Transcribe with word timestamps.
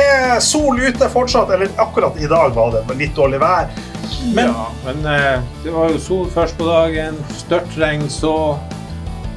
er 0.00 0.40
sol 0.44 0.78
ute 0.80 1.08
fortsatt, 1.12 1.50
eller 1.54 1.72
akkurat 1.80 2.16
i 2.20 2.28
dag 2.30 2.54
var 2.56 2.72
det 2.74 2.96
litt 2.98 3.14
dårlig 3.16 3.40
vær. 3.42 3.68
Men, 4.34 4.50
ja, 4.50 4.66
men 4.84 5.06
eh, 5.10 5.44
det 5.64 5.74
var 5.74 5.92
jo 5.92 6.00
sol 6.02 6.26
først 6.32 6.58
på 6.58 6.66
dagen, 6.68 7.18
størtregn 7.36 8.06
så, 8.10 8.34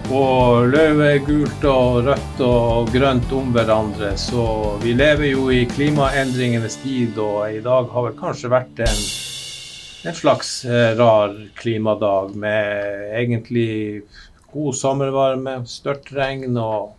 og 0.10 0.70
løvet 0.74 1.26
gult 1.28 1.66
og 1.70 2.10
rødt 2.10 2.44
og 2.46 2.92
grønt 2.94 3.34
om 3.36 3.52
hverandre. 3.56 4.14
Så 4.18 4.46
vi 4.84 4.96
lever 4.98 5.32
jo 5.34 5.50
i 5.54 5.64
klimaendringenes 5.70 6.80
tid, 6.84 7.18
og 7.22 7.50
i 7.54 7.64
dag 7.66 7.90
har 7.94 8.10
vel 8.10 8.18
kanskje 8.20 8.54
vært 8.54 8.84
en, 8.86 9.04
en 10.10 10.18
slags 10.18 10.54
eh, 10.66 10.94
rar 11.00 11.36
klimadag 11.60 12.36
med 12.40 13.12
egentlig 13.20 13.70
god 14.54 14.74
sommervarme, 14.78 15.60
størtregn 15.70 16.58
og 16.58 16.96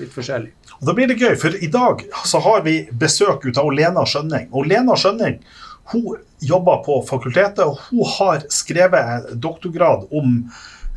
litt 0.00 0.12
forskjellig. 0.14 0.52
Og 0.80 0.86
Da 0.88 0.94
blir 0.96 1.10
det 1.10 1.18
gøy, 1.20 1.34
for 1.40 1.56
i 1.56 1.70
dag 1.72 2.04
så 2.28 2.40
har 2.42 2.62
vi 2.66 2.82
besøk 2.92 3.44
ut 3.46 3.58
av 3.60 3.70
Lena 3.74 4.06
Skjønning. 4.08 4.48
Og 4.52 4.66
Lena 4.70 4.96
Skjønning 4.98 5.40
hun 5.92 6.22
jobber 6.38 6.82
på 6.86 7.00
fakultetet, 7.08 7.64
og 7.66 7.78
hun 7.88 8.06
har 8.18 8.46
skrevet 8.52 9.34
doktorgrad 9.42 10.08
om 10.14 10.38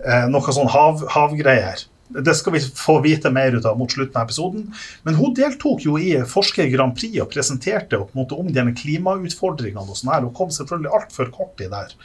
eh, 0.06 0.26
noe 0.32 0.56
sånn 0.56 0.72
hav, 0.72 1.04
havgreier. 1.16 1.86
Det 2.06 2.36
skal 2.38 2.54
vi 2.54 2.62
få 2.62 3.00
vite 3.02 3.32
mer 3.34 3.56
ut 3.58 3.66
av 3.66 3.80
mot 3.80 3.92
slutten 3.92 4.20
av 4.20 4.28
episoden. 4.28 4.68
Men 5.04 5.18
hun 5.18 5.34
deltok 5.36 5.88
jo 5.88 5.98
i 5.98 6.12
Forsker 6.30 6.70
Grand 6.70 6.94
Prix 6.98 7.18
og 7.24 7.32
presenterte 7.34 7.98
opp 7.98 8.14
mot 8.18 8.30
om 8.38 8.52
de 8.54 8.66
klimautfordringene. 8.78 9.90
og 9.90 9.98
sånn 9.98 10.14
her, 10.14 10.28
og 10.28 10.36
kom 10.38 10.54
selvfølgelig 10.54 10.94
altfor 11.00 11.32
kort 11.34 11.66
i 11.66 11.72
der. 11.72 11.96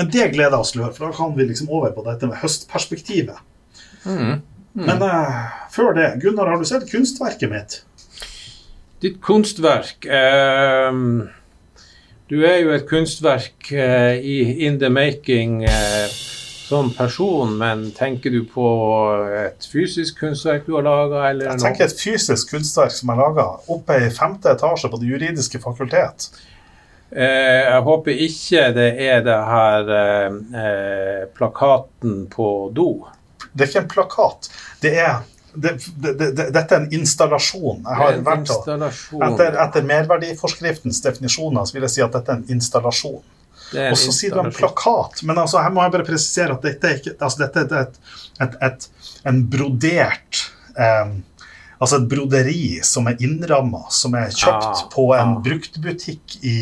Men 0.00 0.08
det 0.08 0.32
gleder 0.32 0.56
jeg 0.56 0.64
oss 0.64 0.72
til 0.72 0.80
å 0.80 0.88
høre, 0.88 0.96
for 0.96 1.10
da 1.10 1.18
kan 1.20 1.36
vi 1.36 1.48
liksom 1.50 1.68
over 1.68 1.92
på 1.92 2.06
dette 2.08 2.30
med 2.30 2.40
høstperspektivet. 2.40 3.44
Mm. 4.08 4.40
Mm. 4.74 4.86
Men 4.86 5.02
uh, 5.02 5.34
før 5.70 5.94
det, 5.96 6.12
Gunnar, 6.22 6.46
har 6.46 6.58
du 6.58 6.64
sett 6.68 6.86
kunstverket 6.90 7.50
mitt? 7.50 7.80
Ditt 9.02 9.18
kunstverk 9.24 10.06
uh, 10.06 10.92
Du 12.30 12.36
er 12.46 12.60
jo 12.60 12.70
et 12.76 12.86
kunstverk 12.86 13.72
uh, 13.74 14.14
i 14.14 14.66
in 14.66 14.78
the 14.78 14.90
making 14.90 15.64
som 16.70 16.92
person, 16.94 17.56
men 17.58 17.88
tenker 17.96 18.30
du 18.30 18.44
på 18.46 18.66
et 19.34 19.66
fysisk 19.72 20.20
kunstverk 20.22 20.68
du 20.68 20.76
har 20.76 20.86
laga? 20.86 21.24
Jeg 21.34 21.58
tenker 21.58 21.88
et 21.88 21.98
fysisk 21.98 22.52
kunstverk 22.54 22.94
som 22.94 23.10
er 23.10 23.18
laga 23.18 23.48
oppe 23.74 23.96
i 23.98 24.12
femte 24.14 24.52
etasje 24.54 24.86
på 24.92 25.00
Det 25.02 25.10
juridiske 25.10 25.58
fakultet. 25.58 26.28
jeg 27.10 27.80
håper 27.82 28.22
ikke 28.22 28.68
det 28.76 28.90
er 29.02 29.24
det 29.26 29.40
her 29.50 31.26
plakaten 31.34 32.28
på 32.30 32.70
do. 32.76 32.92
Det 33.52 33.64
er 33.64 33.70
ikke 33.70 33.84
en 33.84 33.92
plakat. 33.94 34.50
Det 34.82 34.94
er 35.00 35.20
det, 35.54 35.72
det, 35.96 36.12
det, 36.14 36.44
dette 36.54 36.76
er 36.76 36.84
en 36.84 36.92
installasjon. 36.94 37.82
Jeg 37.82 37.98
har 37.98 38.20
vært. 38.26 38.52
Etter, 39.26 39.56
etter 39.64 39.86
merverdiforskriftens 39.88 41.02
definisjoner 41.02 41.66
så 41.66 41.76
vil 41.76 41.86
jeg 41.88 41.94
si 41.96 42.04
at 42.04 42.14
dette 42.14 42.36
er 42.36 42.42
en 42.42 42.54
installasjon. 42.54 43.22
Og 43.70 43.96
så 43.98 44.12
sier 44.14 44.34
du 44.34 44.42
en 44.42 44.54
plakat. 44.54 45.24
Men 45.26 45.42
altså, 45.42 45.60
her 45.62 45.72
må 45.74 45.82
jeg 45.84 45.94
bare 45.94 46.06
presisere 46.06 46.54
at 46.56 46.64
dette 46.66 46.86
er, 46.86 47.00
ikke, 47.00 47.16
altså, 47.18 47.44
dette 47.44 47.66
er 47.66 47.82
et, 47.84 47.98
et, 48.46 48.56
et, 48.68 48.88
en 49.30 49.42
brodert 49.50 50.46
eh, 50.78 51.18
Altså 51.80 51.96
et 51.96 52.08
broderi 52.10 52.64
som 52.84 53.06
er 53.08 53.22
innramma, 53.24 53.86
som 53.88 54.12
er 54.18 54.26
kjøpt 54.28 54.66
ah, 54.68 54.80
på 54.92 55.06
en 55.16 55.30
ah. 55.30 55.38
bruktbutikk 55.40 56.34
i, 56.44 56.56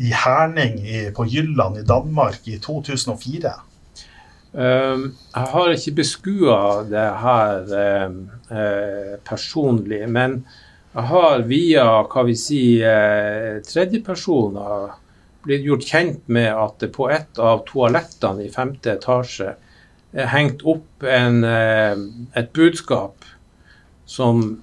i 0.00 0.12
Herning 0.16 0.78
i, 0.80 1.02
på 1.12 1.26
Jylland 1.28 1.82
i 1.82 1.84
Danmark 1.84 2.48
i 2.48 2.56
2004. 2.64 3.52
Ehm, 4.54 5.08
jeg 5.34 5.50
har 5.50 5.72
ikke 5.74 5.96
beskua 5.98 6.58
det 6.86 7.06
her 7.24 7.72
ehm, 7.74 8.18
eh, 8.54 9.14
personlig, 9.26 10.04
men 10.06 10.44
jeg 10.94 11.08
har 11.10 11.42
via 11.48 11.86
hva 12.06 12.22
vi 12.28 12.36
sier, 12.38 12.84
eh, 12.86 13.56
tredjepersoner 13.66 14.92
blitt 15.44 15.64
gjort 15.66 15.88
kjent 15.88 16.28
med 16.30 16.52
at 16.54 16.78
det 16.84 16.92
på 16.94 17.08
et 17.10 17.40
av 17.42 17.64
toalettene 17.66 18.46
i 18.46 18.52
femte 18.52 18.94
etasje 18.94 19.56
er 20.14 20.30
hengt 20.30 20.62
opp 20.62 21.02
en, 21.02 21.42
eh, 21.44 21.96
et 22.38 22.52
budskap 22.54 23.26
som 24.06 24.62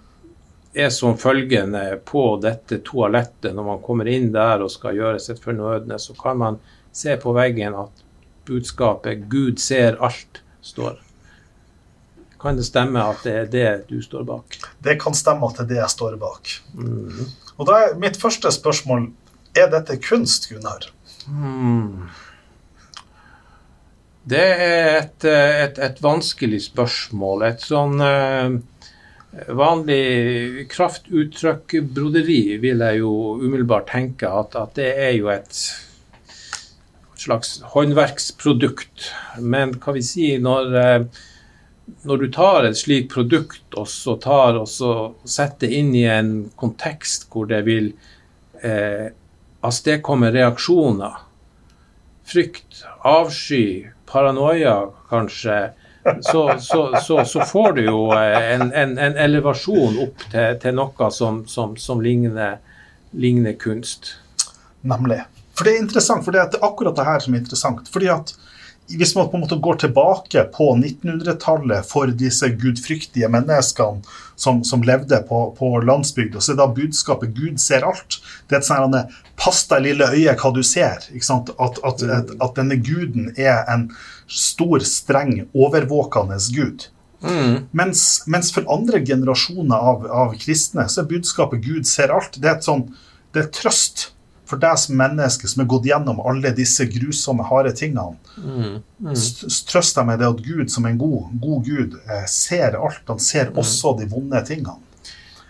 er 0.73 0.87
som 0.95 1.17
følgende 1.19 1.99
på 2.07 2.39
dette 2.39 2.79
toalettet. 2.79 3.51
Når 3.51 3.67
man 3.67 3.83
kommer 3.83 4.07
inn 4.07 4.31
der 4.31 4.63
og 4.63 4.71
skal 4.71 4.95
gjøre 4.95 5.19
sitt 5.19 5.43
fornødne, 5.43 5.99
så 5.99 6.15
kan 6.15 6.39
man 6.39 6.61
se 6.95 7.17
på 7.19 7.35
veggen 7.35 7.75
at 7.75 8.05
budskapet 8.45 9.27
'Gud 9.29 9.59
ser 9.59 9.97
alt' 10.01 10.41
står. 10.61 10.99
Kan 12.41 12.57
det 12.57 12.65
stemme 12.65 13.03
at 13.05 13.21
det 13.23 13.33
er 13.37 13.49
det 13.53 13.69
du 13.89 14.01
står 14.01 14.23
bak? 14.25 14.57
Det 14.81 14.97
kan 15.01 15.13
stemme 15.13 15.45
at 15.45 15.59
det 15.59 15.65
er 15.67 15.69
det 15.69 15.79
jeg 15.81 15.93
står 15.93 16.17
bak. 16.21 16.55
Mm. 16.73 17.27
Og 17.57 17.67
da 17.69 17.77
er 17.85 17.99
mitt 18.01 18.17
første 18.17 18.49
spørsmål 18.51 19.11
er 19.53 19.69
dette 19.69 19.99
kunst, 20.01 20.49
Gunnar? 20.49 20.89
Mm. 21.27 22.09
Det 24.23 24.41
er 24.41 24.97
et, 25.01 25.25
et, 25.25 25.77
et, 25.77 26.01
vanskelig 26.01 26.63
spørsmål. 26.65 27.45
Et 27.51 27.61
sånn 27.61 28.01
uh, 28.01 28.57
vanlig 29.61 30.65
kraftuttrykk-broderi 30.73 32.57
vil 32.61 32.83
jeg 32.85 33.01
jo 33.01 33.13
umiddelbart 33.41 33.89
tenke 33.93 34.29
at, 34.29 34.57
at 34.57 34.75
det 34.77 34.91
er 34.93 35.15
jo 35.17 35.31
et 35.33 35.61
slags 37.21 37.59
håndverksprodukt. 37.73 39.11
Men 39.39 39.75
hva 39.81 39.95
vi 39.95 40.03
si, 40.05 40.27
når, 40.41 40.75
eh, 40.81 41.23
når 42.07 42.23
du 42.23 42.27
tar 42.33 42.67
et 42.67 42.79
slikt 42.79 43.11
produkt 43.13 43.77
og 43.77 43.89
så 43.89 44.17
tar 44.21 44.59
og 44.61 44.69
så 44.69 44.93
setter 45.23 45.67
det 45.67 45.81
inn 45.81 45.91
i 45.95 46.05
en 46.09 46.31
kontekst 46.59 47.29
hvor 47.31 47.49
det 47.51 47.63
vil 47.67 47.91
eh, 48.63 49.11
avstedkomme 49.61 50.31
reaksjoner, 50.33 51.19
frykt, 52.31 52.83
avsky, 53.05 53.91
paranoia 54.09 54.79
kanskje, 55.09 55.59
så, 56.21 56.59
så, 56.59 56.99
så, 57.01 57.25
så, 57.25 57.45
får 57.45 57.73
du 57.77 57.83
jo 57.85 57.99
eh, 58.15 58.53
en, 58.55 58.71
en, 58.73 58.97
en 58.97 59.19
elevasjon 59.27 59.99
opp 60.01 60.23
til, 60.31 60.57
til 60.63 60.73
noe 60.77 61.11
som, 61.13 61.43
som, 61.45 61.75
som 61.77 62.01
ligner, 62.01 62.57
ligner 63.13 63.53
kunst. 63.61 64.15
Nemlig. 64.81 65.21
For 65.61 65.69
det 65.69 65.75
er 65.75 65.83
interessant, 65.83 66.25
for 66.25 66.33
det 66.33 66.41
er 66.41 66.63
akkurat 66.65 66.95
det 66.97 67.03
her 67.05 67.19
som 67.21 67.35
er 67.35 67.43
interessant. 67.43 67.89
fordi 67.93 68.07
at 68.09 68.31
hvis 68.97 69.11
man 69.15 69.27
på 69.29 69.37
en 69.37 69.43
måte 69.43 69.55
går 69.61 69.75
tilbake 69.83 70.41
på 70.55 70.71
1900-tallet 70.73 71.85
for 71.85 72.09
disse 72.17 72.49
gudfryktige 72.49 73.29
menneskene 73.29 74.01
som, 74.35 74.63
som 74.65 74.81
levde 74.81 75.19
på, 75.29 75.43
på 75.59 75.69
landsbygda, 75.85 76.41
så 76.41 76.55
er 76.55 76.57
da 76.63 76.67
budskapet 76.67 77.35
'Gud 77.37 77.61
ser 77.61 77.85
alt'. 77.85 78.17
Det 78.49 78.57
er 78.57 78.59
et 78.59 78.65
sånt 78.65 79.13
'pass 79.37 79.67
deg, 79.69 79.85
lille 79.85 80.09
øye, 80.09 80.33
hva 80.33 80.51
du 80.55 80.63
ser'. 80.65 81.05
At, 81.13 81.53
at, 81.59 82.03
at, 82.03 82.33
at, 82.41 82.55
denne 82.57 82.79
guden 82.81 83.29
er 83.37 83.61
en 83.69 83.91
stor, 84.27 84.79
streng, 84.79 85.45
overvåkende 85.53 86.41
gud. 86.55 86.89
Mm. 87.21 87.67
Mens, 87.71 88.23
mens, 88.25 88.49
for 88.51 88.65
andre 88.65 89.05
generasjoner 89.05 89.77
av, 89.77 90.09
av, 90.09 90.33
kristne 90.41 90.89
så 90.89 91.05
er 91.05 91.13
budskapet 91.13 91.61
'Gud 91.61 91.85
ser 91.85 92.09
alt'. 92.09 92.41
Det 92.41 92.49
er 92.49 92.57
et 92.57 92.65
sånn, 92.65 92.89
det 93.31 93.45
er 93.45 93.53
trøst 93.53 94.09
for 94.51 94.61
deg 94.61 94.77
som 94.79 94.99
menneske 94.99 95.47
som 95.47 95.63
har 95.63 95.69
gått 95.71 95.87
gjennom 95.87 96.19
alle 96.27 96.51
disse 96.55 96.85
grusomme, 96.91 97.45
harde 97.47 97.71
tingene, 97.77 98.17
mm, 98.37 98.77
mm. 98.99 99.17
trøst 99.71 99.97
deg 99.97 100.07
med 100.09 100.21
det 100.21 100.29
at 100.29 100.45
Gud, 100.45 100.71
som 100.73 100.87
en 100.89 100.99
god, 100.99 101.33
god 101.41 101.67
Gud, 101.67 101.99
eh, 102.05 102.25
ser 102.29 102.75
alt. 102.79 103.03
Han 103.07 103.21
ser 103.23 103.51
mm. 103.51 103.61
også 103.63 103.95
de 104.01 104.09
vonde 104.11 104.41
tingene. 104.47 104.79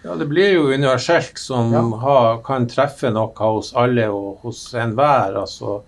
Ja, 0.01 0.15
det 0.17 0.25
blir 0.25 0.55
jo 0.55 0.69
universelt, 0.73 1.37
som 1.37 1.73
ja. 1.73 1.81
har, 2.01 2.39
kan 2.45 2.65
treffe 2.69 3.11
noe 3.13 3.35
hos 3.37 3.73
alle 3.77 4.07
og 4.09 4.41
hos 4.45 4.63
enhver. 4.73 5.37
Altså, 5.43 5.81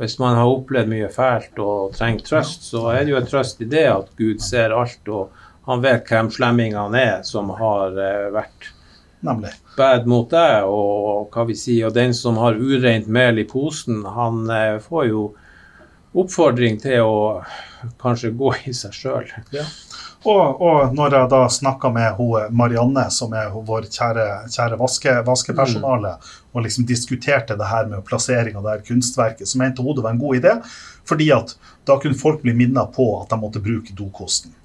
hvis 0.00 0.16
man 0.22 0.38
har 0.38 0.48
opplevd 0.48 0.88
mye 0.88 1.10
fælt 1.12 1.60
og 1.60 1.92
trenger 1.96 2.24
trøst, 2.24 2.70
så 2.70 2.86
er 2.94 3.02
det 3.02 3.12
jo 3.12 3.20
en 3.20 3.28
trøst 3.28 3.60
i 3.64 3.68
det 3.68 3.84
at 3.92 4.12
Gud 4.16 4.40
ser 4.44 4.72
alt, 4.76 5.02
og 5.12 5.34
han 5.68 5.84
vet 5.84 6.08
hvem 6.08 6.30
slemmingene 6.32 7.00
er 7.02 7.24
som 7.28 7.50
har 7.58 7.92
uh, 7.98 8.28
vært 8.32 8.70
Nemlig. 9.20 9.50
bad 9.76 10.06
mot 10.06 10.30
deg. 10.30 10.64
Og 10.66 11.28
hva 11.34 11.44
vi 11.48 11.56
sier, 11.58 11.88
og 11.88 11.96
den 11.96 12.14
som 12.14 12.38
har 12.42 12.58
ureint 12.58 13.08
mel 13.10 13.38
i 13.42 13.46
posen, 13.48 14.04
han 14.06 14.44
eh, 14.50 14.78
får 14.82 15.08
jo 15.10 15.28
oppfordring 16.18 16.78
til 16.82 17.04
å 17.04 17.18
kanskje 18.00 18.32
gå 18.38 18.54
i 18.66 18.74
seg 18.74 18.94
sjøl. 18.96 19.28
Ja. 19.54 19.66
Og, 20.26 20.60
og, 20.60 20.94
når 20.98 21.14
jeg 21.14 21.30
da 21.30 21.40
snakka 21.52 21.92
med 21.94 22.16
hun, 22.18 22.54
Marianne, 22.58 23.04
som 23.14 23.34
er 23.38 23.52
vår 23.54 23.86
kjære, 23.86 24.26
kjære 24.50 24.78
vaske, 24.80 25.14
vaskepersonale, 25.26 26.16
mm. 26.18 26.32
og 26.52 26.64
liksom 26.64 26.88
diskuterte 26.88 27.54
det 27.58 27.68
her 27.70 27.86
med 27.90 28.02
plassering 28.08 28.58
av 28.58 28.66
det 28.66 28.72
her 28.74 28.86
kunstverket, 28.88 29.46
så 29.46 29.60
mente 29.62 29.84
hun 29.84 29.94
det 29.94 30.02
var 30.02 30.16
en 30.16 30.22
god 30.22 30.40
idé, 30.40 30.56
fordi 31.06 31.30
at 31.36 31.54
da 31.86 32.00
kunne 32.02 32.18
folk 32.18 32.42
bli 32.42 32.56
minnet 32.56 32.90
på 32.96 33.06
at 33.20 33.30
de 33.30 33.38
måtte 33.38 33.62
bruke 33.62 33.94
dokosten. 33.94 34.56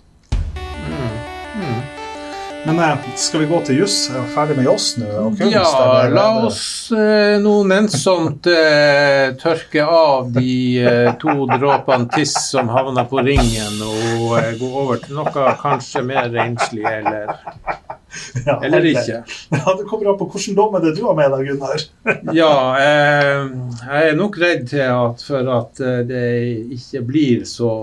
Men 2.65 2.97
skal 3.15 3.39
vi 3.39 3.45
gå 3.45 3.57
til 3.67 3.81
juss? 3.81 3.95
Er 4.07 4.23
ferdig 4.31 4.55
med 4.55 4.69
oss 4.71 4.93
nå? 4.95 5.07
Kunst, 5.35 5.51
ja, 5.51 5.63
eller? 6.05 6.13
la 6.15 6.27
oss 6.47 6.61
eh, 6.95 7.35
nå 7.43 7.57
nennsomt 7.67 8.47
eh, 8.47 9.33
tørke 9.41 9.83
av 9.83 10.29
de 10.31 10.53
eh, 10.79 11.09
to 11.19 11.35
dråpene 11.51 12.07
tiss 12.13 12.37
som 12.53 12.71
havna 12.71 13.03
på 13.09 13.19
ringen, 13.27 13.81
og 13.83 14.37
eh, 14.39 14.53
gå 14.61 14.69
over 14.69 15.01
til 15.03 15.19
noe 15.19 15.57
kanskje 15.59 16.05
mer 16.07 16.31
renslig 16.31 16.87
eller 16.87 17.35
Ja, 18.45 18.59
eller 18.63 18.85
ikke. 18.85 19.23
Ja, 19.49 19.75
Det 19.77 19.87
kommer 19.89 20.13
an 20.13 20.19
på 20.21 20.29
hvilken 20.31 20.55
dom 20.57 20.77
er 20.77 20.85
det 20.85 20.93
du 20.97 21.03
har 21.07 21.17
med 21.17 21.33
deg, 21.33 21.49
Gunnar. 21.49 21.83
Ja, 22.39 22.53
eh, 22.79 23.43
jeg 23.89 24.13
er 24.13 24.17
nok 24.19 24.39
redd 24.39 24.69
til 24.71 24.85
at 24.87 25.25
for 25.27 25.51
at 25.57 25.83
eh, 25.83 25.99
det 26.07 26.25
ikke 26.77 27.03
blir 27.11 27.43
så 27.49 27.73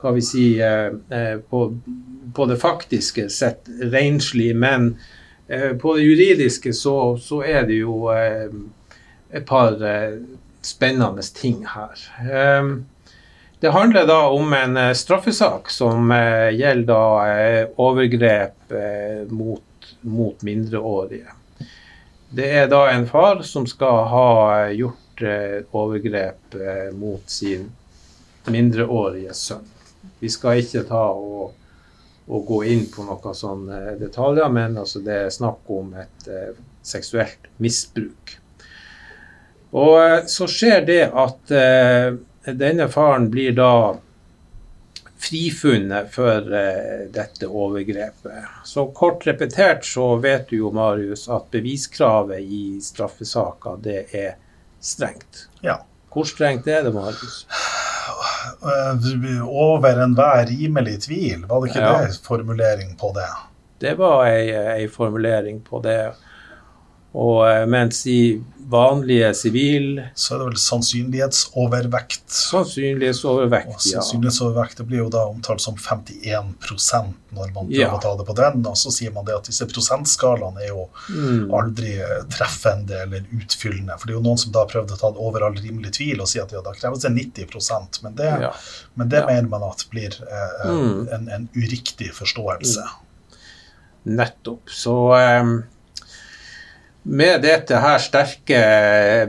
Hva 0.00 0.12
vi 0.16 0.22
si 0.24 0.44
eh, 0.64 1.38
på, 1.50 1.78
på 2.34 2.46
det 2.46 2.56
faktiske 2.56 3.28
sett 3.28 3.68
renslig, 3.92 4.54
men 4.56 4.94
eh, 5.48 5.76
på 5.76 5.96
det 5.96 6.06
juridiske 6.06 6.72
så, 6.72 7.18
så 7.20 7.42
er 7.44 7.66
det 7.68 7.82
jo 7.82 8.06
eh, 8.14 8.48
et 9.30 9.44
par 9.46 9.76
spennende 10.66 11.22
ting 11.36 11.60
her. 11.70 12.00
Det 13.60 13.70
handler 13.70 14.08
da 14.08 14.18
om 14.34 14.52
en 14.56 14.78
straffesak 14.96 15.70
som 15.70 16.10
gjelder 16.50 17.70
overgrep 17.78 18.74
mot, 19.30 19.88
mot 20.00 20.42
mindreårige. 20.42 21.30
Det 22.34 22.50
er 22.58 22.66
da 22.72 22.82
en 22.90 23.06
far 23.06 23.44
som 23.46 23.68
skal 23.70 24.02
ha 24.10 24.30
gjort 24.74 25.24
overgrep 25.70 26.58
mot 26.98 27.30
sin 27.30 27.70
mindreårige 28.50 29.38
sønn. 29.38 29.68
Vi 30.20 30.30
skal 30.32 30.60
ikke 30.62 30.84
ta 30.88 31.04
og, 31.16 31.54
og 32.30 32.44
gå 32.46 32.62
inn 32.72 32.86
på 32.92 33.06
noen 33.08 33.36
sånne 33.36 33.96
detaljer, 34.00 34.52
men 34.52 34.78
altså 34.80 35.02
det 35.04 35.16
er 35.24 35.34
snakk 35.34 35.70
om 35.72 35.94
et 35.98 36.28
eh, 36.30 36.52
seksuelt 36.82 37.50
misbruk. 37.62 38.36
Og 39.70 39.96
eh, 40.02 40.20
så 40.26 40.48
skjer 40.50 40.84
det 40.86 41.02
at 41.08 41.54
eh, 41.54 42.14
denne 42.50 42.88
faren 42.92 43.30
blir 43.32 43.54
da 43.56 43.72
frifunnet 45.20 46.08
for 46.14 46.54
eh, 46.56 47.06
dette 47.12 47.46
overgrepet. 47.46 48.64
Så 48.64 48.86
kort 48.96 49.26
repetert 49.28 49.84
så 49.84 50.14
vet 50.22 50.48
du 50.50 50.60
jo, 50.62 50.72
Marius, 50.74 51.28
at 51.28 51.50
beviskravet 51.52 52.40
i 52.40 52.64
straffesaker, 52.82 53.78
det 53.84 54.02
er 54.16 54.34
strengt. 54.80 55.46
Ja. 55.64 55.82
Hvor 56.10 56.26
strengt 56.26 56.66
er 56.66 56.82
det, 56.86 56.94
Marius? 56.96 57.44
Eh, 58.62 59.44
Over 59.48 60.02
enhver 60.04 60.46
rimelig 60.50 61.00
tvil, 61.06 61.44
var 61.48 61.60
det 61.60 61.70
ikke 61.70 61.80
Ja. 61.86 61.92
det 62.06 62.20
formulering 62.26 62.96
på 63.00 63.12
det? 63.14 63.28
Det 63.80 63.94
var 63.98 64.24
ei, 64.26 64.50
ei 64.50 64.88
formulering 64.88 65.60
på 65.64 65.80
det. 65.82 66.12
Og 67.14 67.48
eh, 67.50 67.66
mens 67.66 68.06
i 68.06 68.42
vanlige 68.70 69.28
sivil 69.34 70.00
Så 70.14 70.34
er 70.34 70.38
det 70.38 70.46
vel 70.50 70.58
sannsynlighetsovervekt. 70.62 72.24
sannsynlighetsovervekt, 72.30 73.68
Og 73.68 73.86
ja. 73.90 74.00
sannsynlighetsovervekt 74.00 74.76
det 74.80 74.86
blir 74.88 74.98
jo 75.04 75.08
da 75.10 75.24
omtalt 75.28 75.60
som 75.60 75.76
51% 75.76 77.14
når 77.32 77.52
man 77.54 77.66
prøver 77.68 77.78
Ja. 77.80 77.90
å 77.94 78.00
ta 78.02 78.16
det 78.16 78.26
på 78.26 78.34
den. 78.34 78.66
Og 78.66 78.74
så 78.76 78.90
sier 78.92 79.12
man 79.12 79.24
det 79.24 79.34
at 79.36 79.44
disse 79.44 79.66
prosentskalaene 79.66 80.62
er 80.62 80.68
jo 80.68 80.88
Mm. 81.10 81.50
aldri 81.52 81.92
treffende 82.28 83.02
eller 83.02 83.20
utfyllende. 83.32 83.98
For 83.98 84.06
det 84.06 84.14
er 84.14 84.18
jo 84.20 84.22
noen 84.28 84.38
som 84.38 84.52
da 84.52 84.64
prøvde 84.66 84.92
å 84.92 84.98
ta 84.98 85.10
det 85.10 85.18
over 85.20 85.42
all 85.44 85.54
rimelig 85.54 85.92
tvil 85.98 86.20
og 86.20 86.28
si 86.28 86.38
at 86.40 86.50
ja, 86.52 86.60
da 86.60 86.72
kreves 86.72 87.00
det 87.02 87.10
90% 87.10 88.02
men 88.02 88.14
det, 88.14 88.40
ja. 88.40 88.52
men 88.96 89.08
det 89.08 89.18
Ja. 89.20 89.26
mener 89.26 89.48
man 89.48 89.62
at 89.62 89.84
blir 89.90 90.10
eh, 90.22 90.50
eh, 90.64 90.70
Mm. 90.70 91.08
en, 91.12 91.28
en 91.28 91.48
uriktig 91.54 92.12
forståelse. 92.12 92.82
Nettopp. 94.06 94.62
Så 94.68 94.94
eh, 95.14 95.44
med 97.02 97.42
dette 97.42 97.76
her 97.80 97.98
sterke 97.98 98.60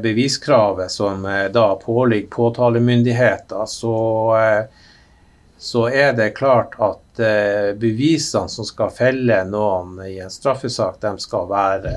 beviskravet 0.03 0.91
som 0.91 1.25
eh, 1.25 1.47
da 1.51 1.75
påligger 1.75 2.27
påtalemyndigheter, 2.29 3.65
så, 3.65 3.97
eh, 4.37 4.63
så 5.57 5.87
er 5.89 6.13
det 6.17 6.33
klart 6.35 6.75
at 6.79 7.19
eh, 7.19 7.71
bevisene 7.79 8.51
som 8.51 8.67
skal 8.67 8.91
felle 8.95 9.43
noen 9.47 10.01
i 10.07 10.17
en 10.19 10.33
straffesak, 10.33 10.99
de 11.01 11.15
skal 11.23 11.47
være 11.51 11.95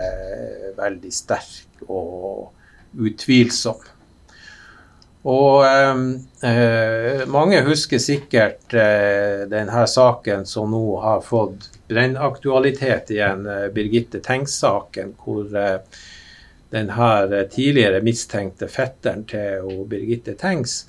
veldig 0.79 1.13
sterke 1.15 1.89
og 1.89 2.53
utvilsomme. 2.95 3.94
Og 5.25 5.65
eh, 5.65 6.01
eh, 6.51 7.23
mange 7.33 7.63
husker 7.65 8.01
sikkert 8.03 8.75
eh, 8.77 9.47
denne 9.49 9.87
saken 9.89 10.45
som 10.45 10.69
nå 10.75 10.99
har 11.01 11.23
fått 11.25 11.71
brennaktualitet 11.89 13.15
igjen, 13.15 13.47
eh, 13.49 13.71
Birgitte 13.73 14.21
Tengs-saken, 14.21 15.15
hvor 15.25 15.49
eh, 15.57 15.79
denne 16.75 17.45
tidligere 17.49 18.03
mistenkte 18.05 18.69
fetteren 18.69 19.25
til 19.31 19.87
Birgitte 19.89 20.35
Tengs 20.37 20.83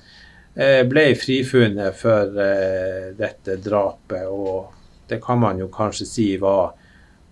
eh, 0.52 0.82
ble 0.84 1.06
frifunnet 1.16 1.96
for 1.96 2.36
eh, 2.36 3.14
dette 3.16 3.56
drapet. 3.64 4.28
Og 4.28 5.08
det 5.08 5.22
kan 5.24 5.40
man 5.40 5.64
jo 5.64 5.70
kanskje 5.72 6.10
si 6.10 6.28
var 6.42 6.74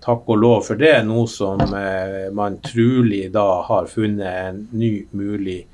takk 0.05 0.25
og 0.33 0.41
lov 0.41 0.65
for 0.71 0.81
det, 0.81 0.97
nå 1.05 1.27
som 1.29 1.61
eh, 1.69 2.33
man 2.33 2.63
trolig 2.65 3.27
da 3.35 3.49
har 3.69 3.93
funnet 3.93 4.41
en 4.49 4.67
ny 4.73 4.95
mulig 5.13 5.67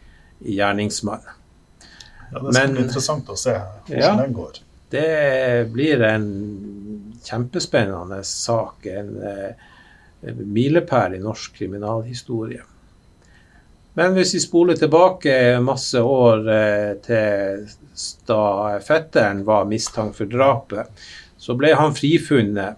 gjerningsmann. 0.45 1.21
Ja, 2.33 2.39
det 2.39 2.53
skal 2.55 2.69
Men- 2.69 2.75
bli 2.75 2.83
interessant 2.85 3.29
å 3.29 3.37
se 3.37 3.57
hvordan 3.87 4.01
Ja. 4.01 4.15
den 4.17 4.33
går. 4.33 4.61
Det 4.91 5.73
blir 5.73 6.03
en 6.03 7.15
kjempespennende 7.25 8.25
sak, 8.25 8.87
en 8.87 9.55
en 10.23 10.53
milepæl 10.53 11.15
i 11.15 11.19
norsk 11.23 11.55
kriminalhistorie. 11.57 12.61
Men 13.95 14.15
hvis 14.15 14.35
vi 14.35 14.41
spoler 14.41 14.77
tilbake 14.79 15.33
masse 15.65 16.01
år 16.01 16.45
eh, 16.55 16.95
til 17.05 17.65
da 18.29 18.79
fetteren 18.85 19.43
var 19.45 19.65
mistenkt 19.69 20.17
for 20.21 20.31
drapet, 20.31 20.87
så 21.41 21.57
ble 21.59 21.73
han 21.75 21.97
frifunnet. 21.97 22.77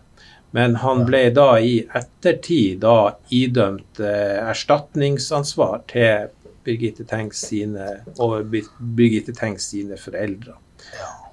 Men 0.53 0.75
han 0.77 1.05
ble 1.09 1.31
da 1.35 1.57
i 1.59 1.81
ettertid 1.97 2.81
da 2.85 3.15
idømt 3.33 4.01
eh, 4.01 4.39
erstatningsansvar 4.53 5.83
til 5.93 6.29
Birgitte 6.65 7.05
Tengs 7.09 7.43
sine, 7.49 7.89
over 8.19 8.45
Birgitte 8.47 9.35
Tengs 9.37 9.69
sine 9.73 9.99
foreldre. 10.01 10.57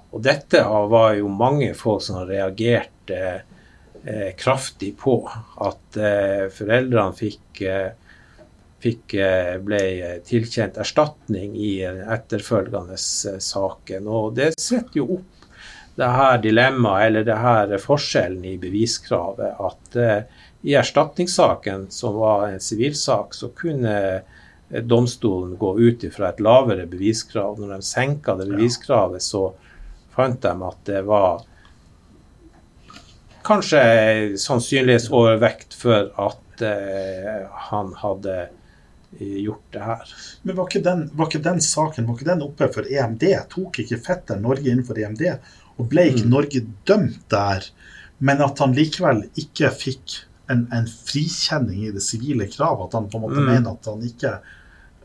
Og 0.09 0.23
dette 0.25 0.63
var 0.65 1.13
jo 1.19 1.29
mange 1.29 1.73
folk 1.77 2.01
som 2.01 2.23
reagerte 2.25 3.19
eh, 4.03 4.31
kraftig 4.37 4.95
på. 4.97 5.21
At 5.61 5.97
eh, 5.97 6.47
foreldrene 6.53 7.17
fikk, 7.17 7.61
eh, 7.61 7.91
fikk 8.81 9.17
eh, 9.21 9.57
ble 9.61 9.81
tilkjent 10.25 10.79
erstatning 10.81 11.53
i 11.57 11.75
den 11.83 12.01
etterfølgende 12.09 12.97
eh, 12.97 13.37
saken. 13.43 14.09
Og 14.09 14.33
det 14.39 14.55
setter 14.57 15.03
jo 15.03 15.11
opp 15.19 15.35
det 15.99 16.07
her 16.15 16.37
dilemmaet, 16.39 17.09
eller 17.09 17.25
det 17.27 17.39
her 17.43 17.73
forskjellen 17.83 18.45
i 18.47 18.57
beviskravet. 18.61 19.57
At 19.59 19.99
eh, 19.99 20.45
i 20.61 20.75
erstatningssaken, 20.79 21.87
som 21.93 22.17
var 22.19 22.47
en 22.49 22.63
sivilsak, 22.63 23.35
så 23.35 23.51
kunne 23.55 23.95
domstolen 24.69 25.55
gå 25.57 25.71
ut 25.79 26.03
ifra 26.03 26.29
et 26.29 26.39
lavere 26.45 26.85
beviskrav. 26.89 27.57
Når 27.59 27.75
de 27.75 27.81
senka 27.87 28.35
det 28.37 28.49
beviskravet, 28.51 29.23
så 29.25 29.47
fant 30.13 30.41
de 30.43 30.51
at 30.67 30.83
det 30.89 31.01
var 31.07 31.41
kanskje 33.47 33.81
sannsynlighetsovervekt 34.37 35.73
for 35.79 36.09
at 36.21 36.61
eh, 36.65 37.45
han 37.69 37.93
hadde 38.01 38.35
eh, 38.43 39.37
gjort 39.45 39.63
det 39.73 39.85
her. 39.85 40.13
Men 40.43 40.57
var 40.59 40.69
ikke, 40.69 40.83
den, 40.85 41.05
var 41.17 41.29
ikke 41.31 41.43
den 41.47 41.61
saken 41.63 42.07
var 42.09 42.19
ikke 42.19 42.29
den 42.29 42.45
oppe 42.45 42.69
for 42.75 42.89
EMD? 42.89 43.25
Tok 43.53 43.81
ikke 43.83 44.01
fetter 44.05 44.41
Norge 44.43 44.69
innenfor 44.69 44.99
EMD? 45.01 45.25
Og 45.79 45.87
ble 45.91 46.09
ikke 46.11 46.27
Mm. 46.27 46.33
Norge 46.35 46.65
dømt 46.85 47.21
der? 47.31 47.69
Men 48.19 48.41
at 48.43 48.59
han 48.59 48.73
likevel 48.75 49.23
ikke 49.39 49.71
fikk 49.71 50.17
en, 50.51 50.65
en 50.75 50.87
frikjenning 50.89 51.85
i 51.87 51.93
det 51.95 52.03
sivile 52.03 52.49
kravet? 52.51 52.89
At 52.89 52.97
han 52.99 53.07
på 53.09 53.17
en 53.17 53.23
måte 53.29 53.39
Mm. 53.39 53.47
mener 53.53 53.71
at 53.77 53.87
han 53.87 54.03
ikke 54.03 54.33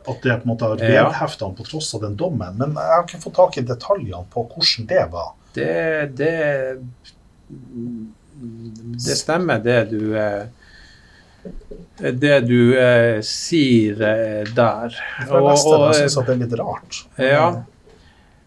at 0.05 0.21
det 0.23 0.35
på 0.41 0.45
en 0.45 0.51
måte 0.51 0.69
har 0.69 1.37
han 1.39 1.55
på 1.57 1.65
tross 1.65 1.93
av 1.95 2.03
den 2.05 2.15
dommen. 2.19 2.57
Men 2.59 2.75
jeg 2.77 2.93
har 2.93 3.05
ikke 3.07 3.23
fått 3.23 3.37
tak 3.39 3.57
i 3.57 3.65
detaljene 3.65 4.25
på 4.33 4.45
hvordan 4.51 4.89
det 4.89 5.05
var. 5.13 5.31
Det, 5.55 5.71
det, 6.19 6.35
det 9.05 9.17
stemmer, 9.17 9.61
det 9.63 9.79
du 9.93 10.01
eh, 10.19 10.45
det 11.97 12.39
du 12.39 12.77
eh, 12.79 13.21
sier 13.25 14.01
eh, 14.01 14.53
der. 14.55 14.97
For 15.27 15.49
jeg 15.51 15.61
syns 15.61 16.17
det 16.17 16.33
er 16.33 16.41
litt 16.41 16.57
rart. 16.59 16.99
Ja. 17.21 17.47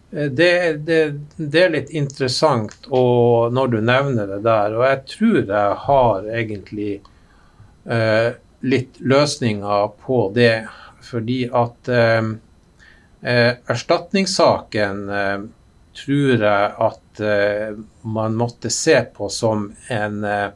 Det, 0.09 0.53
det, 0.87 0.99
det 1.37 1.61
er 1.61 1.73
litt 1.75 1.91
interessant 1.93 2.87
og 2.89 3.53
når 3.53 3.75
du 3.75 3.77
nevner 3.85 4.31
det 4.31 4.39
der, 4.41 4.73
og 4.73 4.85
jeg 4.87 5.01
tror 5.11 5.35
jeg 5.37 5.75
har 5.83 6.29
egentlig 6.33 6.93
eh, 7.85 8.31
litt 8.65 8.97
løsninger 8.99 9.91
på 10.01 10.23
det. 10.35 10.53
Fordi 11.09 11.43
at 11.49 11.89
eh, 11.89 12.33
eh, 13.21 13.53
erstatningssaken 13.67 15.07
eh, 15.09 15.39
tror 16.05 16.43
jeg 16.43 16.71
at 16.85 17.21
eh, 17.23 17.77
man 18.01 18.37
måtte 18.37 18.69
se 18.69 19.01
på 19.15 19.29
som 19.33 19.69
en 19.89 20.23
eh, 20.23 20.49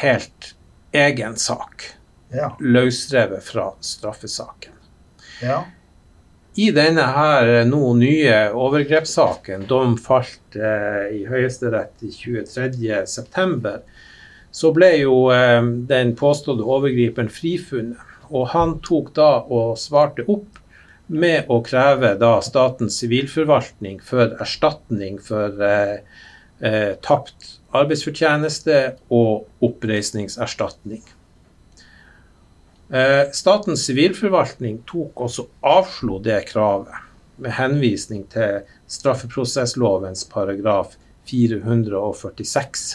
helt 0.00 0.54
egen 0.92 1.36
sak. 1.36 1.90
Ja. 2.34 2.54
Løsrevet 2.60 3.44
fra 3.44 3.72
straffesaken. 3.80 4.72
ja. 5.42 5.64
I 6.56 6.68
denne 6.70 7.02
her 7.10 7.48
eh, 7.50 7.64
nå 7.66 7.94
nye 7.98 8.34
overgrepssaken, 8.54 9.66
dom 9.66 9.96
falt 9.98 10.54
i 10.54 11.24
Høyesterett 11.26 12.04
i 12.06 12.12
23.9., 12.14 13.72
så 14.54 14.70
ble 14.70 14.90
jo 15.00 15.16
den 15.90 16.12
påståtte 16.14 16.62
overgriperen 16.62 17.26
frifunnet. 17.26 18.13
Og 18.30 18.50
han 18.54 18.78
tok 18.84 19.12
da 19.16 19.30
og 19.42 19.78
svarte 19.80 20.24
opp 20.30 20.60
med 21.06 21.50
å 21.52 21.60
kreve 21.64 22.14
da 22.20 22.38
Statens 22.44 22.96
sivilforvaltning 23.02 24.00
for 24.04 24.36
erstatning 24.40 25.18
for 25.22 25.60
eh, 25.62 25.98
eh, 26.64 26.94
tapt 27.04 27.58
arbeidsfortjeneste 27.76 28.78
og 29.12 29.66
oppreisningserstatning. 29.68 31.02
Eh, 32.94 33.22
Statens 33.36 33.84
sivilforvaltning 33.88 34.80
tok 34.88 35.26
også 35.28 35.48
avslo 35.74 36.20
det 36.24 36.44
kravet 36.52 37.02
med 37.36 37.56
henvisning 37.58 38.24
til 38.32 38.62
straffeprosesslovens 38.88 40.24
paragraf 40.30 40.94
446 41.28 42.92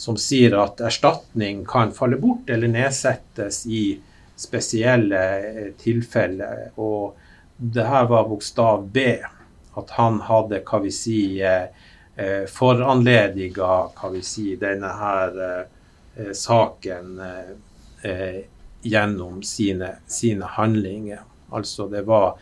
som 0.00 0.16
sier 0.16 0.56
at 0.56 0.80
erstatning 0.80 1.64
kan 1.68 1.92
falle 1.92 2.16
bort 2.20 2.48
eller 2.50 2.72
nedsettes 2.72 3.66
i 3.68 4.00
spesielle 4.40 5.22
tilfelle 5.44 5.74
tilfeller. 5.82 6.70
Og 6.80 7.16
det 7.56 7.84
her 7.84 8.08
var 8.08 8.28
bokstav 8.28 8.86
B. 8.88 9.18
At 9.78 9.90
han 9.96 10.20
hadde, 10.26 10.62
hva 10.66 10.80
vi 10.82 10.90
si, 10.92 11.20
eh, 11.44 11.68
eh, 12.16 12.46
foranlediga, 12.50 13.72
hva 13.94 14.10
vi 14.12 14.22
si, 14.26 14.54
denne 14.56 14.88
her 15.00 15.66
saken 16.34 17.20
gjennom 18.82 19.42
sine, 19.46 19.90
sine 20.06 20.44
handlinger. 20.44 21.22
Altså 21.50 21.86
det 21.88 22.02
var 22.08 22.34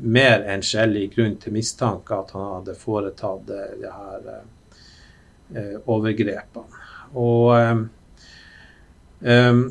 mer 0.00 0.44
enn 0.44 0.64
skjellig 0.64 1.10
grunn 1.14 1.36
til 1.40 1.54
mistanke 1.56 2.16
at 2.16 2.32
han 2.36 2.46
hadde 2.58 2.76
foretatt 2.78 3.46
det 3.48 3.92
her 3.92 4.28
eh, 5.54 5.76
overgrepene. 5.86 6.84
Og 7.16 7.80
um, 9.20 9.62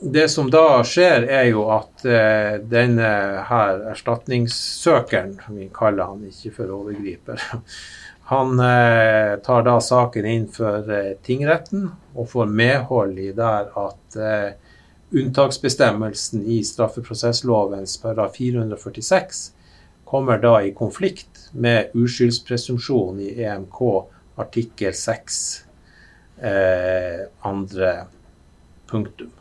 det 0.00 0.28
som 0.28 0.50
da 0.50 0.82
skjer, 0.84 1.24
er 1.30 1.48
jo 1.50 1.66
at 1.74 2.04
eh, 2.04 2.58
denne 2.60 3.08
her 3.48 3.82
erstatningssøkeren, 3.92 5.36
som 5.44 5.56
vi 5.56 5.70
kaller 5.74 6.12
han 6.12 6.26
ikke 6.28 6.52
for 6.58 6.74
overgriper, 6.76 7.42
han 8.32 8.60
eh, 8.60 9.32
tar 9.46 9.66
da 9.66 9.78
saken 9.80 10.28
inn 10.28 10.46
for 10.52 10.90
eh, 10.92 11.14
tingretten 11.26 11.90
og 12.14 12.30
får 12.32 12.52
medhold 12.52 13.18
i 13.22 13.32
der 13.36 13.70
at 13.76 14.20
unntaksbestemmelsen 15.16 16.42
i 16.50 16.62
straffeprosesslovens§ 16.66 18.00
446 18.34 19.42
kommer 20.06 20.38
da 20.38 20.58
i 20.62 20.74
konflikt 20.74 21.48
med 21.52 21.94
uskyldspresumpsjon 21.94 23.20
i 23.20 23.32
EMK 23.42 23.80
artikkel 24.36 24.94
6 24.94 25.40
eh, 26.42 27.26
andre 27.40 27.94
punktum. 28.90 29.32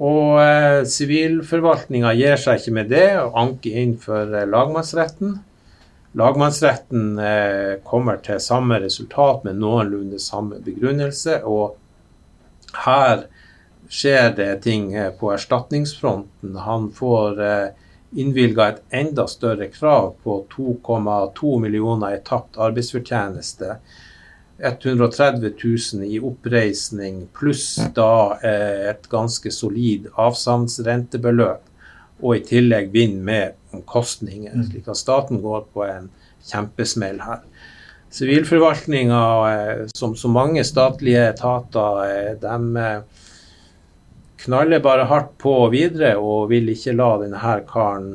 Og 0.00 0.40
eh, 0.40 0.80
gir 2.16 2.40
seg 2.40 2.60
ikke 2.60 2.72
med 2.72 2.88
det 2.88 3.08
og 3.20 3.36
anker 3.36 3.80
inn 3.82 3.96
for 4.00 4.32
eh, 4.32 4.48
lagmannsretten. 4.48 5.34
Lagmannsretten 6.16 7.18
eh, 7.18 7.74
kommer 7.84 8.16
til 8.24 8.40
samme 8.40 8.80
resultat 8.80 9.44
med 9.44 9.60
noenlunde 9.60 10.18
samme 10.18 10.62
begrunnelse. 10.64 11.42
Og 11.44 11.76
her 12.86 13.26
skjer 13.90 14.32
det 14.38 14.50
ting 14.64 14.94
eh, 14.94 15.12
på 15.12 15.34
erstatningsfronten. 15.34 16.56
Han 16.64 16.88
får 16.96 17.42
eh, 17.44 17.68
innvilga 18.16 18.68
et 18.72 18.82
enda 19.02 19.26
større 19.30 19.68
krav 19.70 20.14
på 20.24 20.40
2,2 20.56 21.58
millioner 21.62 22.16
i 22.16 22.22
tapt 22.26 22.58
arbeidsfortjeneste 22.58 23.76
130 24.62 25.52
000 25.94 26.04
i 26.04 26.20
oppreisning 26.20 27.28
pluss 27.32 27.78
da 27.96 28.38
eh, 28.44 28.90
et 28.90 29.08
ganske 29.08 29.52
solid 29.54 30.10
avsavnsrentebeløp, 30.20 31.62
og 32.20 32.36
i 32.36 32.42
tillegg 32.44 32.90
vinner 32.92 33.24
med 33.24 33.76
omkostninger. 33.76 34.52
Mm. 34.52 34.66
Slik 34.68 34.90
at 34.92 35.00
staten 35.00 35.40
går 35.40 35.64
på 35.72 35.86
en 35.86 36.10
kjempesmell 36.50 37.22
her. 37.24 37.40
Sivilforvaltninga, 38.12 39.22
eh, 39.52 39.86
som 39.94 40.16
så 40.16 40.28
mange 40.28 40.64
statlige 40.68 41.24
etater, 41.30 42.02
eh, 42.10 42.34
de 42.42 42.94
knaller 44.44 44.84
bare 44.84 45.08
hardt 45.08 45.38
på 45.40 45.54
videre 45.72 46.14
og 46.18 46.50
vil 46.52 46.68
ikke 46.72 46.96
la 46.96 47.10
denne 47.20 47.56
karen 47.68 48.12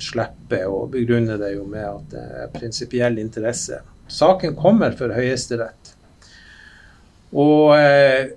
slippe, 0.00 0.60
og 0.66 0.92
begrunner 0.94 1.38
det 1.38 1.54
jo 1.56 1.64
med 1.68 1.86
at 1.86 2.12
det 2.12 2.26
er 2.42 2.52
prinsipiell 2.54 3.18
interesse. 3.18 3.80
Saken 4.10 4.56
kommer 4.56 4.92
for 4.98 5.14
Høyesterett. 5.14 5.94
Og 7.30 7.76
eh, 7.78 8.32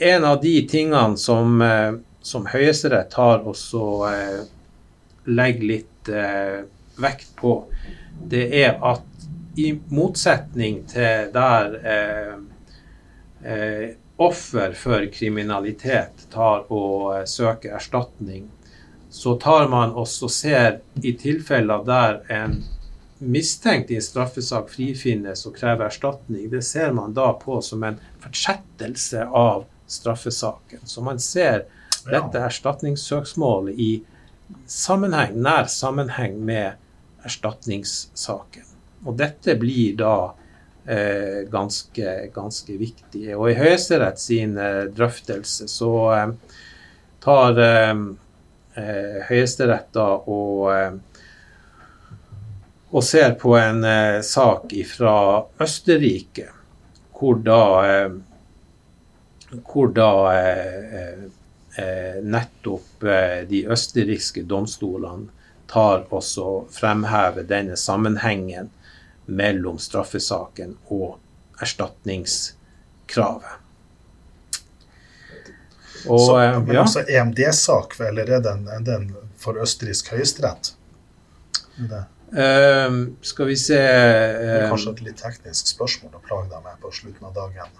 en 0.00 0.24
av 0.24 0.40
de 0.40 0.54
tingene 0.68 1.18
som, 1.20 1.60
eh, 1.62 1.92
som 2.24 2.48
Høyesterett 2.48 3.14
har 3.20 3.44
også 3.44 3.86
eh, 4.08 4.40
legger 5.28 5.68
litt 5.74 6.08
eh, 6.08 6.62
vekt 7.00 7.34
på, 7.36 7.58
det 8.32 8.46
er 8.62 8.78
at 8.80 9.04
i 9.60 9.74
motsetning 9.92 10.84
til 10.88 11.28
der 11.34 11.76
eh, 11.94 12.34
eh, 13.44 13.86
offer 14.20 14.72
for 14.76 15.04
kriminalitet 15.12 16.26
tar 16.32 16.64
og 16.72 17.28
søker 17.28 17.76
erstatning, 17.76 18.48
så 19.10 19.34
tar 19.40 19.68
man 19.68 19.92
også 19.96 20.28
ser 20.32 20.80
i 21.02 21.12
tilfeller 21.18 21.84
der 21.84 22.20
en 22.30 22.60
mistenkt 23.20 23.90
i 23.90 23.98
en 23.98 24.04
straffesak 24.04 24.70
frifinnes 24.72 25.44
og 25.46 25.56
krever 25.58 25.90
erstatning, 25.90 26.48
det 26.50 26.62
ser 26.64 26.94
man 26.96 27.12
da 27.16 27.30
på 27.36 27.60
som 27.64 27.84
en 27.84 27.98
fortsettelse 28.22 29.26
av 29.26 29.66
straffesaken. 29.90 30.84
Så 30.84 31.04
man 31.04 31.20
ser 31.20 31.66
dette 32.08 32.40
erstatningssøksmålet 32.40 33.78
i 33.78 33.90
sammenheng, 34.66 35.36
nær 35.42 35.68
sammenheng 35.70 36.38
med 36.44 36.80
erstatningssaken. 37.26 38.66
Og 39.04 39.16
dette 39.20 39.56
blir 39.60 39.96
da 40.00 40.14
eh, 40.86 41.44
ganske, 41.50 42.16
ganske, 42.34 42.76
viktig. 42.80 43.26
Og 43.36 43.50
i 43.52 43.58
Høyesterett 43.58 44.20
sin 44.20 44.56
eh, 44.60 44.86
drøftelse 44.96 45.68
så 45.70 45.92
eh, 46.16 46.34
tar 47.24 47.60
eh, 47.64 47.94
eh, 48.80 49.20
Høyesterett 49.28 49.92
da 49.96 50.08
og 50.20 50.66
eh, 50.74 50.90
og 52.90 53.04
ser 53.04 53.30
på 53.38 53.54
en 53.58 53.84
eh, 53.84 54.20
sak 54.26 54.72
fra 54.96 55.46
Østerrike, 55.62 56.48
hvor 57.14 57.34
da, 57.44 57.86
eh, 57.86 58.10
hvor 59.62 59.92
da 59.94 60.32
eh, 60.34 61.14
eh 61.78 62.22
nettopp 62.22 63.04
eh, 63.04 63.46
de 63.48 63.66
østerrikske 63.70 64.42
domstolene 64.42 65.28
tar 65.70 66.06
også 66.10 66.66
fremhever 66.74 67.42
denne 67.46 67.76
sammenhengen 67.78 68.70
mellom 69.30 69.78
straffesaken 69.78 70.76
og 70.90 71.18
erstatningskravet. 71.62 73.56
Og, 76.08 76.20
Så, 76.20 76.36
men 76.64 76.74
ja. 76.74 76.82
også 76.82 77.04
EMD-sak, 77.06 78.00
eller 78.00 78.30
er 78.30 78.40
den, 78.40 78.64
den 78.84 79.14
for 79.38 79.60
østerriksk 79.62 80.08
høyesterett? 80.14 80.72
Det. 81.76 82.04
Uh, 82.30 83.08
skal 83.20 83.46
vi 83.46 83.56
se 83.58 83.76
uh, 83.76 84.68
kanskje 84.70 84.92
et 84.92 85.00
litt 85.08 85.16
teknisk 85.18 85.72
spørsmål 85.72 86.14
å 86.14 86.20
plage 86.22 86.50
deg 86.52 86.62
med 86.62 86.76
på 86.82 86.92
slutten 86.94 87.26
av 87.26 87.32
dagen? 87.34 87.72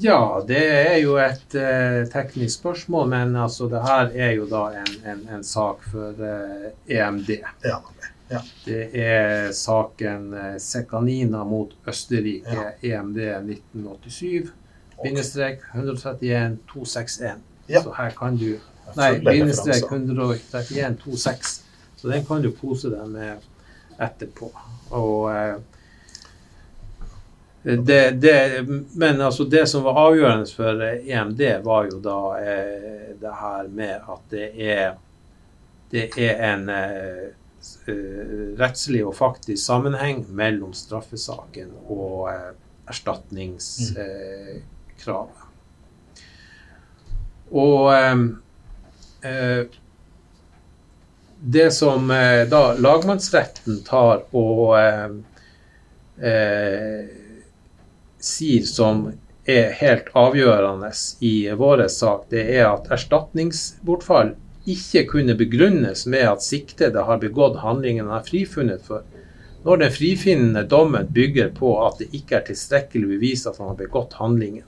Ja, 0.00 0.20
det 0.48 0.62
er 0.72 0.96
jo 1.02 1.18
et 1.20 1.52
uh, 1.52 2.06
teknisk 2.08 2.62
spørsmål, 2.62 3.10
men 3.12 3.36
altså 3.36 3.68
det 3.68 3.82
her 3.84 4.08
er 4.16 4.32
jo 4.38 4.48
da 4.48 4.62
en, 4.80 4.94
en, 5.04 5.20
en 5.36 5.44
sak 5.44 5.84
for 5.92 6.16
EMD. 6.88 7.34
Ja, 7.68 7.82
ja. 8.32 8.40
Det 8.64 8.80
er 8.96 9.52
saken 9.56 10.32
Sekanina 10.60 11.44
mot 11.48 11.76
Østerrike, 11.88 12.56
ja. 12.80 12.96
EMD 13.00 13.20
1987, 13.20 14.50
bindestrek 15.04 15.64
131 15.74 16.58
261. 16.72 17.46
Så 17.68 17.96
her 18.00 18.16
kan 18.16 18.40
du 18.40 18.54
Nei, 18.96 19.14
bindestrek 19.20 19.84
131 19.92 21.02
26. 21.04 21.67
Så 21.98 22.08
den 22.08 22.26
kan 22.26 22.42
du 22.42 22.52
kose 22.54 22.90
deg 22.92 23.08
med 23.10 23.36
etterpå. 23.98 24.52
Og 24.94 25.34
eh, 25.34 25.56
det, 27.62 28.10
det, 28.10 28.66
men 28.94 29.20
altså 29.20 29.44
det 29.44 29.68
som 29.68 29.82
var 29.82 29.94
avgjørende 30.06 30.46
for 30.54 30.82
EMD, 30.86 31.40
var 31.64 31.84
jo 31.90 31.98
da 32.00 32.38
eh, 32.38 33.16
det 33.18 33.32
her 33.40 33.68
med 33.68 33.94
at 33.98 34.20
det 34.30 34.62
er, 34.62 34.94
det 35.90 36.10
er 36.16 36.52
en 36.52 36.68
eh, 36.70 37.28
eh 37.90 38.54
rettslig 38.58 39.06
og 39.06 39.16
faktisk 39.18 39.64
sammenheng 39.64 40.26
mellom 40.30 40.72
straffesaken 40.72 41.70
og 41.90 42.30
eh, 42.30 42.52
erstatningskravet. 42.88 45.34
og 47.50 47.94
eh, 49.24 49.66
det 51.40 51.70
som 51.70 52.10
eh, 52.10 52.48
da 52.48 52.74
lagmannsretten 52.78 53.82
tar 53.86 54.24
og 54.36 54.78
eh, 54.78 55.10
eh, 56.30 57.04
sier 58.18 58.66
som 58.66 59.06
er 59.48 59.70
helt 59.78 60.10
avgjørende 60.18 60.90
i 61.24 61.48
vår 61.56 61.86
sak, 61.88 62.26
det 62.32 62.42
er 62.58 62.66
at 62.68 62.90
erstatningsbortfall 62.92 64.34
ikke 64.68 65.06
kunne 65.08 65.36
begrunnes 65.38 66.04
med 66.06 66.26
at 66.28 66.44
siktede 66.44 67.06
har 67.06 67.22
begått 67.22 67.62
handlingen 67.62 68.10
han 68.10 68.18
er 68.20 68.26
frifunnet 68.26 68.82
for, 68.84 69.06
når 69.64 69.80
den 69.84 69.94
frifinnende 69.94 70.66
dommen 70.68 71.08
bygger 71.14 71.54
på 71.56 71.70
at 71.86 72.02
det 72.02 72.10
ikke 72.18 72.40
er 72.40 72.44
tilstrekkelig 72.50 73.14
bevis 73.14 73.46
at 73.46 73.56
han 73.62 73.72
har 73.72 73.78
begått 73.78 74.18
handlingen. 74.18 74.66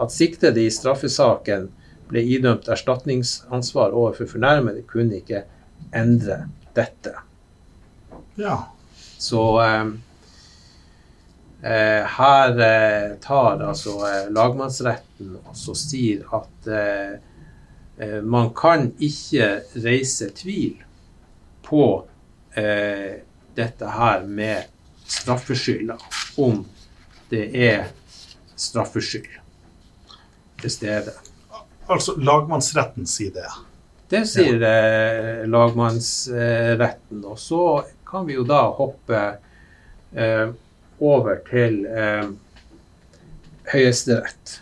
At 0.00 0.12
siktede 0.12 0.64
i 0.64 0.72
straffesaken 0.72 1.68
ble 2.12 2.22
idømt 2.36 2.68
erstatningsansvar 2.68 3.94
overfor 3.96 4.28
fornærmede, 4.36 4.84
kunne 4.88 5.18
ikke 5.22 5.44
endre 5.96 6.44
dette. 6.76 7.16
Ja. 8.36 8.58
Så 9.18 9.42
eh, 9.62 9.86
eh, 11.62 12.04
her 12.16 12.62
eh, 12.68 13.10
tar 13.22 13.62
altså 13.64 13.96
eh, 14.08 14.30
lagmannsretten 14.34 15.36
og 15.42 15.56
så 15.56 15.74
sier 15.78 16.24
at 16.36 16.68
eh, 16.68 17.12
eh, 17.98 18.20
man 18.24 18.52
kan 18.56 18.90
ikke 18.98 19.54
reise 19.84 20.30
tvil 20.36 20.80
på 21.66 21.84
dette 22.52 23.88
her 23.88 24.26
med 24.28 24.66
straffeskylda, 25.08 25.94
om 26.36 26.58
det 27.30 27.46
er 27.56 27.86
straffskyld 28.60 29.38
til 30.60 30.74
stede. 30.74 31.14
Altså 31.90 32.14
lagmannsretten 32.20 33.06
sier 33.10 33.34
det? 33.34 33.48
Det 34.12 34.26
sier 34.28 34.60
ja. 34.60 35.46
lagmannsretten. 35.48 37.24
Og 37.24 37.38
så 37.40 37.62
kan 38.06 38.26
vi 38.28 38.36
jo 38.36 38.44
da 38.44 38.66
hoppe 38.76 39.22
eh, 40.14 40.48
over 41.02 41.40
til 41.48 41.82
eh, 41.88 42.26
Høyesterett. 43.72 44.58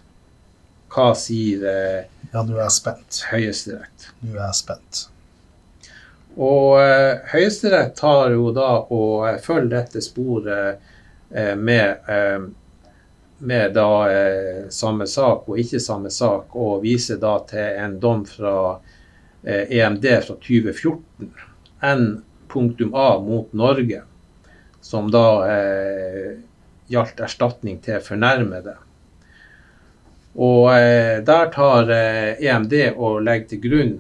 Hva 0.91 1.13
sier 1.19 1.67
eh, 1.67 2.01
Ja, 2.31 2.45
nå 2.47 2.55
er 2.55 2.69
jeg 2.69 2.77
spent. 2.79 3.25
Høyesterett? 3.33 4.13
Nå 4.23 4.37
er 4.37 4.45
jeg 4.45 4.59
spent. 4.61 5.01
Og 6.39 6.79
eh, 6.79 7.19
Høyesterett 7.33 7.97
tar 7.99 8.31
jo 8.37 8.53
da 8.55 8.71
og 8.87 9.27
eh, 9.29 9.41
følger 9.43 9.73
dette 9.75 10.03
sporet 10.05 10.79
eh, 11.35 11.57
med, 11.59 12.07
eh, 12.07 12.47
med 13.41 13.75
da 13.75 14.69
samme 14.71 15.07
sak 15.09 15.49
og 15.49 15.59
ikke 15.59 15.81
samme 15.81 16.11
sak, 16.13 16.53
og 16.53 16.83
viser 16.83 17.17
da 17.21 17.39
til 17.49 17.79
en 17.81 17.95
dom 18.01 18.27
fra 18.29 18.55
EMD 19.45 20.05
e 20.05 20.19
fra 20.21 20.37
2014. 20.37 21.31
N 21.81 22.05
punktum 22.51 22.95
A 22.95 23.19
mot 23.21 23.53
Norge, 23.53 24.03
som 24.81 25.11
da 25.11 25.27
eh, 25.51 26.39
gjaldt 26.91 27.21
erstatning 27.21 27.81
til 27.85 28.01
fornærmede. 28.03 28.77
Og 30.35 30.71
eh, 30.75 31.19
Der 31.27 31.51
tar 31.55 31.91
eh, 31.95 32.39
EMD 32.43 32.77
og 32.97 33.21
legger 33.27 33.53
til 33.53 33.63
grunn 33.67 33.99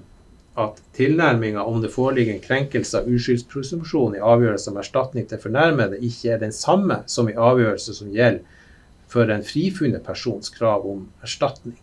at 0.60 0.80
tilnærminga 0.96 1.62
om 1.62 1.78
det 1.82 1.92
foreligger 1.94 2.34
en 2.34 2.44
krenkelse 2.44 3.00
av 3.00 3.08
uskyldspresumpsjon 3.08 4.16
i 4.18 4.24
avgjørelse 4.32 4.72
om 4.72 4.80
erstatning 4.82 5.28
til 5.30 5.40
fornærmede, 5.40 6.00
ikke 6.02 6.34
er 6.34 6.42
den 6.42 6.52
samme 6.52 7.02
som 7.06 7.30
i 7.30 7.36
avgjørelse 7.38 7.94
som 7.96 8.10
gjelder 8.12 8.58
for 9.10 9.30
en 9.30 9.44
frifunnet 9.44 10.04
persons 10.06 10.52
krav 10.54 10.86
om 10.86 11.06
erstatning. 11.22 11.78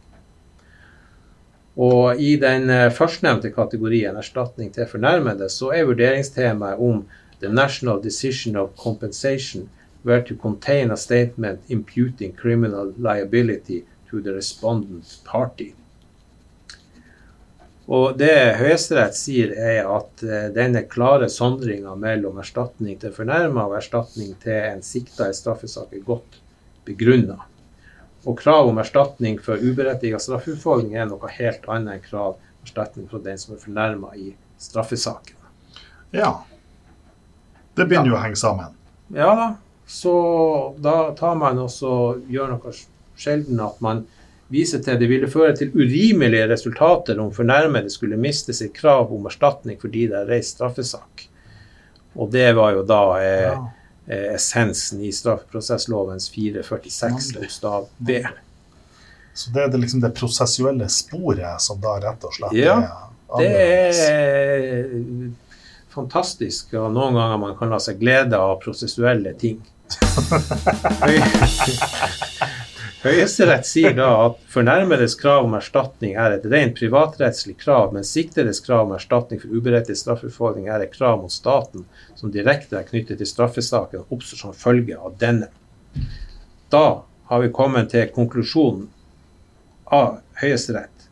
Og 1.77 2.17
I 2.17 2.36
den 2.41 2.72
eh, 2.74 2.89
førstnevnte 2.89 3.51
kategorien, 3.53 4.17
erstatning 4.17 4.72
til 4.74 4.88
fornærmede, 4.89 5.50
så 5.53 5.69
er 5.75 5.86
vurderingstemaet 5.86 6.81
om 6.81 7.03
the 7.42 7.51
national 7.53 8.01
decision 8.01 8.55
of 8.55 8.72
compensation 8.77 9.70
were 10.03 10.24
to 10.24 10.35
contain 10.35 10.92
a 10.92 10.98
statement 10.98 11.59
imputing 11.70 12.33
criminal 12.33 12.94
liability 12.98 13.83
to 14.09 14.22
the 14.22 14.33
respondent 14.33 15.20
party. 15.25 15.74
Og 17.87 18.18
Det 18.20 18.57
Høyesterett 18.59 19.16
sier, 19.16 19.53
er 19.55 19.85
at 19.87 20.25
uh, 20.25 20.50
denne 20.55 20.81
klare 20.92 21.29
sondringa 21.31 21.94
mellom 21.96 22.42
erstatning 22.42 22.98
til 23.00 23.13
fornærma 23.16 23.63
og 23.70 23.77
erstatning 23.77 24.33
til 24.42 24.57
en 24.57 24.83
sikta 24.83 25.29
i 25.29 25.37
straffesak 25.37 25.94
er 25.94 26.03
godt 26.03 26.42
begrunna. 26.87 27.37
Og 28.27 28.39
krav 28.39 28.67
om 28.71 28.79
erstatning 28.81 29.37
for 29.43 29.61
uberettiget 29.61 30.23
straffeutfordring 30.23 30.97
er 30.97 31.07
noe 31.07 31.31
helt 31.37 31.67
annet 31.71 32.00
enn 32.00 32.03
krav 32.07 32.35
om 32.35 32.67
erstatning 32.67 33.07
fra 33.11 33.21
den 33.23 33.39
som 33.39 33.55
er 33.55 33.63
fornærma 33.63 34.11
i 34.19 34.33
straffesaken. 34.59 35.37
Ja. 36.15 36.33
Det 37.77 37.85
begynner 37.85 38.11
jo 38.11 38.17
å 38.17 38.23
henge 38.23 38.39
sammen. 38.39 38.75
Ja 39.13 39.31
da. 39.37 39.47
Så 39.87 40.13
da 40.83 41.13
tar 41.15 41.37
man 41.39 41.59
også 41.63 41.91
gjør 42.27 42.57
noe 42.57 42.73
sjelden 43.17 43.61
at 43.63 43.79
man 43.83 44.03
viser 44.51 44.81
til 44.83 45.00
det 45.00 45.07
ville 45.07 45.29
føre 45.31 45.53
til 45.55 45.71
urimelige 45.75 46.47
resultater 46.51 47.19
om 47.23 47.31
fornærmede 47.35 47.91
skulle 47.91 48.19
miste 48.19 48.55
sitt 48.55 48.73
krav 48.75 49.11
om 49.15 49.27
erstatning 49.27 49.79
fordi 49.79 50.07
det 50.11 50.21
er 50.21 50.29
reist 50.31 50.57
straffesak. 50.57 51.27
Og 52.17 52.31
det 52.33 52.50
var 52.57 52.73
jo 52.75 52.83
da 52.87 53.01
eh, 53.21 53.47
ja. 53.47 53.55
Eh, 54.07 54.35
essensen 54.35 55.01
i 55.01 55.11
straffeprosesslovens 55.11 56.31
446 56.31 57.33
bokstav 57.35 57.87
B. 57.98 58.27
Så 59.33 59.50
det 59.51 59.63
er 59.63 59.67
det, 59.74 59.77
liksom 59.83 60.01
det 60.01 60.13
prosessuelle 60.17 60.89
sporet 60.89 61.61
som 61.61 61.81
da 61.83 62.00
rett 62.01 62.24
og 62.25 62.33
slett 62.33 62.53
ja, 62.57 62.77
er 62.79 62.87
det 63.37 63.48
er 64.07 64.83
fantastisk, 65.93 66.74
og 66.79 66.91
noen 66.96 67.13
ganger 67.20 67.37
man 67.41 67.55
kan 67.59 67.70
la 67.74 67.79
seg 67.83 68.00
glede 68.00 68.37
av 68.39 68.61
prosessuelle 68.63 69.33
ting. 69.37 69.59
Høyesterett 73.07 73.63
sier 73.63 73.93
da 73.96 74.07
at 74.25 74.39
fornærmedes 74.51 75.13
krav 75.15 75.46
om 75.46 75.53
erstatning 75.55 76.17
er 76.20 76.33
et 76.35 76.46
rent 76.51 76.74
privatrettslig 76.75 77.53
krav, 77.61 77.93
men 77.96 78.03
siktedes 78.03 78.59
krav 78.65 78.83
om 78.83 78.96
erstatning 78.98 79.39
for 79.39 79.53
uberettiget 79.53 80.01
straffeutfordring 80.01 80.65
er 80.67 80.83
et 80.83 80.91
krav 80.91 81.22
mot 81.22 81.31
staten 81.31 81.85
som 82.20 82.33
direkte 82.33 82.75
er 82.75 82.87
knyttet 82.89 83.22
til 83.22 83.29
straffesaken 83.29 84.01
og 84.01 84.17
oppstår 84.17 84.41
som 84.41 84.57
følge 84.57 84.98
av 85.00 85.15
denne. 85.22 85.48
Da 86.74 87.05
har 87.31 87.43
vi 87.46 87.53
kommet 87.55 87.93
til 87.93 88.11
konklusjonen 88.11 88.89
av 89.87 90.17
Høyesterett, 90.41 91.07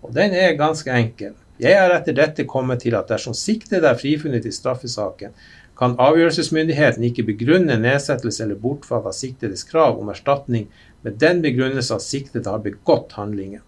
og 0.00 0.16
den 0.16 0.32
er 0.38 0.56
ganske 0.56 0.96
enkel. 0.96 1.36
Jeg 1.60 1.76
har 1.76 1.92
etter 1.92 2.16
dette 2.16 2.48
kommet 2.48 2.86
til 2.86 2.96
at 2.96 3.12
dersom 3.12 3.36
siktede 3.36 3.90
er 3.90 4.00
frifunnet 4.00 4.48
i 4.48 4.54
straffesaken, 4.54 5.36
kan 5.76 5.96
avgjørelsesmyndigheten 5.98 7.04
ikke 7.04 7.26
begrunne 7.26 7.76
nedsettelse 7.82 8.44
eller 8.44 8.58
bortfall 8.62 9.04
av 9.10 9.14
siktedes 9.16 9.66
krav 9.66 9.98
om 9.98 10.12
erstatning 10.12 10.68
med 11.04 11.20
den 11.20 11.42
begrunnelse 11.42 11.94
at 11.94 12.02
siktede 12.02 12.50
har 12.50 12.62
begått 12.64 13.12
handlingen. 13.12 13.60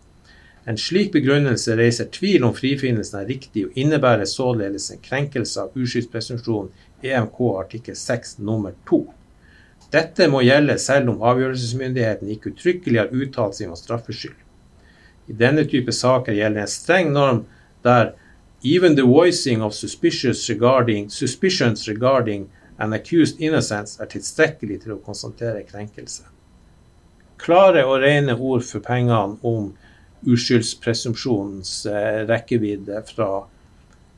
En 0.66 0.78
slik 0.80 1.12
begrunnelse 1.12 1.76
reiser 1.78 2.08
tvil 2.10 2.44
om 2.48 2.54
frifinnelsen 2.56 3.20
er 3.20 3.28
riktig 3.28 3.66
og 3.66 3.76
innebærer 3.78 4.26
således 4.26 4.88
en 4.90 5.02
krenkelse 5.04 5.60
av 5.62 5.76
uskyldspresumpsjonen 5.76 6.72
EMK 7.04 7.40
artikkel 7.60 7.96
6 7.96 8.38
nummer 8.38 8.72
2. 8.88 9.02
Dette 9.92 10.26
må 10.32 10.40
gjelde 10.42 10.78
selv 10.82 11.12
om 11.12 11.22
avgjørelsesmyndigheten 11.22 12.32
ikke 12.32 12.54
uttrykkelig 12.54 13.02
har 13.02 13.12
uttalt 13.14 13.58
seg 13.58 13.70
om 13.70 13.78
straffskyld. 13.78 14.38
I 15.28 15.36
denne 15.36 15.66
type 15.68 15.92
saker 15.92 16.34
gjelder 16.34 16.64
en 16.64 16.72
streng 16.72 17.12
norm 17.14 17.44
der 17.84 18.14
even 18.64 18.96
the 18.96 19.04
voicing 19.06 19.62
of 19.62 19.74
suspicions 19.74 20.48
regarding, 20.50 21.10
suspicions 21.10 21.84
regarding 21.86 22.48
an 22.78 22.96
accused 22.96 23.38
innocence 23.38 24.00
er 24.02 24.10
tilstrekkelig 24.10 24.80
til 24.82 24.96
å 24.96 25.02
konstatere 25.04 25.62
krenkelse 25.68 26.26
klare 27.40 27.84
og 27.86 28.00
rene 28.04 28.36
ord 28.36 28.64
for 28.66 28.84
pengene 28.84 29.36
om 29.46 29.72
uskyldspresumpsjonens 30.26 31.72
eh, 31.90 32.22
rekkevidde 32.28 33.02
fra 33.10 33.30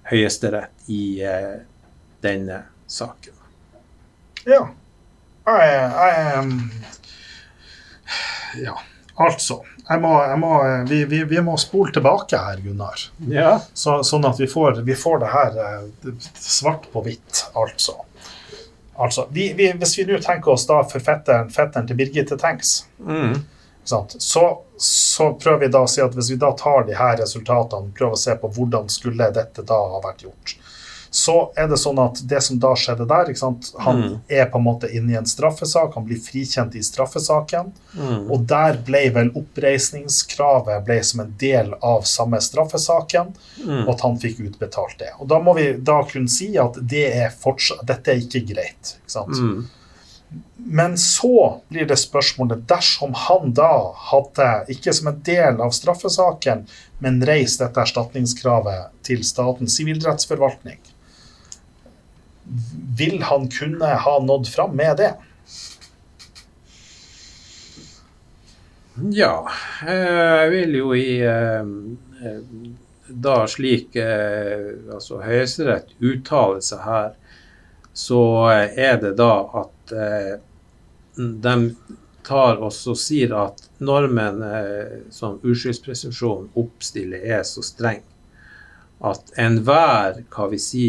Høyesterett 0.09 0.91
i 0.93 1.21
eh, 1.25 1.57
denne 2.25 2.63
saken. 2.89 3.35
Ja. 4.49 4.63
Jeg, 5.49 5.73
jeg, 5.97 6.45
Ja, 8.65 8.77
altså. 9.21 9.63
Jeg 9.89 10.03
må, 10.05 10.11
jeg 10.21 10.37
må, 10.41 10.51
vi, 10.89 10.99
vi, 11.09 11.23
vi, 11.29 11.39
må 11.45 11.55
spole 11.61 11.93
tilbake 11.97 12.37
her, 12.37 12.61
Gunnar. 12.61 13.07
Ja. 13.33 13.55
Så, 13.73 14.03
sånn 14.05 14.27
at 14.29 14.41
vi 14.41 14.49
får, 14.51 14.83
vi 14.85 14.97
får 14.97 15.23
det 15.23 15.31
her 15.33 15.57
eh, 15.65 16.13
svart 16.37 16.91
på 16.93 17.05
hvitt, 17.07 17.47
altså. 17.57 17.97
Altså, 18.99 19.29
vi, 19.31 19.53
vi, 19.55 19.71
hvis 19.79 19.99
vi 19.99 20.05
nå 20.09 20.19
tenker 20.19 20.53
oss 20.57 20.67
da 20.67 20.81
for 20.83 21.03
fetteren, 21.05 21.53
fetteren 21.55 21.87
til 21.87 21.99
Birgitte 22.01 22.39
Tengs, 22.41 22.81
mm. 22.99 23.37
så, 23.87 24.01
så, 24.19 25.29
prøver 25.39 25.61
vi 25.61 25.69
da 25.71 25.85
å 25.87 25.91
si 25.91 26.03
at 26.03 26.17
hvis 26.19 26.33
vi 26.33 26.39
da 26.43 26.51
tar 26.59 26.83
de 26.89 26.97
her 26.99 27.15
resultatene, 27.21 27.93
prøver 27.95 28.19
å 28.19 28.23
se 28.25 28.35
på 28.41 28.51
hvordan 28.57 28.91
skulle 28.91 29.31
dette 29.37 29.63
da 29.69 29.79
ha 29.95 30.03
vært 30.03 30.27
gjort, 30.27 30.58
så 31.11 31.53
er 31.57 31.69
det 31.71 31.79
sånn 31.81 31.99
at 32.03 32.21
det 32.29 32.41
som 32.45 32.59
da 32.61 32.75
skjedde 32.77 33.07
der 33.09 33.31
Han 33.41 34.01
mm. 34.03 34.15
er 34.29 34.49
på 34.51 34.59
en 34.59 34.65
måte 34.65 34.91
inne 34.93 35.13
i 35.13 35.19
en 35.19 35.27
straffesak, 35.27 35.95
han 35.95 36.05
blir 36.05 36.21
frikjent 36.21 36.75
i 36.77 36.83
straffesaken. 36.83 37.73
Mm. 37.95 38.31
Og 38.31 38.45
der 38.49 38.81
ble 38.85 39.05
vel 39.15 39.33
oppreisningskravet 39.39 40.85
ble 40.85 40.99
som 41.05 41.25
en 41.25 41.33
del 41.41 41.73
av 41.81 42.05
samme 42.09 42.41
straffesaken, 42.45 43.33
mm. 43.65 43.83
og 43.87 43.95
at 43.95 44.05
han 44.07 44.21
fikk 44.21 44.45
utbetalt 44.51 44.99
det. 45.01 45.15
Og 45.19 45.31
da 45.33 45.41
må 45.41 45.57
vi 45.59 45.73
da 45.79 46.03
kunne 46.09 46.33
si 46.33 46.53
at 46.61 46.77
det 46.81 47.07
er 47.09 47.35
fortsatt, 47.35 47.87
dette 47.89 48.13
er 48.13 48.23
ikke 48.25 48.45
greit. 48.53 48.97
ikke 49.01 49.17
sant? 49.19 49.37
Mm. 49.39 49.67
Men 50.57 50.99
så 50.99 51.63
blir 51.69 51.87
det 51.87 51.97
spørsmålet 51.97 52.67
dersom 52.69 53.15
han 53.17 53.55
da 53.57 53.95
hadde, 54.11 54.49
ikke 54.75 54.93
som 54.93 55.09
en 55.09 55.23
del 55.25 55.61
av 55.65 55.73
straffesaken, 55.73 56.67
men 56.99 57.23
reist 57.25 57.63
dette 57.63 57.81
erstatningskravet 57.81 58.91
til 59.07 59.23
Statens 59.25 59.79
sivilrettsforvaltning, 59.79 60.81
vil 62.99 63.23
han 63.23 63.49
kunne 63.51 63.87
ha 63.87 64.19
nådd 64.25 64.49
fram 64.49 64.77
med 64.77 64.97
det? 64.97 65.13
Ja, 69.13 69.47
jeg 69.87 70.51
vil 70.51 70.75
jo 70.75 70.89
i 70.97 71.21
eh, 71.23 71.69
da 73.09 73.35
slik 73.47 73.95
eh, 73.97 74.73
altså 74.91 75.21
Høyesterett 75.23 75.93
uttaler 76.03 76.65
seg 76.67 76.83
her, 76.83 77.13
så 77.95 78.23
er 78.51 78.99
det 79.05 79.15
da 79.21 79.33
at 79.63 79.95
eh, 79.95 80.35
de 81.15 81.55
tar 82.27 82.59
også 82.59 82.97
sier 82.99 83.37
at 83.39 83.63
normen 83.79 84.43
som 85.15 85.39
uskyldspresumpsjon 85.47 86.51
oppstiller, 86.59 87.23
er 87.23 87.47
så 87.47 87.63
streng 87.65 88.03
at 88.99 89.31
enhver 89.39 90.25
hva 90.27 90.49
vi 90.51 90.59
si, 90.61 90.85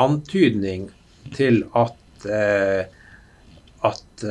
antydning 0.00 0.90
til 1.36 1.64
at 1.78 1.98
at 3.82 4.24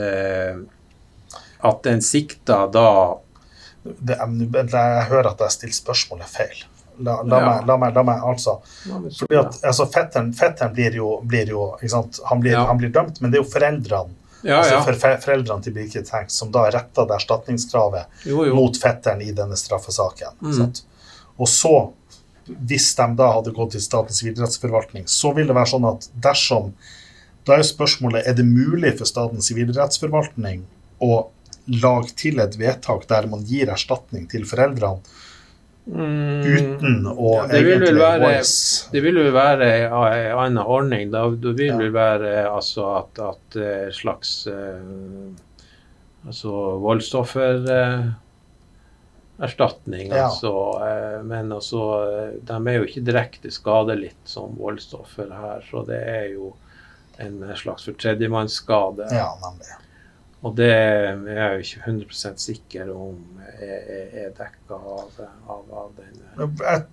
at 1.61 1.83
den 1.83 2.01
sikta 2.01 2.67
da 2.71 3.19
det, 3.83 4.15
Jeg 4.15 5.05
hører 5.09 5.31
at 5.31 5.41
jeg 5.41 5.51
stiller 5.57 5.75
spørsmålet 5.75 6.29
feil. 6.29 6.63
La, 7.01 7.21
la, 7.25 7.37
ja. 7.39 7.45
meg, 7.47 7.67
la, 7.67 7.77
meg, 7.81 7.93
la, 7.95 8.03
meg, 8.05 8.23
altså 8.29 8.57
fordi 8.83 9.37
at 9.39 9.55
altså, 9.65 9.87
Fetteren, 9.89 10.33
fetteren 10.37 10.73
blir 10.75 10.97
jo, 10.99 11.07
blir 11.25 11.49
jo 11.49 11.63
han 11.79 12.43
blir, 12.43 12.51
ja. 12.51 12.65
han, 12.67 12.77
blir, 12.77 12.91
dømt, 12.93 13.21
men 13.21 13.31
det 13.31 13.39
er 13.39 13.41
jo 13.41 13.49
foreldrene 13.49 14.17
ja, 14.43 14.59
altså 14.59 14.81
for 14.85 15.17
foreldrene 15.23 15.65
til 15.65 15.73
Birgit 15.73 16.09
Tengs 16.11 16.37
som 16.37 16.51
da 16.53 16.67
retta 16.73 17.07
det 17.09 17.15
erstatningskravet 17.17 18.27
jo, 18.27 18.43
jo. 18.45 18.53
mot 18.57 18.77
fetteren 18.77 19.21
i 19.23 19.31
denne 19.37 19.57
straffesaken. 19.57 20.37
Mm. 20.41 20.71
Og 21.41 21.49
så, 21.49 21.73
hvis 22.47 22.89
de 22.97 23.07
da 23.17 23.29
hadde 23.35 23.53
gått 23.55 23.75
til 23.75 23.83
Statens 23.83 24.21
sivilrettsforvaltning, 24.21 25.07
så 25.09 25.33
vil 25.37 25.49
det 25.49 25.57
være 25.57 25.73
sånn 25.75 25.87
at 25.91 26.09
dersom 26.23 26.73
Da 27.41 27.55
er 27.57 27.65
spørsmålet 27.65 28.27
er 28.29 28.35
det 28.37 28.45
mulig 28.45 28.91
for 28.99 29.09
Statens 29.09 29.47
sivilrettsforvaltning 29.49 30.61
å 31.01 31.15
lage 31.81 32.13
til 32.17 32.39
et 32.41 32.57
vedtak 32.59 33.07
der 33.09 33.27
man 33.31 33.41
gir 33.49 33.71
erstatning 33.73 34.27
til 34.29 34.45
foreldrene 34.45 35.01
mm, 35.89 36.41
uten 36.45 37.07
å 37.09 37.31
ja, 37.39 37.47
det 37.49 37.61
egentlig 37.63 37.95
være, 37.97 38.21
voice 38.21 38.91
Det 38.93 39.01
vil 39.01 39.21
jo 39.23 39.27
være 39.33 39.69
en 39.87 39.95
annen 40.43 40.61
ordning. 40.61 41.09
Da, 41.13 41.25
det 41.29 41.55
vil 41.57 41.77
det 41.81 41.89
ja. 41.89 41.95
være 41.97 42.33
altså 42.51 42.89
at, 42.99 43.21
at 43.25 43.57
eh, 43.57 43.87
slags 43.95 44.35
uh, 44.49 45.31
altså 46.27 46.57
voldsoffererstatning. 46.85 48.19
Uh, 49.39 49.47
ja. 49.47 50.25
altså, 50.25 50.51
uh, 50.81 51.21
men 51.25 51.51
altså, 51.51 51.83
de 52.41 52.57
er 52.57 52.75
jo 52.77 52.83
ikke 52.85 53.05
direkte 53.05 53.51
skadelidt 53.51 54.27
som 54.29 54.57
voldsoffer 54.59 55.31
her, 55.33 55.63
så 55.69 55.85
det 55.87 56.01
er 56.01 56.27
jo 56.35 56.51
en 57.21 57.41
slags 57.57 57.85
for 57.85 57.97
tredjemannsskade. 57.97 59.07
Ja, 59.13 59.31
nemlig. 59.41 59.77
Og 60.41 60.55
det 60.57 60.71
er 60.73 61.19
jeg 61.27 61.53
jo 61.53 61.65
ikke 61.65 61.81
100 61.85 62.39
sikker 62.41 62.89
om 62.95 63.19
er, 63.61 63.83
er 64.23 64.31
dekka 64.37 64.77
av, 64.77 65.19
av, 65.45 65.67
av 65.83 65.91
den. 65.99 66.15
Jeg 66.37 66.85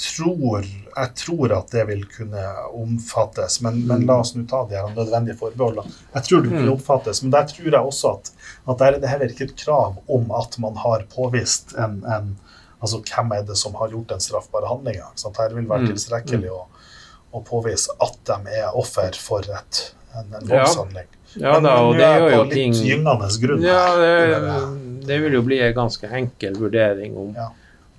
tror, 0.00 0.68
jeg 0.68 1.10
tror 1.20 1.54
at 1.58 1.74
det 1.74 1.84
vil 1.90 2.04
kunne 2.10 2.44
omfattes, 2.70 3.60
men, 3.64 3.82
men 3.86 4.04
mm. 4.04 4.06
la 4.10 4.20
oss 4.22 4.34
nå 4.36 4.44
ta 4.50 4.62
de 4.70 4.78
her 4.78 4.90
nødvendige 4.94 5.38
forbeholdene. 5.40 5.92
Jeg 6.14 6.28
tror 6.28 6.44
det 6.44 6.50
vil 6.50 6.58
kunne 6.58 6.76
mm. 6.78 7.20
men 7.22 7.34
der 7.36 7.48
tror 7.50 7.70
jeg 7.70 7.90
også 7.92 8.14
at, 8.18 8.32
at 8.68 8.80
der 8.82 8.86
er 8.92 9.02
det 9.02 9.12
heller 9.12 9.34
ikke 9.34 9.48
et 9.50 9.56
krav 9.64 10.00
om 10.08 10.30
at 10.40 10.58
man 10.62 10.80
har 10.84 11.06
påvist 11.14 11.76
en, 11.78 12.00
en 12.04 12.34
altså 12.84 13.00
hvem 13.00 13.32
er 13.32 13.44
det 13.48 13.56
som 13.58 13.74
har 13.80 13.92
gjort 13.92 14.12
den 14.12 14.20
straffbare 14.20 14.68
handlinga. 14.68 15.10
Her 15.38 15.54
vil 15.56 15.68
være 15.68 15.86
mm. 15.86 15.90
tilstrekkelig 15.92 16.52
å, 16.52 16.62
å, 17.32 17.42
påvise 17.44 17.94
at 18.04 18.18
de 18.28 18.56
er 18.60 18.76
offer 18.76 19.16
for 19.18 19.46
et, 19.48 19.84
en, 20.14 20.28
en 20.28 20.48
voldshandling. 20.50 21.08
Ja. 21.08 21.20
Ja 21.34 21.56
da, 21.58 21.72
og 21.82 21.96
det 21.98 22.06
gjør 22.06 22.30
jo 22.30 22.42
ting 22.46 22.76
Ja, 23.64 23.80
det, 23.98 24.10
det, 25.08 25.16
vil 25.24 25.34
jo 25.34 25.42
bli 25.42 25.58
en 25.64 25.74
ganske 25.74 26.06
enkel 26.06 26.54
vurdering 26.60 27.16
om, 27.18 27.32
ja. 27.34 27.48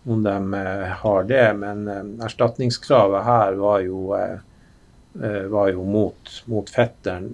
Om 0.05 0.23
de 0.23 0.53
uh, 0.53 0.83
har 0.83 1.23
det. 1.23 1.53
Men 1.53 1.87
uh, 1.87 2.25
erstatningskravet 2.25 3.25
her 3.25 3.53
var 3.59 3.79
jo, 3.79 4.15
uh, 4.15 5.45
var 5.51 5.69
jo 5.69 5.83
mot, 5.83 6.31
mot 6.45 6.69
fetteren 6.69 7.33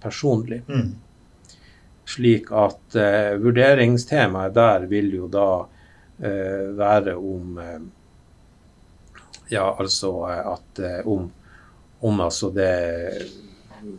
personlig. 0.00 0.62
Mm. 0.68 0.94
Slik 2.08 2.48
at 2.52 2.96
vurderingstemaet 3.40 4.54
der 4.56 4.86
vil 4.88 5.10
jo 5.12 5.26
da 5.28 5.48
være 6.16 7.14
om 7.16 7.58
Ja, 9.52 9.66
altså 9.78 10.10
at 10.24 10.80
om, 11.04 11.26
om 12.00 12.20
altså 12.24 12.48
det 12.56 12.72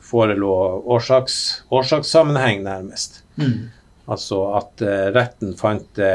forelå 0.02 0.54
årsaks, 0.98 1.38
årsakssammenheng, 1.70 2.64
nærmest. 2.64 3.24
Mm. 3.36 3.70
Altså 4.06 4.42
at 4.54 4.84
uh, 4.86 5.08
retten 5.16 5.56
fant 5.58 5.88
det 5.98 6.10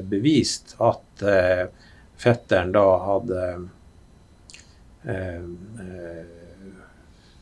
uh, 0.00 0.04
bevist 0.08 0.76
at 0.80 1.24
uh, 1.24 1.66
fetteren 2.16 2.72
da 2.72 2.84
hadde 3.04 3.46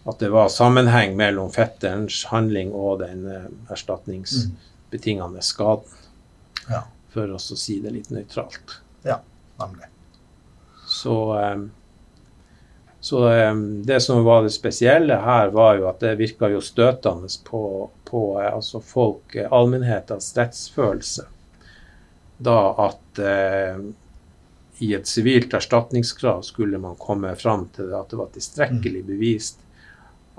At 0.05 0.19
det 0.21 0.29
var 0.35 0.51
sammenheng 0.53 1.15
mellom 1.17 1.49
fetterens 1.55 2.19
handling 2.29 2.75
og 2.77 2.99
den 3.01 3.23
erstatningsbetingende 3.73 5.41
skaden. 5.41 6.03
Ja. 6.69 6.83
For 7.15 7.33
å 7.33 7.39
si 7.41 7.79
det 7.81 7.95
litt 7.95 8.11
nøytralt. 8.13 8.75
Ja, 9.07 9.17
nemlig. 9.63 9.89
Så 10.85 11.17
så 13.05 13.23
Det 13.85 14.01
som 14.01 14.25
var 14.25 14.43
det 14.43 14.51
spesielle 14.51 15.17
her, 15.21 15.49
var 15.57 15.75
jo 15.77 15.89
at 15.89 16.01
det 16.01 16.15
virka 16.17 16.49
jo 16.49 16.61
støtende 16.65 17.29
på, 17.45 17.91
på 18.14 18.38
altså 18.38 18.79
folk, 18.79 19.35
allmennhetens 19.50 20.29
rettsfølelse. 20.38 21.24
Da 22.38 22.59
at 22.85 23.18
eh, 23.18 23.81
i 24.79 24.92
et 24.94 25.11
sivilt 25.11 25.55
erstatningskrav 25.59 26.44
skulle 26.46 26.79
man 26.79 26.94
komme 27.00 27.33
fram 27.38 27.66
til 27.74 27.90
at 27.98 28.12
det 28.12 28.20
var 28.20 28.31
tilstrekkelig 28.35 29.03
mm. 29.03 29.09
bevist 29.09 29.64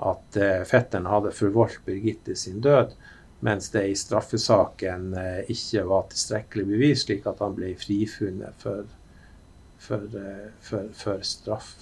at 0.08 0.36
eh, 0.40 0.62
fetteren 0.68 1.08
hadde 1.08 1.34
forvoldt 1.36 1.84
Birgitte 1.84 2.36
sin 2.36 2.60
død, 2.64 2.92
mens 3.44 3.68
det 3.72 3.84
i 3.88 3.96
straffesaken 3.96 5.12
eh, 5.20 5.52
ikke 5.52 5.84
var 5.88 6.08
tilstrekkelig 6.12 6.66
bevis, 6.72 7.04
slik 7.04 7.28
at 7.28 7.44
han 7.44 7.56
ble 7.56 7.74
frifunnet 7.80 8.64
for, 8.64 8.88
for, 9.80 10.08
eh, 10.20 10.48
for, 10.64 10.88
for 10.96 11.24
straff. 11.24 11.74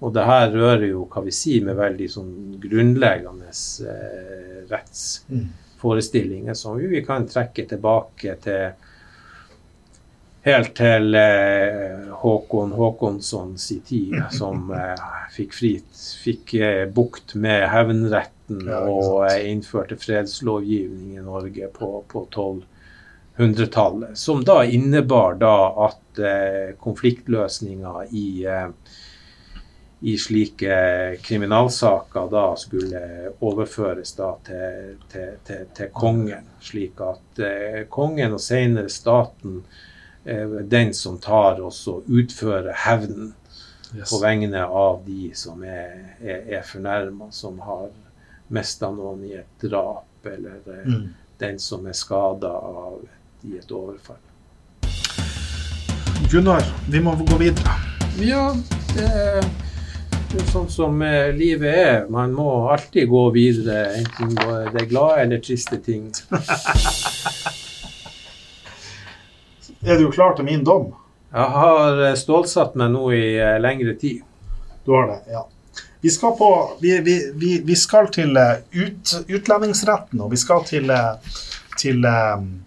Og 0.00 0.14
det 0.16 0.24
her 0.24 0.48
rører 0.54 0.86
jo 0.88 1.04
hva 1.12 1.22
vi 1.26 1.32
sier 1.34 1.64
med 1.66 1.76
veldig 1.76 2.06
sånn 2.08 2.36
grunnleggende 2.62 3.50
eh, 3.52 4.62
rettsforestillinger 4.70 6.56
som 6.56 6.78
vi, 6.80 7.02
kan 7.04 7.28
trekke 7.28 7.66
tilbake 7.68 8.36
til 8.40 8.70
helt 10.46 10.72
til 10.78 11.14
eh, 11.20 12.08
Håkon 12.22 12.72
Håkonsson 12.72 13.58
sin 13.60 13.82
tid, 13.84 14.16
som 14.40 14.70
eh, 14.72 15.04
fikk, 15.36 15.52
frit, 15.58 16.04
fikk 16.24 16.54
eh, 16.56 16.84
bukt 16.88 17.36
med 17.36 17.68
hevnretten 17.68 18.64
ja, 18.70 18.80
og 18.88 19.26
eh, 19.28 19.50
innførte 19.52 20.00
fredslovgivning 20.00 21.18
i 21.18 21.26
Norge 21.26 21.68
på, 21.76 21.92
på 22.08 22.24
1200-tallet. 22.30 24.16
Som 24.18 24.44
da 24.48 24.62
innebar 24.64 25.36
da 25.44 25.54
at 25.90 26.24
eh, 26.24 26.72
konfliktløsninga 26.80 28.08
i 28.16 28.26
i 30.00 30.18
slike 30.18 31.16
kriminalsaker 31.22 32.30
da 32.30 32.44
skulle 32.56 33.00
overføres 33.40 34.14
da 34.16 34.30
til, 34.44 34.94
til, 35.12 35.34
til, 35.44 35.66
til 35.76 35.90
kongen. 35.92 36.46
Slik 36.60 37.00
at 37.04 37.42
eh, 37.44 37.82
kongen 37.92 38.36
og 38.36 38.40
senere 38.40 38.88
staten 38.88 39.60
er 40.24 40.62
den 40.68 40.94
som 40.96 41.18
tar 41.20 41.60
og 41.60 42.08
utfører 42.08 42.72
hevnen 42.86 43.34
yes. 43.92 44.08
på 44.08 44.22
vegne 44.24 44.64
av 44.64 45.02
de 45.04 45.34
som 45.36 45.60
er, 45.64 46.16
er, 46.20 46.48
er 46.48 46.64
fornærma, 46.64 47.28
som 47.32 47.60
har 47.64 47.90
mista 48.48 48.90
noen 48.90 49.24
i 49.28 49.36
et 49.36 49.68
drap, 49.68 50.08
eller 50.24 50.60
eh, 50.64 50.88
mm. 50.88 51.06
den 51.44 51.60
som 51.60 51.84
er 51.86 51.96
skada 51.96 52.56
i 53.44 53.56
et 53.60 53.72
overfall. 53.72 54.20
Gunnar, 56.30 56.64
vi 56.88 57.00
må 57.04 57.16
gå 57.20 57.36
videre. 57.40 57.80
Ja, 58.20 58.52
det 58.94 59.08
det 60.30 60.38
er 60.38 60.44
sånn 60.52 60.68
som 60.70 61.00
eh, 61.02 61.32
livet 61.34 61.74
er. 61.74 62.04
Man 62.12 62.32
må 62.36 62.68
alltid 62.70 63.08
gå 63.10 63.30
videre, 63.34 63.96
enten 63.98 64.34
det 64.36 64.80
er 64.84 64.88
glade 64.90 65.22
eller 65.24 65.38
triste 65.42 65.78
ting. 65.82 66.04
er 69.90 69.98
du 69.98 70.10
klar 70.14 70.36
til 70.38 70.46
min 70.46 70.62
dom? 70.66 70.92
Jeg 71.34 71.48
har 71.56 72.02
eh, 72.06 72.18
stålsatt 72.18 72.72
meg 72.78 72.88
nå 72.94 73.04
i 73.16 73.38
eh, 73.38 73.58
lengre 73.62 73.94
tid. 73.98 74.18
Du 74.86 74.90
har 74.94 75.04
det, 75.10 75.20
ja. 75.34 75.42
Vi 76.00 76.10
skal, 76.10 76.38
på, 76.38 76.70
vi, 76.80 77.00
vi, 77.00 77.32
vi, 77.34 77.62
vi 77.66 77.76
skal 77.76 78.08
til 78.14 78.36
eh, 78.38 78.54
ut, 78.72 79.14
utlendingsretten, 79.28 80.20
og 80.22 80.30
vi 80.32 80.36
skal 80.40 80.64
til, 80.68 80.90
eh, 80.94 81.14
til 81.78 82.04
um, 82.06 82.64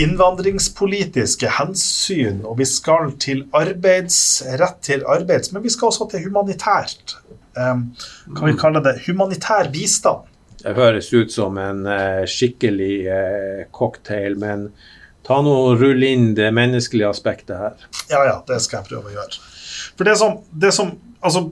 innvandringspolitiske 0.00 1.50
hensyn, 1.58 2.40
og 2.48 2.56
vi 2.62 2.66
skal 2.68 3.12
til 3.20 3.44
arbeids, 3.56 4.16
rett 4.60 4.80
til 4.84 5.04
arbeids, 5.04 5.52
men 5.52 5.64
vi 5.64 5.72
skal 5.72 5.90
også 5.90 6.08
til 6.12 6.24
humanitært. 6.26 7.16
Um, 7.52 7.90
kan 8.32 8.48
vi 8.48 8.56
kalle 8.60 8.80
det 8.84 8.96
humanitær 9.06 9.68
bistand? 9.72 10.28
Det 10.62 10.76
høres 10.78 11.10
ut 11.12 11.32
som 11.34 11.58
en 11.60 11.84
uh, 11.84 12.22
skikkelig 12.28 12.94
uh, 13.10 13.62
cocktail, 13.74 14.38
men 14.40 14.70
ta 15.26 15.42
nå 15.44 15.52
og 15.68 15.82
rull 15.82 16.06
inn 16.06 16.32
det 16.38 16.48
menneskelige 16.54 17.10
aspektet 17.12 17.58
her. 17.58 17.88
Ja, 18.08 18.22
ja, 18.28 18.38
det 18.48 18.62
skal 18.64 18.80
jeg 18.80 18.94
prøve 18.94 19.12
å 19.12 19.16
gjøre. 19.18 19.42
For 19.98 20.08
det 20.08 20.16
som, 20.20 20.40
det 20.56 20.72
som 20.74 20.94
altså, 21.20 21.44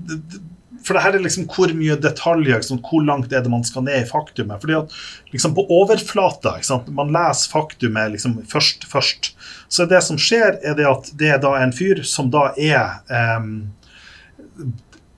for 0.91 0.99
det 0.99 1.05
her 1.05 1.15
er 1.15 1.23
liksom 1.23 1.45
hvor 1.47 1.71
mye 1.79 1.95
detaljer, 2.03 2.57
liksom, 2.59 2.81
hvor 2.83 3.05
langt 3.07 3.31
er 3.31 3.45
det 3.45 3.53
man 3.53 3.63
skal 3.63 3.85
ned 3.87 4.01
i 4.03 4.09
faktumet. 4.09 4.59
fordi 4.59 4.75
at 4.75 4.95
liksom 5.31 5.55
På 5.55 5.63
overflata, 5.71 6.57
man 6.91 7.13
leser 7.15 7.51
faktumet 7.53 8.17
liksom 8.17 8.41
først, 8.51 8.89
først. 8.91 9.37
Så 9.69 9.87
det 9.87 10.03
som 10.03 10.19
skjer, 10.19 10.59
er 10.67 10.75
det 10.75 10.89
at 10.91 11.13
det 11.15 11.31
er 11.31 11.39
da 11.39 11.55
en 11.61 11.73
fyr 11.73 12.03
som 12.03 12.33
da 12.35 12.49
er 12.59 13.05
um, 13.39 13.71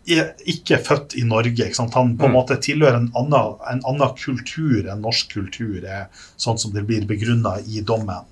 er 0.05 0.35
ikke 0.45 0.77
født 0.85 1.17
i 1.17 1.25
Norge. 1.25 1.71
Han 1.79 1.89
på 1.89 2.03
en 2.05 2.17
mm. 2.19 2.37
måte 2.37 2.61
tilhører 2.61 3.01
en 3.01 3.09
annen, 3.17 3.57
en 3.73 3.81
annen 3.89 4.15
kultur 4.19 4.85
enn 4.85 5.01
norsk 5.01 5.33
kultur, 5.33 5.81
er 5.81 6.11
sånn 6.37 6.61
som 6.61 6.77
det 6.77 6.85
blir 6.85 7.09
begrunna 7.09 7.57
i 7.65 7.81
dommen. 7.81 8.29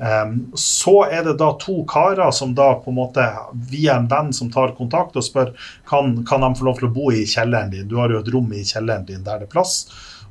Um, 0.00 0.52
så 0.54 1.02
er 1.12 1.26
det 1.26 1.34
da 1.42 1.50
to 1.60 1.82
karer 1.84 2.30
som 2.32 2.54
da 2.56 2.70
på 2.80 2.88
en 2.88 2.96
måte 2.96 3.24
via 3.68 3.98
en 4.00 4.06
venn 4.08 4.30
som 4.32 4.48
tar 4.48 4.72
kontakt 4.78 5.18
og 5.20 5.26
spør 5.26 5.50
kan, 5.88 6.14
kan 6.24 6.40
de 6.40 6.48
få 6.56 6.64
lov 6.70 6.78
til 6.78 6.88
å 6.88 6.94
bo 6.94 7.10
i 7.12 7.26
kjelleren 7.28 7.68
din. 7.74 7.88
Du 7.90 7.98
har 8.00 8.08
jo 8.08 8.22
et 8.22 8.30
rom 8.32 8.48
i 8.56 8.64
kjelleren 8.64 9.04
din 9.04 9.26
der 9.26 9.42
det 9.42 9.50
er 9.50 9.52
plass. 9.52 9.82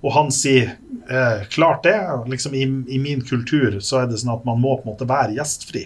Og 0.02 0.16
han 0.16 0.34
sier 0.34 0.72
eh, 1.12 1.46
klart 1.54 1.86
det. 1.86 2.00
Liksom 2.32 2.58
i, 2.58 2.66
i, 2.66 2.98
min 3.04 3.22
kultur 3.22 3.78
så 3.78 4.02
er 4.02 4.10
det 4.10 4.18
sånn 4.24 4.34
at 4.40 4.48
man 4.48 4.58
må 4.64 4.80
på 4.80 4.88
en 4.88 4.94
måte 4.96 5.10
være 5.10 5.38
gjestfri. 5.38 5.86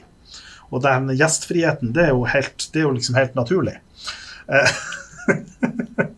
Og 0.72 0.86
den 0.86 1.12
gjestfriheten, 1.20 1.92
det 1.98 2.08
er 2.08 2.16
jo, 2.16 2.24
helt, 2.30 2.70
er 2.72 2.88
jo 2.88 2.96
liksom 2.96 3.20
helt 3.20 3.36
naturlig. 3.36 3.76
Eh, 4.48 4.78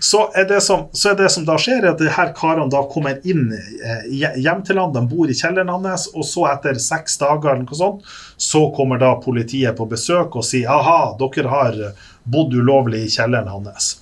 Så 0.00 0.24
er, 0.34 0.46
det 0.48 0.60
som, 0.64 0.86
så 0.92 1.12
er 1.12 1.18
det 1.18 1.30
som 1.32 1.44
da 1.48 1.56
skjer, 1.60 1.86
at 1.90 2.00
de 2.00 2.10
her 2.12 2.32
karene 2.36 2.70
da 2.72 2.82
kommer 2.90 3.18
inn 3.28 3.50
eh, 3.52 4.04
hjem 4.40 4.62
til 4.66 4.80
han, 4.80 4.92
de 4.94 5.02
bor 5.10 5.30
i 5.30 5.36
kjelleren 5.36 5.72
hans, 5.72 6.08
og 6.14 6.26
så 6.26 6.46
etter 6.52 6.80
seks 6.80 7.18
dager 7.20 7.54
eller 7.54 7.66
noe 7.66 7.80
sånt, 7.80 8.12
så 8.40 8.66
kommer 8.76 9.00
da 9.00 9.14
politiet 9.22 9.76
på 9.78 9.88
besøk 9.90 10.38
og 10.40 10.46
sier 10.46 10.70
aha, 10.72 11.16
dere 11.20 11.52
har 11.52 11.80
bodd 12.24 12.54
ulovlig 12.56 13.06
i 13.06 13.12
kjelleren 13.12 13.50
hans. 13.50 13.94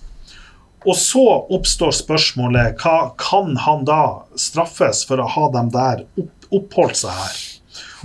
Og 0.87 0.95
så 0.97 1.25
oppstår 1.51 1.93
spørsmålet 1.97 2.79
hva 2.83 3.13
kan 3.19 3.57
han 3.65 3.85
da 3.89 4.03
straffes 4.39 5.03
for 5.09 5.21
å 5.21 5.27
ha 5.35 5.49
dem 5.57 5.73
der 5.75 6.05
opp, 6.21 6.35
oppholdt 6.55 7.01
seg 7.03 7.17
her? 7.19 7.39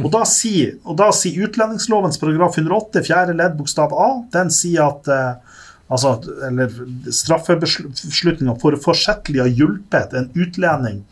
Og 0.02 0.10
da 0.14 0.24
sier, 0.26 0.78
og 0.90 0.98
utlendingslovens 0.98 2.18
paragraf 2.18 2.58
108 2.58 3.04
fjerde 3.06 3.36
ledd 3.38 3.58
bokstav 3.60 3.94
A 3.94 4.08
den 4.34 4.50
sier 4.54 4.88
at 4.88 5.10
eh, 5.12 5.53
altså, 5.88 6.16
eller 6.48 6.72
straffebeslutninga 7.12 8.56
for 8.62 8.78
forsettlig 8.82 9.42
å 9.42 9.48
ha 9.48 9.56
hjulpet 9.62 10.16
en 10.18 10.30
utlending 10.36 11.04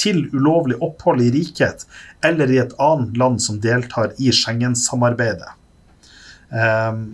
til 0.00 0.24
ulovlig 0.34 0.78
opphold 0.82 1.22
i 1.22 1.30
riket 1.34 1.84
eller 2.24 2.50
i 2.50 2.58
et 2.62 2.72
annet 2.82 3.18
land 3.20 3.42
som 3.42 3.60
deltar 3.62 4.14
i 4.18 4.32
Schengen-samarbeidet. 4.34 5.52
Um, 6.50 7.04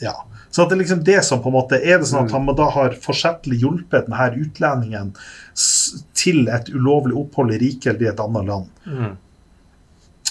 ja. 0.00 0.14
Så 0.50 0.64
det 0.66 0.74
er 0.74 0.80
liksom 0.82 1.02
det 1.06 1.20
som 1.24 1.42
på 1.42 1.50
en 1.50 1.54
måte 1.54 1.78
Er 1.78 2.00
det 2.00 2.08
sånn 2.08 2.24
at 2.26 2.32
han 2.34 2.48
da 2.58 2.66
har 2.74 2.94
forsettlig 3.04 3.60
hjulpet 3.62 4.08
denne 4.08 4.30
utlendingen 4.40 5.12
til 6.18 6.48
et 6.50 6.70
ulovlig 6.72 7.14
opphold 7.20 7.54
i 7.54 7.60
riket 7.60 7.92
eller 7.92 8.08
i 8.08 8.10
et 8.10 8.22
annet 8.24 8.48
land? 8.48 8.70
Mm. 8.86 9.12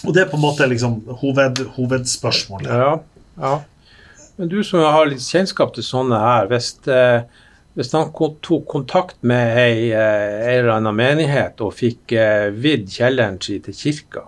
Og 0.08 0.16
det 0.16 0.24
er 0.24 0.32
på 0.32 0.40
en 0.40 0.44
måte 0.44 0.68
liksom 0.70 1.00
hoved, 1.22 1.62
hovedspørsmålet. 1.76 2.72
Ja, 2.72 2.92
ja. 3.40 3.54
Men 4.40 4.48
du 4.48 4.62
som 4.64 4.80
har 4.80 5.10
litt 5.10 5.20
kjennskap 5.20 5.74
til 5.76 5.84
sånne 5.84 6.16
her, 6.16 6.46
hvis, 6.48 6.70
eh, 6.88 7.26
hvis 7.76 7.90
han 7.92 8.14
tok 8.16 8.70
kontakt 8.72 9.18
med 9.20 9.58
ei, 9.60 9.90
eh, 9.92 10.36
ei 10.46 10.54
eller 10.62 10.78
annen 10.78 10.96
menighet 10.96 11.60
og 11.60 11.74
fikk 11.76 12.14
eh, 12.16 12.46
vidd 12.56 12.86
kjelleren 12.88 13.36
sin 13.44 13.60
til 13.66 13.76
kirka, 13.76 14.24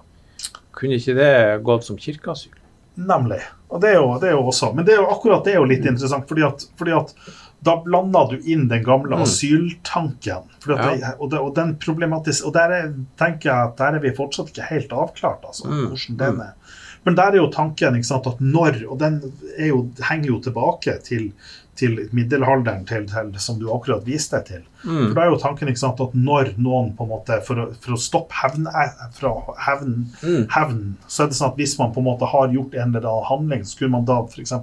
kunne 0.75 0.99
ikke 0.99 1.15
det 1.15 1.31
gått 1.63 1.87
som 1.87 1.95
kirkeasyl? 1.95 2.57
Nemlig. 2.99 3.39
Og 3.71 3.79
det 3.79 3.93
er, 3.93 4.01
jo, 4.01 4.09
det 4.19 4.27
er 4.27 4.35
jo 4.35 4.43
også, 4.51 4.73
Men 4.75 4.83
det 4.83 4.97
er 4.97 4.99
jo 4.99 5.07
akkurat 5.13 5.47
det 5.47 5.53
er 5.53 5.61
jo 5.61 5.71
litt 5.71 5.87
interessant, 5.87 6.27
fordi 6.27 6.43
at, 6.43 6.67
fordi 6.75 6.97
at 6.97 7.15
da 7.61 7.75
blander 7.85 8.31
du 8.31 8.49
inn 8.49 8.67
den 8.69 8.83
gamle 8.83 9.15
mm. 9.15 9.21
asyltanken. 9.21 10.47
Ja. 10.65 11.13
Og, 11.17 11.27
det, 11.29 11.39
og, 11.39 11.51
den 11.57 11.75
problematis 11.81 12.41
og 12.45 12.55
der 12.57 12.73
er, 12.73 12.87
tenker 13.21 13.51
jeg 13.51 13.69
at 13.69 13.75
der 13.81 13.97
er 13.97 14.03
vi 14.03 14.13
fortsatt 14.17 14.49
ikke 14.49 14.69
helt 14.71 14.93
avklart. 14.93 15.45
altså, 15.45 15.69
mm. 15.69 15.83
hvordan 15.91 16.17
den 16.23 16.41
er. 16.47 16.79
Men 17.05 17.17
der 17.17 17.33
er 17.33 17.41
jo 17.41 17.49
tanken 17.53 18.01
sant, 18.05 18.27
at 18.29 18.41
når, 18.41 18.83
og 18.89 18.99
den 19.01 19.21
jo, 19.57 19.83
henger 20.09 20.33
jo 20.33 20.39
tilbake 20.45 20.97
til, 21.05 21.31
til 21.79 21.97
middelalderen, 22.11 22.83
til, 22.85 23.05
til, 23.09 23.31
som 23.39 23.59
du 23.59 23.69
akkurat 23.73 24.03
viste 24.05 24.37
deg 24.37 24.47
til. 24.49 24.63
Mm. 24.83 25.11
For 25.11 25.15
da 25.15 25.23
er 25.23 25.31
jo 25.31 25.39
tanken 25.41 25.71
sant, 25.77 26.01
at 26.03 26.15
når 26.17 26.53
noen 26.61 26.91
på 26.97 27.05
en 27.05 27.11
måte, 27.13 27.37
For 27.45 27.59
å, 27.61 27.67
for 27.81 27.95
å 27.95 27.99
stoppe 28.01 28.35
hevn, 28.41 28.67
fra 29.15 29.31
hevn, 29.65 29.95
mm. 30.21 30.45
hevn, 30.51 30.81
så 31.07 31.23
er 31.23 31.31
det 31.31 31.37
sånn 31.37 31.53
at 31.53 31.59
hvis 31.61 31.77
man 31.79 31.93
på 31.95 32.01
en 32.01 32.09
måte 32.09 32.29
har 32.29 32.53
gjort 32.53 32.75
en 32.75 32.95
eller 32.95 33.07
annen 33.07 33.29
handling, 33.29 33.65
så 33.65 33.75
skulle 33.75 33.93
man 33.95 34.07
da 34.09 34.19
f.eks. 34.25 34.53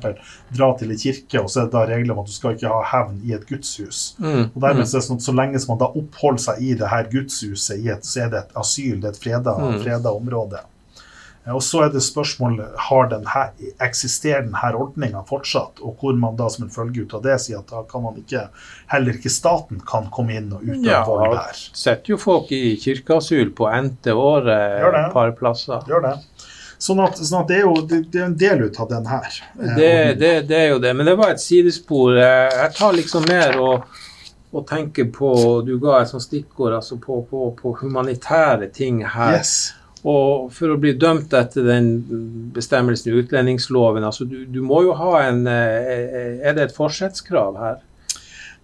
dra 0.54 0.70
til 0.78 0.94
en 0.94 1.02
kirke, 1.02 1.42
og 1.42 1.50
så 1.50 1.62
er 1.62 1.68
det 1.68 1.76
da 1.76 1.84
regler 1.88 2.14
om 2.14 2.22
at 2.22 2.30
du 2.30 2.34
skal 2.36 2.56
ikke 2.56 2.72
ha 2.72 2.84
hevn 2.92 3.20
i 3.24 3.34
et 3.36 3.46
gudshus. 3.48 4.02
Mm. 4.20 4.50
Og 4.52 4.58
dermed 4.62 4.84
mm. 4.84 4.88
så 4.90 4.98
er 4.98 5.00
det 5.00 5.08
sånn 5.10 5.22
at 5.22 5.28
Så 5.28 5.36
lenge 5.36 5.62
som 5.62 5.74
man 5.74 5.82
da 5.82 5.92
oppholder 6.02 6.44
seg 6.48 6.64
i 6.64 6.74
det 6.78 6.90
her 6.92 7.12
gudshuset, 7.12 7.78
i 7.78 7.92
et, 7.94 8.06
så 8.06 8.26
er 8.26 8.34
det 8.34 8.44
et 8.44 8.58
asyl, 8.58 8.98
det 9.00 9.10
er 9.10 9.16
et 9.16 9.22
freda, 9.22 9.56
mm. 9.58 9.80
freda 9.84 10.14
område. 10.14 10.62
Og 11.54 11.62
så 11.64 11.84
er 11.86 11.92
det 11.94 12.02
spørsmålet 12.04 12.74
har 12.88 13.08
den 13.12 13.24
her, 13.30 13.52
eksisterer 13.84 14.44
denne 14.44 14.72
ordninga 14.76 15.22
fortsatt, 15.28 15.80
og 15.80 16.00
hvor 16.00 16.16
man 16.18 16.36
da 16.38 16.48
som 16.52 16.66
en 16.66 16.72
følge 16.72 17.06
ut 17.06 17.14
av 17.16 17.24
det 17.24 17.38
sier 17.44 17.62
at 17.62 17.70
da 17.72 17.84
kan 17.88 18.04
man 18.04 18.18
ikke, 18.20 18.48
heller 18.92 19.16
ikke 19.18 19.32
staten 19.32 19.80
kan 19.88 20.10
komme 20.14 20.36
inn 20.38 20.52
og 20.52 20.66
utøve 20.66 20.90
ja, 20.90 21.02
vold 21.06 21.36
der. 21.36 21.62
Setter 21.78 22.14
jo 22.14 22.20
folk 22.20 22.52
i 22.52 22.76
kirkeasyl 22.82 23.54
på 23.56 23.70
endte 23.70 24.14
året 24.18 24.84
et 24.88 25.12
par 25.14 25.34
plasser. 25.38 25.84
Gjør 25.88 26.04
det. 26.10 26.16
Sånn 26.78 27.00
at, 27.02 27.18
sånn 27.18 27.40
at 27.42 27.48
det, 27.50 27.56
er 27.58 27.64
jo, 27.66 27.78
det, 27.90 28.04
det, 28.12 28.20
er 28.20 28.28
en 28.28 28.36
del 28.38 28.68
ut 28.68 28.76
av 28.78 28.90
den 28.92 29.08
her. 29.10 29.40
Eh, 29.58 29.72
det, 29.74 29.94
det, 30.20 30.34
det, 30.50 30.58
er 30.58 30.68
jo 30.74 30.82
det, 30.82 30.92
men 30.94 31.10
det 31.10 31.16
var 31.18 31.34
et 31.34 31.42
sidespor. 31.42 32.14
Jeg 32.20 32.70
tar 32.76 32.94
liksom 32.94 33.26
mer 33.26 33.58
og, 33.58 33.98
og 34.54 34.62
tenker 34.68 35.08
på 35.14 35.32
Du 35.66 35.74
ga 35.82 35.98
et 36.02 36.12
sånt 36.12 36.22
stikkord 36.22 36.76
altså 36.78 37.00
på, 37.02 37.18
på, 37.30 37.50
på 37.58 37.74
humanitære 37.80 38.70
ting 38.74 39.02
her. 39.02 39.40
Yes. 39.40 39.56
Og 40.06 40.52
for 40.54 40.74
å 40.74 40.78
bli 40.78 40.92
dømt 40.94 41.32
etter 41.34 41.66
den 41.66 41.90
bestemmelsen 42.54 43.10
i 43.10 43.18
utlendingsloven, 43.22 44.06
altså 44.06 44.28
du, 44.28 44.44
du 44.46 44.60
må 44.62 44.84
jo 44.86 44.94
ha 44.98 45.24
en 45.24 45.44
eh, 45.50 46.38
Er 46.38 46.54
det 46.54 46.68
et 46.68 46.76
forsettskrav 46.76 47.58
her? 47.58 47.80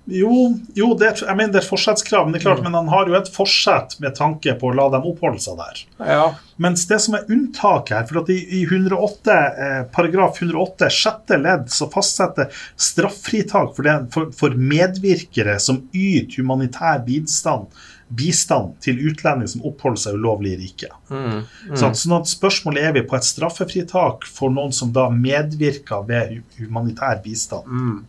Jo, 0.05 0.31
jo 0.77 0.91
det, 1.01 1.15
jeg 1.23 1.33
mener 1.33 1.55
det 1.55 1.63
er 1.63 1.65
et 1.65 1.71
forsettskrav, 1.71 2.27
men 2.27 2.35
det 2.35 2.43
er 2.43 2.45
klart, 2.45 2.59
mm. 2.61 2.67
men 2.69 2.75
han 2.77 2.91
har 2.93 3.09
jo 3.09 3.15
et 3.17 3.31
forsett 3.33 3.95
med 4.05 4.13
tanke 4.19 4.53
på 4.61 4.69
å 4.69 4.75
la 4.77 4.91
dem 4.93 5.07
oppholde 5.09 5.41
seg 5.41 5.57
der. 5.57 5.81
Ja. 5.97 6.27
Mens 6.61 6.85
det 6.91 6.99
som 7.01 7.17
er 7.17 7.25
unntaket 7.33 7.95
her, 7.97 8.05
for 8.11 8.21
at 8.21 8.29
i, 8.35 8.37
i 8.59 8.61
108, 8.69 9.39
eh, 9.65 9.79
paragraf 9.95 10.43
108 10.43 10.91
sjette 10.93 11.41
ledd 11.41 11.73
så 11.73 11.89
fastsetter 11.93 12.53
straffritak 12.77 13.73
for, 13.73 13.89
det, 13.89 13.97
for, 14.13 14.29
for 14.37 14.61
medvirkere 14.75 15.57
som 15.63 15.81
yter 15.97 16.43
humanitær 16.43 17.01
bistand 17.09 17.73
bistand 18.17 18.79
til 18.85 19.01
utlendinger 19.11 19.53
som 19.55 19.67
oppholder 19.69 20.03
seg 20.07 20.19
ulovlig 20.19 20.55
i 20.55 20.61
riket. 20.63 20.97
Mm, 21.11 21.45
mm. 21.45 21.77
Sånn 21.81 22.17
at 22.17 22.31
spørsmålet 22.31 22.89
er 22.89 22.97
vi 22.99 23.05
på 23.09 23.19
et 23.19 23.29
straffefritak 23.29 24.27
for 24.31 24.55
noen 24.55 24.75
som 24.75 24.93
da 24.95 25.09
medvirker 25.13 26.07
ved 26.09 26.41
humanitær 26.59 27.23
bistand. 27.25 27.69
Mm. 27.69 28.03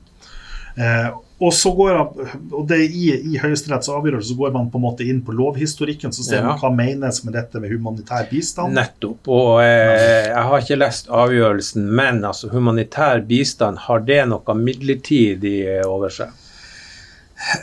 Eh, 0.75 1.13
og 1.39 1.51
så 1.55 1.71
går 1.75 1.97
og 1.99 2.61
det 2.67 2.77
I, 2.85 3.09
i 3.31 3.39
Høyesteretts 3.39 3.89
avgjørelse 3.91 4.29
så 4.31 4.37
går 4.39 4.53
man 4.55 4.69
på 4.71 4.79
en 4.79 4.83
måte 4.85 5.07
inn 5.07 5.21
på 5.23 5.35
lovhistorikken 5.35 6.13
så 6.15 6.23
ser 6.23 6.41
ja. 6.41 6.45
man 6.47 6.59
hva 6.59 6.71
menes 6.71 7.21
med 7.25 7.35
dette 7.35 7.59
med 7.63 7.71
humanitær 7.75 8.27
bistand. 8.29 8.75
Nettopp. 8.75 9.27
og 9.27 9.59
eh, 9.63 10.29
Jeg 10.29 10.45
har 10.47 10.63
ikke 10.63 10.79
lest 10.79 11.11
avgjørelsen, 11.11 11.89
men 11.91 12.23
altså 12.27 12.51
humanitær 12.53 13.23
bistand, 13.27 13.83
har 13.87 14.03
det 14.07 14.21
noe 14.31 14.57
midlertidig 14.59 15.57
over 15.83 16.13
seg? 16.15 16.41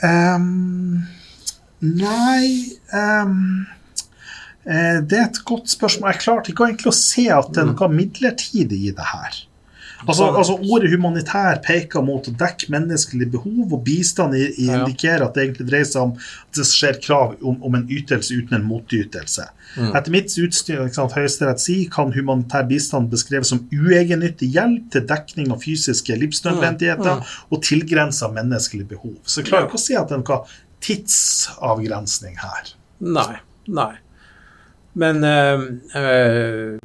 Um, 0.04 1.02
Nei 1.82 2.72
um, 2.94 3.66
Det 4.64 5.16
er 5.18 5.24
et 5.26 5.40
godt 5.44 5.72
spørsmål. 5.72 6.12
Jeg 6.12 6.22
klarte 6.22 6.52
ikke 6.52 6.68
egentlig 6.70 6.92
å 6.92 6.94
se 6.96 7.26
at 7.34 7.48
det 7.54 7.64
er 7.64 7.72
noe 7.72 7.88
midlertidig 7.90 8.84
i 8.88 8.92
det 8.94 9.08
her. 9.14 9.40
Altså, 10.02 10.26
altså 10.34 10.56
Ordet 10.66 10.90
humanitær 10.90 11.60
peker 11.62 12.02
mot 12.02 12.26
å 12.26 12.32
dekke 12.34 12.72
menneskelige 12.74 13.30
behov, 13.36 13.74
og 13.76 13.84
bistand 13.86 14.34
indikerer 14.34 15.22
at 15.26 15.36
det 15.36 15.44
egentlig 15.44 15.66
dreier 15.68 15.86
seg 15.86 16.08
om 16.08 16.14
at 16.16 16.58
det 16.58 16.64
skjer 16.66 16.98
krav 17.04 17.36
om, 17.38 17.60
om 17.62 17.76
en 17.78 17.84
ytelse 17.86 18.34
uten 18.34 18.58
en 18.58 18.66
motytelse. 18.66 19.46
Mm. 19.76 19.92
Etter 19.94 20.14
mitt 20.14 20.34
utstyr, 20.42 20.82
sant, 20.92 21.14
Høyesterett 21.16 21.62
sier, 21.62 21.86
kan 21.94 22.10
humanitær 22.14 22.66
bistand 22.70 23.12
beskreves 23.14 23.52
som 23.54 23.62
uegennyttig 23.70 24.50
hjelp 24.56 24.90
til 24.92 25.06
dekning 25.08 25.54
av 25.54 25.62
fysiske 25.62 26.18
livsnødvendigheter 26.18 27.22
Mm. 27.22 27.30
og 27.50 27.62
tilgrensa 27.62 28.28
menneskelige 28.34 28.88
behov. 28.96 29.14
Så 29.24 29.40
jeg 29.40 29.50
klarer 29.52 29.70
ikke 29.70 29.78
å 29.78 29.86
si 29.86 29.94
at 29.98 30.10
det 30.10 30.18
er 30.18 30.22
noe 30.26 30.42
tidsavgrensning 30.82 32.36
her. 32.42 32.72
Nei. 33.00 33.36
Nei. 33.68 33.92
Men 34.94 35.24
øh, 35.24 35.62
øh, 35.96 36.78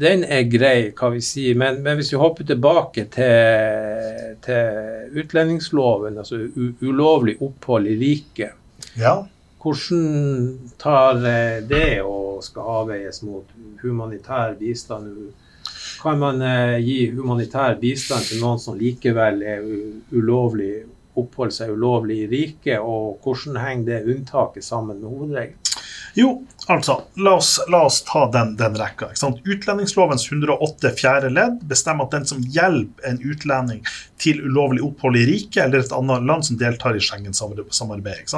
den 0.00 0.24
er 0.24 0.48
grei, 0.50 0.90
hva 0.96 1.10
vi 1.14 1.20
sier. 1.22 1.54
Men, 1.58 1.82
men 1.84 1.98
hvis 2.00 2.12
vi 2.14 2.18
hopper 2.18 2.46
tilbake 2.48 3.04
til, 3.14 4.34
til 4.44 5.20
utlendingsloven, 5.22 6.18
altså 6.18 6.40
ulovlig 6.82 7.36
opphold 7.42 7.86
i 7.92 7.96
riket, 8.00 8.60
Ja. 8.98 9.14
hvordan 9.62 10.58
tar 10.78 11.16
eh, 11.26 11.62
det 11.68 12.02
og 12.02 12.42
skal 12.44 12.62
avveies 12.80 13.22
mot 13.26 13.46
humanitær 13.82 14.54
bistand? 14.58 15.14
Kan 16.02 16.18
man 16.20 16.42
gi 16.84 17.10
humanitær 17.16 17.78
bistand 17.80 18.26
til 18.28 18.42
noen 18.42 18.58
som 18.60 18.76
likevel 18.78 19.40
er 19.42 19.62
ulovlig 20.12 20.82
oppholder 21.14 21.54
seg 21.54 21.74
ulovlig 21.74 22.24
i 22.24 22.30
riket, 22.30 22.80
og 22.80 23.20
hvordan 23.24 23.60
henger 23.62 23.86
det 23.90 24.16
unntaket 24.16 24.66
sammen 24.66 25.00
med 25.00 25.10
hovedregelen? 25.10 25.60
Jo, 26.14 26.28
altså, 26.70 27.00
la 27.18 27.32
oss, 27.40 27.56
la 27.68 27.80
oss 27.88 28.02
ta 28.06 28.28
den, 28.30 28.52
den 28.56 28.76
rekka. 28.78 29.08
Utlendingslovens 29.44 30.28
108 30.30 30.92
fjerde 30.94 31.32
ledd 31.34 31.64
bestemmer 31.70 32.06
at 32.06 32.14
den 32.14 32.28
som 32.30 32.44
hjelper 32.54 33.08
en 33.10 33.18
utlending 33.18 33.82
til 34.22 34.44
ulovlig 34.46 34.84
opphold 34.86 35.18
i 35.18 35.24
riket 35.26 35.64
eller 35.64 35.82
et 35.82 35.96
annet 35.96 36.28
land 36.28 36.46
som 36.46 36.60
deltar 36.60 36.94
i 36.94 37.02
Schengen-samarbeidet, 37.02 38.30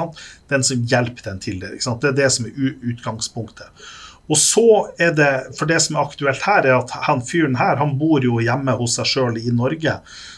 den 0.49 0.65
som 0.65 0.89
hjelper 0.89 1.29
den 1.29 1.43
til 1.43 1.61
det. 1.61 1.77
Det 1.77 2.11
er 2.11 2.19
det 2.23 2.31
som 2.33 2.49
er 2.49 2.73
utgangspunktet. 2.81 3.87
Og 4.27 4.37
så 4.39 4.67
er 4.99 5.13
det, 5.15 5.29
for 5.55 5.69
det 5.69 5.79
som 5.83 5.95
er 5.95 6.07
aktuelt 6.09 6.41
her, 6.43 6.65
er 6.65 6.81
at 6.81 6.91
han 7.07 7.21
fyren 7.23 7.55
her 7.59 7.79
han 7.79 7.95
bor 7.99 8.23
jo 8.23 8.41
hjemme 8.43 8.75
hos 8.79 8.97
seg 8.99 9.07
sjøl 9.07 9.39
i 9.39 9.53
Norge. 9.55 9.93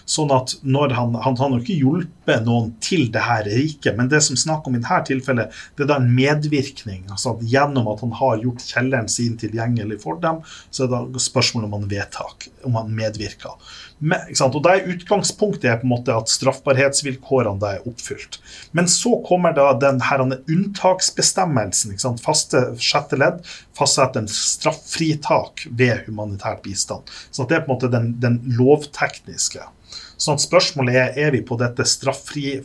Sånn 0.09 0.31
at 0.33 0.55
når 0.65 0.95
han, 0.97 1.13
han 1.21 1.37
har 1.37 1.59
ikke 1.59 1.77
hjulpet 1.77 2.45
noen 2.47 2.71
til 2.81 3.07
det 3.13 3.21
her 3.27 3.45
riket, 3.45 3.93
men 3.97 4.09
det 4.09 4.23
som 4.25 4.39
snakker 4.39 4.71
om 4.71 4.79
i 4.79 4.81
dette 4.81 5.03
tilfellet, 5.11 5.53
det 5.77 5.85
er 5.85 5.91
da 5.91 5.99
en 6.01 6.09
medvirkning. 6.15 7.03
altså 7.13 7.35
at 7.35 7.45
Gjennom 7.49 7.91
at 7.91 8.01
han 8.01 8.15
har 8.17 8.41
gjort 8.41 8.65
kjelleren 8.65 9.11
sin 9.11 9.37
tilgjengelig 9.37 9.99
for 10.01 10.17
dem, 10.23 10.41
så 10.73 10.87
er 10.87 11.05
det 11.13 11.21
spørsmål 11.21 11.69
om 11.69 11.77
han 11.77 11.87
vedtak, 11.91 12.49
om 12.65 12.79
han 12.79 12.91
medvirker. 12.97 13.53
Men? 13.99 14.33
Og 14.47 14.59
da 14.63 14.75
er 14.77 14.89
Utgangspunktet 14.95 15.69
er 15.69 15.79
på 15.81 15.85
en 15.85 15.93
måte 15.93 16.15
at 16.15 16.31
straffbarhetsvilkårene 16.31 17.73
er 17.75 17.87
oppfylt. 17.89 18.39
Men 18.73 18.89
så 18.89 19.17
kommer 19.27 19.53
da 19.53 19.71
den 19.77 19.99
her 20.07 20.23
unntaksbestemmelsen. 20.25 21.93
Ikke 21.93 22.07
sant? 22.07 22.23
Faste 22.23 22.63
sjette 22.81 23.19
ledd 23.19 23.43
fastsetter 23.77 24.23
en 24.23 24.31
straffritak 24.31 25.67
ved 25.69 26.07
humanitær 26.07 26.63
bistand. 26.63 27.11
Så 27.31 27.45
det 27.45 27.59
er 27.59 27.67
på 27.67 27.71
en 27.71 27.77
måte 27.77 27.91
den, 27.91 28.15
den 28.23 28.41
lovtekniske. 28.57 29.67
Sånn 30.19 30.35
at 30.35 30.43
spørsmålet 30.43 30.95
er 30.99 31.09
er 31.27 31.31
vi 31.31 31.41
på 31.47 31.55
dette 31.59 31.83
straffri, 31.87 32.59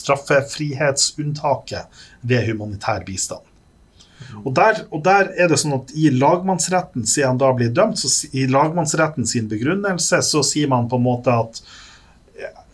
straffefrihetsunntaket 0.00 1.84
ved 2.22 2.46
humanitær 2.48 3.02
bistand. 3.06 3.44
Og 4.44 4.54
der, 4.54 4.84
og 4.94 5.02
der 5.04 5.30
er 5.34 5.48
det 5.50 5.58
sånn 5.58 5.74
at 5.80 5.90
I 5.96 6.10
lagmannsretten, 6.14 7.06
siden 7.08 7.28
han 7.32 7.40
da 7.40 7.52
blir 7.56 7.72
dømt, 7.74 7.98
så 7.98 8.08
i 8.36 8.46
lagmannsretten 8.46 9.26
sin 9.26 9.48
begrunnelse, 9.50 10.22
så 10.22 10.42
sier 10.46 10.68
man 10.70 10.88
på 10.90 10.96
en 11.00 11.06
måte 11.08 11.30
at 11.34 11.62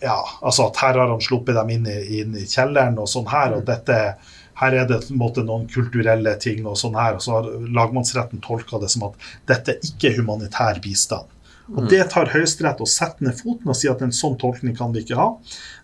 ja, 0.03 0.19
altså 0.45 0.67
at 0.69 0.77
her 0.83 0.99
har 1.01 1.09
han 1.09 1.23
sluppet 1.25 1.57
dem 1.57 1.71
inn 1.73 1.87
i, 1.89 2.21
inn 2.21 2.35
i 2.37 2.45
kjelleren 2.45 2.99
og 3.01 3.09
sånn 3.09 3.31
her, 3.31 3.55
og 3.57 3.65
dette 3.69 3.97
her 4.61 4.77
er 4.77 4.89
det 4.89 5.03
på 5.07 5.15
en 5.15 5.21
måte 5.21 5.45
noen 5.45 5.67
kulturelle 5.73 6.35
ting 6.43 6.67
og 6.67 6.77
sånn 6.81 6.97
her, 6.99 7.17
og 7.17 7.25
så 7.25 7.39
har 7.39 7.49
lagmannsretten 7.79 8.43
tolka 8.45 8.81
det 8.83 8.91
som 8.93 9.09
at 9.09 9.17
dette 9.49 9.79
ikke 9.85 10.11
er 10.11 10.21
humanitær 10.21 10.81
bistand. 10.85 11.33
Og 11.75 11.89
Det 11.91 12.03
tar 12.13 12.31
Høyesterett 12.31 12.81
og 12.81 12.89
setter 12.91 13.27
ned 13.27 13.39
foten 13.39 13.73
og 13.73 13.77
sier 13.79 13.97
at 13.97 14.03
en 14.05 14.15
sånn 14.15 14.37
tolkning 14.39 14.77
kan 14.77 14.93
vi 14.95 15.03
ikke 15.03 15.19
ha. 15.19 15.29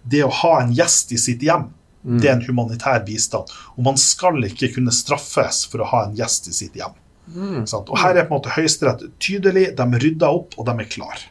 Det 0.07 0.23
å 0.25 0.31
ha 0.43 0.61
en 0.61 0.73
gjest 0.77 1.13
i 1.13 1.19
sitt 1.19 1.43
hjem, 1.43 1.71
det 2.03 2.29
er 2.29 2.37
en 2.37 2.47
humanitær 2.47 3.03
bistand. 3.07 3.51
Og 3.77 3.85
man 3.87 3.99
skal 4.01 4.39
ikke 4.47 4.73
kunne 4.77 4.95
straffes 4.95 5.65
for 5.71 5.83
å 5.83 5.91
ha 5.91 6.05
en 6.07 6.17
gjest 6.19 6.49
i 6.51 6.55
sitt 6.55 6.79
hjem. 6.79 6.95
Sant? 7.67 7.91
Og 7.91 7.99
Her 7.99 8.17
er 8.17 8.27
på 8.27 8.35
en 8.35 8.41
måte 8.41 8.55
Høyesterett 8.55 9.05
tydelig, 9.23 9.77
de 9.79 9.87
rydder 10.03 10.29
opp, 10.29 10.57
og 10.59 10.67
de 10.67 10.75
er 10.83 10.91
klar. 10.91 11.23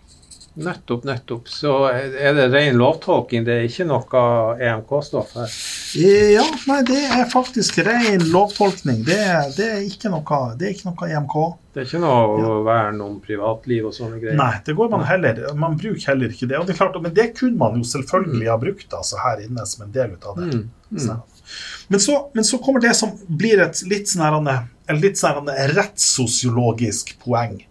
Nettopp, 0.54 1.04
nettopp. 1.08 1.48
Så 1.48 1.72
er 1.88 2.34
det 2.36 2.50
ren 2.52 2.76
lovtolking, 2.76 3.46
det 3.48 3.54
er 3.56 3.68
ikke 3.70 3.86
noe 3.88 4.24
EMK-stoff 4.60 5.32
her? 5.40 5.54
Ja, 6.02 6.44
nei, 6.68 6.82
det 6.90 7.00
er 7.08 7.24
faktisk 7.32 7.80
ren 7.88 8.26
lovtolkning. 8.34 9.06
Det, 9.08 9.20
det, 9.56 9.68
er 9.78 9.86
ikke 9.88 10.12
noe, 10.12 10.42
det 10.60 10.68
er 10.68 10.76
ikke 10.76 10.92
noe 10.92 11.08
EMK. 11.08 11.38
Det 11.72 11.84
er 11.84 11.88
ikke 11.88 12.04
noe 12.04 12.58
vern 12.68 13.00
om 13.06 13.16
privatliv 13.24 13.88
og 13.88 13.96
sånne 13.96 14.20
greier? 14.20 14.36
Nei, 14.42 14.52
det 14.68 14.76
går 14.76 14.92
man 14.92 15.08
heller 15.08 15.40
Man 15.56 15.80
bruker 15.80 16.12
heller 16.12 16.36
ikke 16.36 16.52
det. 16.52 16.60
Og 16.60 16.68
det 16.68 16.76
er 16.76 16.82
klart, 16.82 17.00
Men 17.00 17.16
det 17.16 17.30
kunne 17.40 17.56
man 17.62 17.80
jo 17.80 17.88
selvfølgelig 17.88 18.52
ha 18.52 18.60
brukt 18.60 19.00
altså, 19.00 19.24
her 19.24 19.46
inne 19.48 19.66
som 19.72 19.88
en 19.88 19.96
del 19.96 20.18
av 20.20 20.36
det. 20.36 20.52
Mm, 20.52 20.68
mm. 20.92 21.10
Men, 21.88 22.00
så, 22.04 22.20
men 22.36 22.48
så 22.48 22.60
kommer 22.60 22.84
det 22.84 22.92
som 23.00 23.16
blir 23.28 23.64
et 23.64 23.84
litt 23.88 24.12
sånn 24.12 24.52
en 24.52 25.00
litt 25.00 25.20
sånn 25.20 25.48
rettssosiologisk 25.78 27.16
poeng. 27.24 27.62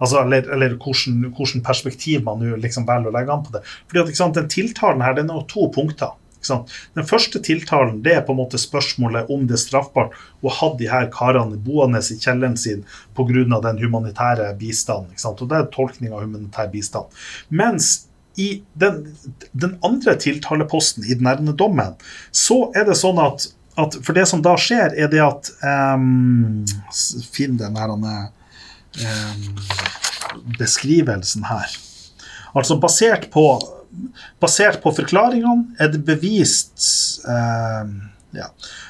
Altså, 0.00 0.22
eller 0.24 0.48
eller 0.48 0.78
hvordan, 0.80 1.28
hvordan 1.36 1.62
perspektiv 1.66 2.24
man 2.24 2.42
liksom 2.62 2.88
velger 2.88 3.12
å 3.12 3.14
legge 3.14 3.34
an 3.34 3.44
på 3.44 3.54
det. 3.56 3.62
Fordi 3.86 4.02
at, 4.02 4.16
sant, 4.16 4.34
Den 4.38 4.48
tiltalen 4.48 5.04
her 5.04 5.14
den 5.18 5.30
har 5.32 5.46
to 5.50 5.68
punkter. 5.74 6.16
Den 6.94 7.06
første 7.06 7.40
tiltalen 7.44 8.00
det 8.04 8.14
er 8.16 8.22
på 8.24 8.32
en 8.32 8.40
måte 8.40 8.58
spørsmålet 8.60 9.28
om 9.32 9.46
det 9.48 9.58
er 9.58 9.62
straffbart 9.64 10.14
å 10.40 10.52
ha 10.56 10.70
de 10.78 10.88
her 10.88 11.10
karene 11.12 11.58
boende 11.60 12.00
i 12.00 12.16
kjelleren 12.16 12.56
sin 12.56 12.84
pga. 13.16 13.60
den 13.60 13.78
humanitære 13.78 14.54
bistanden. 14.58 15.12
Ikke 15.12 15.20
sant? 15.20 15.42
Og 15.42 15.48
Det 15.48 15.56
er 15.58 15.68
tolkning 15.74 16.12
av 16.12 16.24
humanitær 16.24 16.70
bistand. 16.72 17.12
Mens 17.48 18.06
i 18.36 18.62
den, 18.74 19.16
den 19.52 19.78
andre 19.84 20.16
tiltaleposten 20.16 21.04
i 21.04 21.14
den 21.14 21.24
nærmere 21.24 21.56
dommen, 21.56 21.96
så 22.32 22.70
er 22.74 22.86
det 22.88 22.96
sånn 22.96 23.18
at, 23.20 23.50
at 23.76 23.98
For 24.02 24.16
det 24.16 24.26
som 24.30 24.42
da 24.42 24.56
skjer, 24.56 24.94
er 24.96 25.10
det 25.12 25.20
at 25.20 25.50
um, 25.60 26.64
Finn 27.32 27.58
den 27.60 27.76
her 27.76 27.92
um, 27.92 28.06
beskrivelsen 30.58 31.44
her. 31.48 31.76
Altså 32.56 32.76
basert 32.82 33.28
på, 33.30 33.44
basert 34.42 34.80
på 34.82 34.92
forklaringene 34.94 35.76
er 35.80 35.92
det 35.92 36.02
bevist 36.06 36.86
eh, 37.28 37.92
ja. 38.36 38.46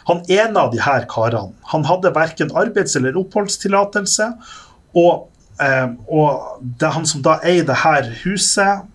Han 0.08 0.22
ene 0.28 0.60
av 0.60 0.72
de 0.72 0.80
her 0.84 1.06
karene 1.08 1.54
han 1.72 1.84
hadde 1.88 2.12
verken 2.16 2.52
arbeids- 2.56 2.96
eller 2.98 3.16
oppholdstillatelse. 3.20 4.30
Og, 4.98 5.28
eh, 5.62 5.92
og 6.08 6.60
det 6.60 6.88
er 6.88 6.96
han 6.96 7.08
som 7.08 7.24
da 7.24 7.38
eier 7.46 7.68
det 7.68 7.82
her 7.84 8.10
huset 8.24 8.88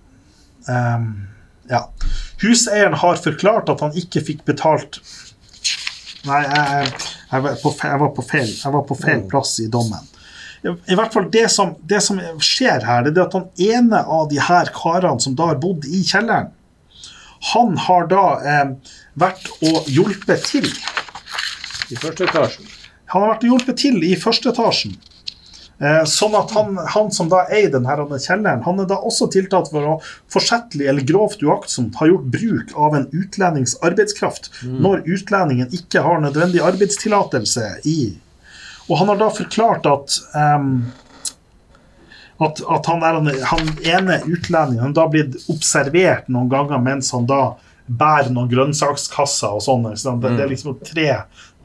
eh, 0.69 1.07
ja. 1.69 1.85
Huseieren 2.41 2.97
har 3.01 3.21
forklart 3.21 3.71
at 3.73 3.81
han 3.81 3.95
ikke 3.97 4.21
fikk 4.25 4.43
betalt 4.45 4.99
Nei, 6.25 6.39
jeg, 6.41 6.85
jeg, 7.29 7.41
var 7.43 7.57
på, 7.61 7.71
jeg, 7.85 7.97
var 8.01 8.11
på 8.17 8.23
feil, 8.25 8.47
jeg 8.49 8.73
var 8.73 8.81
på 8.89 8.95
feil 8.97 9.19
plass 9.29 9.51
i 9.61 9.67
dommen. 9.69 10.07
I, 10.65 10.95
hvert 10.97 11.13
fall 11.13 11.27
Det 11.31 11.45
som, 11.53 11.75
det 11.85 12.01
som 12.01 12.19
skjer 12.41 12.85
her, 12.87 13.05
det 13.05 13.19
er 13.19 13.27
at 13.27 13.35
han 13.37 13.49
ene 13.61 14.01
av 14.01 14.29
de 14.31 14.39
her 14.41 14.71
karene 14.73 15.21
som 15.21 15.35
da 15.37 15.51
har 15.51 15.59
bodd 15.61 15.85
i 15.85 16.01
kjelleren, 16.07 16.49
han 17.53 17.75
har 17.85 18.07
da 18.09 18.23
eh, 18.41 18.93
vært 19.21 19.49
og 19.61 19.89
hjulpet 19.91 20.47
til. 20.49 20.65
I 21.93 21.97
første 21.99 22.25
etasjen? 22.25 22.71
Han 23.13 23.21
har 23.21 23.35
vært 23.35 23.45
og 23.45 23.51
hjulpet 23.51 23.77
til 23.83 23.99
i 24.07 24.15
første 24.17 24.49
etasjen. 24.49 24.95
Eh, 25.83 26.01
sånn 26.07 26.35
at 26.39 26.53
han, 26.55 26.77
han 26.95 27.09
som 27.13 27.29
da 27.29 27.43
eier 27.51 27.69
den 27.73 27.85
her 27.85 28.01
kjelleren, 28.07 28.63
han 28.65 28.79
er 28.79 28.87
da 28.89 28.97
også 28.97 29.27
tiltalt 29.33 29.69
for 29.73 29.85
å 29.85 29.95
forsettlig 30.31 30.87
eller 30.87 31.05
grovt 31.05 31.43
uaktsomt 31.43 31.99
ha 31.99 32.07
gjort 32.09 32.29
bruk 32.31 32.71
av 32.79 32.95
en 32.95 33.09
utlendings 33.11 33.75
arbeidskraft 33.85 34.49
når 34.63 35.03
utlendingen 35.03 35.73
ikke 35.75 36.05
har 36.05 36.23
nødvendig 36.23 36.63
arbeidstillatelse 36.63 37.67
i 37.91 37.99
Og 38.85 38.99
han 38.99 39.09
har 39.09 39.17
da 39.19 39.31
forklart 39.33 39.87
at 39.89 40.19
um, 40.37 40.85
at, 42.37 42.59
at 42.69 42.85
han, 42.91 43.03
er, 43.03 43.43
han 43.47 43.69
ene 43.87 44.17
utlendingen 44.27 44.95
da 44.95 45.05
blitt 45.07 45.37
observert 45.51 46.27
noen 46.27 46.49
ganger 46.51 46.81
mens 46.83 47.13
han 47.15 47.27
da 47.29 47.55
bærer 47.85 48.31
noen 48.33 48.49
grønnsakskasser 48.51 49.55
og 49.55 49.63
sånn. 49.63 49.85
Det, 49.85 50.33
det 50.35 50.43
er 50.43 50.51
liksom 50.51 50.75
tre, 50.83 51.07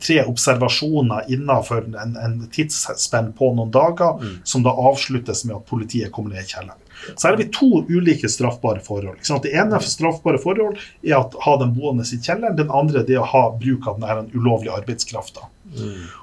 tre 0.05 0.21
observasjoner 0.29 1.31
innenfor 1.33 1.89
en, 1.89 2.15
en 2.21 2.37
tidsspenn 2.53 3.33
på 3.37 3.51
noen 3.57 3.73
dager, 3.75 4.21
som 4.45 4.63
da 4.67 4.75
avsluttes 4.77 5.43
med 5.49 5.59
at 5.59 5.67
politiet 5.71 6.13
kommer 6.15 6.37
ned 6.37 6.45
i 6.45 6.53
kjelleren. 6.53 6.80
Så 7.15 7.27
her 7.27 7.35
har 7.35 7.41
vi 7.41 7.49
to 7.55 7.69
ulike 7.89 8.29
straffbare 8.31 8.83
forhold. 8.85 9.21
Det 9.45 9.53
ene 9.57 9.81
straffbare 9.85 10.41
forhold 10.43 10.77
er 11.07 11.17
å 11.19 11.25
ha 11.47 11.57
den 11.63 11.73
boende 11.77 12.05
i 12.05 12.19
kjelleren. 12.21 12.59
Den 12.59 12.71
andre 12.75 13.05
det 13.07 13.17
er 13.17 13.23
å 13.25 13.31
ha 13.33 13.45
bruk 13.57 13.89
av 13.91 14.01
den 14.03 14.31
ulovlige 14.35 14.77
arbeidskrafta. 14.83 15.49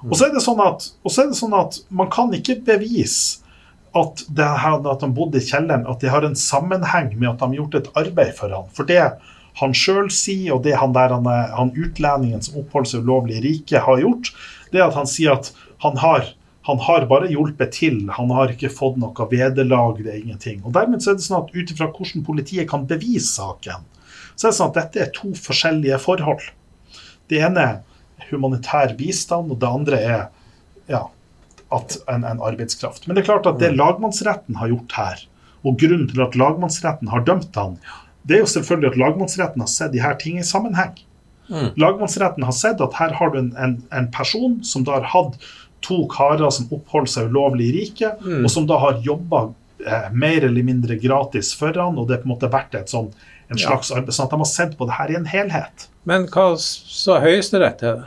Og 0.04 0.14
så 0.20 0.28
er 0.28 0.34
det 0.36 0.44
sånn 0.44 0.60
at, 0.64 0.90
er 1.08 1.30
det 1.32 1.40
sånn 1.40 1.56
at 1.58 1.80
man 1.90 2.10
kan 2.14 2.34
ikke 2.36 2.60
bevise 2.68 3.44
at, 3.98 4.22
det 4.36 4.46
her, 4.62 4.78
at 4.92 5.02
han 5.02 5.16
bodde 5.18 5.40
i 5.40 5.46
kjelleren, 5.48 5.88
at 5.90 6.04
det 6.04 6.12
har 6.14 6.26
en 6.28 6.36
sammenheng 6.38 7.14
med 7.18 7.32
at 7.32 7.40
de 7.42 7.48
har 7.50 7.60
gjort 7.64 7.78
et 7.80 7.88
arbeid 7.98 8.36
for 8.38 8.54
han. 8.54 8.68
For 8.78 8.86
det 8.90 9.00
han 9.58 9.74
sjøl 9.74 10.12
sier, 10.14 10.52
og 10.54 10.62
det 10.68 10.76
han, 10.78 10.92
der, 10.94 11.16
han, 11.16 11.26
er- 11.32 11.54
han 11.58 11.72
utlendingen 11.74 12.44
som 12.46 12.60
oppholder 12.62 12.92
seg 12.92 13.08
ulovlig 13.08 13.40
i 13.40 13.46
riket, 13.48 13.80
har 13.88 14.04
gjort, 14.04 14.30
det 14.70 14.84
er 14.84 14.90
at 14.92 15.00
han 15.00 15.10
sier 15.10 15.34
at 15.34 15.50
han 15.82 15.98
har, 16.04 16.28
han 16.68 16.80
har 16.84 17.06
bare 17.08 17.30
hjulpet 17.32 17.72
til, 17.78 18.00
han 18.12 18.32
har 18.36 18.52
ikke 18.52 18.72
fått 18.74 18.98
noe 19.00 19.28
vederlag, 19.32 20.02
det 20.04 20.12
er 20.12 20.20
ingenting. 20.20 20.60
Og 20.68 20.74
Dermed 20.76 21.04
så 21.04 21.14
er 21.14 21.20
det 21.20 21.24
sånn 21.24 21.46
at 21.46 21.54
ut 21.56 21.70
ifra 21.72 21.88
hvordan 21.88 22.26
politiet 22.28 22.68
kan 22.68 22.84
bevise 22.90 23.30
saken, 23.38 23.86
så 24.36 24.50
er 24.50 24.52
det 24.52 24.58
sånn 24.58 24.74
at 24.74 24.80
dette 24.82 25.04
er 25.06 25.14
to 25.16 25.32
forskjellige 25.40 26.00
forhold. 26.04 26.44
Det 27.32 27.40
ene 27.48 27.64
er 27.64 28.28
humanitær 28.28 28.98
bistand, 29.00 29.54
og 29.54 29.62
det 29.62 29.70
andre 29.80 30.02
er 30.04 30.26
ja, 30.92 31.06
at 31.72 31.96
en, 32.12 32.28
en 32.28 32.44
arbeidskraft. 32.44 33.08
Men 33.08 33.16
det 33.16 33.24
er 33.24 33.30
klart 33.32 33.48
at 33.48 33.64
det 33.64 33.72
lagmannsretten 33.78 34.60
har 34.60 34.74
gjort 34.74 35.00
her, 35.00 35.24
og 35.64 35.80
grunnen 35.80 36.12
til 36.12 36.24
at 36.26 36.36
lagmannsretten 36.36 37.14
har 37.14 37.24
dømt 37.28 37.56
han, 37.56 37.80
det 38.28 38.38
er 38.38 38.44
jo 38.44 38.52
selvfølgelig 38.58 38.92
at 38.92 39.00
lagmannsretten 39.00 39.64
har 39.64 39.72
sett 39.72 39.96
de 39.96 40.04
her 40.04 40.20
tingene 40.20 40.44
i 40.44 40.48
sammenheng. 40.52 40.98
Lagmannsretten 41.80 42.44
har 42.44 42.56
sett 42.56 42.82
at 42.84 42.96
her 43.00 43.14
har 43.16 43.32
du 43.32 43.40
en, 43.40 43.54
en, 43.56 43.78
en 43.96 44.10
person 44.12 44.58
som 44.68 44.84
da 44.84 44.98
har 44.98 45.08
hatt 45.14 45.38
to 45.82 46.08
karer 46.12 46.50
som 46.52 46.68
oppholder 46.74 47.12
seg 47.12 47.30
ulovlig 47.32 47.70
i 47.70 47.76
riket, 47.82 48.22
og 48.44 48.50
som 48.52 48.66
da 48.68 48.78
har 48.82 49.00
jobba 49.06 49.54
eh, 49.86 50.10
mer 50.12 50.44
eller 50.48 50.64
mindre 50.66 50.98
gratis 51.00 51.54
for 51.56 51.72
han, 51.78 51.98
og 51.98 52.08
det 52.10 52.18
er 52.18 52.22
på 52.24 52.30
en 52.32 52.34
måte 52.36 52.50
vært 52.52 52.76
et 52.76 52.90
sånn, 52.90 53.12
en 53.50 53.58
Ja. 53.58 53.68
slags 53.70 53.92
arbeid, 53.92 54.12
sånn 54.16 54.26
at 54.26 54.32
de 54.32 54.38
har 54.38 54.46
sett 54.46 54.78
på 54.78 54.86
det 54.90 54.94
her 54.98 55.12
i 55.12 55.16
en 55.16 55.26
helhet. 55.26 55.88
Men 56.06 56.26
hva 56.28 56.58
sa 56.60 57.20
Høyesterett 57.22 57.78
til 57.80 57.96
det? 58.02 58.06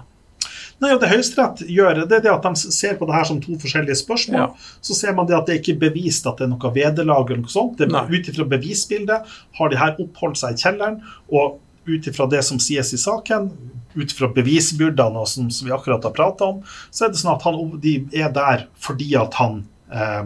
Nei, 0.80 0.94
og 0.94 1.00
Det 1.00 1.08
Høyesterett 1.10 1.58
gjør, 1.68 2.06
det 2.08 2.16
er 2.18 2.20
det 2.24 2.32
at 2.32 2.42
de 2.42 2.54
ser 2.72 2.94
på 2.96 3.06
det 3.06 3.14
her 3.14 3.24
som 3.28 3.40
to 3.40 3.52
forskjellige 3.60 3.96
spørsmål. 4.00 4.38
Ja. 4.40 4.76
Så 4.80 4.94
ser 4.96 5.12
man 5.14 5.26
det 5.28 5.36
at 5.36 5.46
det 5.46 5.54
er 5.54 5.60
ikke 5.60 5.78
bevist 5.80 6.26
at 6.26 6.38
det 6.38 6.46
er 6.46 6.52
noe 6.54 6.70
vederlag 6.72 7.26
eller 7.30 7.42
noe 7.42 7.52
sånt. 7.52 7.76
Det 7.78 7.88
er 7.92 8.08
Ut 8.08 8.28
ifra 8.32 8.44
bevisbildet 8.48 9.22
har 9.58 9.68
de 9.68 9.76
her 9.76 9.96
oppholdt 10.00 10.38
seg 10.40 10.56
i 10.56 10.62
kjelleren, 10.62 11.02
og 11.30 11.58
ut 11.86 12.06
ifra 12.08 12.26
det 12.30 12.42
som 12.44 12.58
sies 12.58 12.92
i 12.92 12.96
saken, 13.00 13.50
ut 13.94 14.14
fra 14.14 14.30
bevisbyrdene 14.34 15.20
og 15.20 15.28
som, 15.28 15.50
som 15.52 15.68
vi 15.68 15.74
akkurat 15.74 16.06
har 16.06 16.14
prata 16.16 16.52
om, 16.52 16.62
så 16.90 17.06
er 17.06 17.12
det 17.12 17.20
sånn 17.20 17.34
at 17.34 17.44
han, 17.46 17.60
de 17.82 17.96
er 18.16 18.32
der 18.34 18.64
fordi 18.82 19.10
at 19.18 19.36
han 19.40 19.62
eh, 19.90 20.24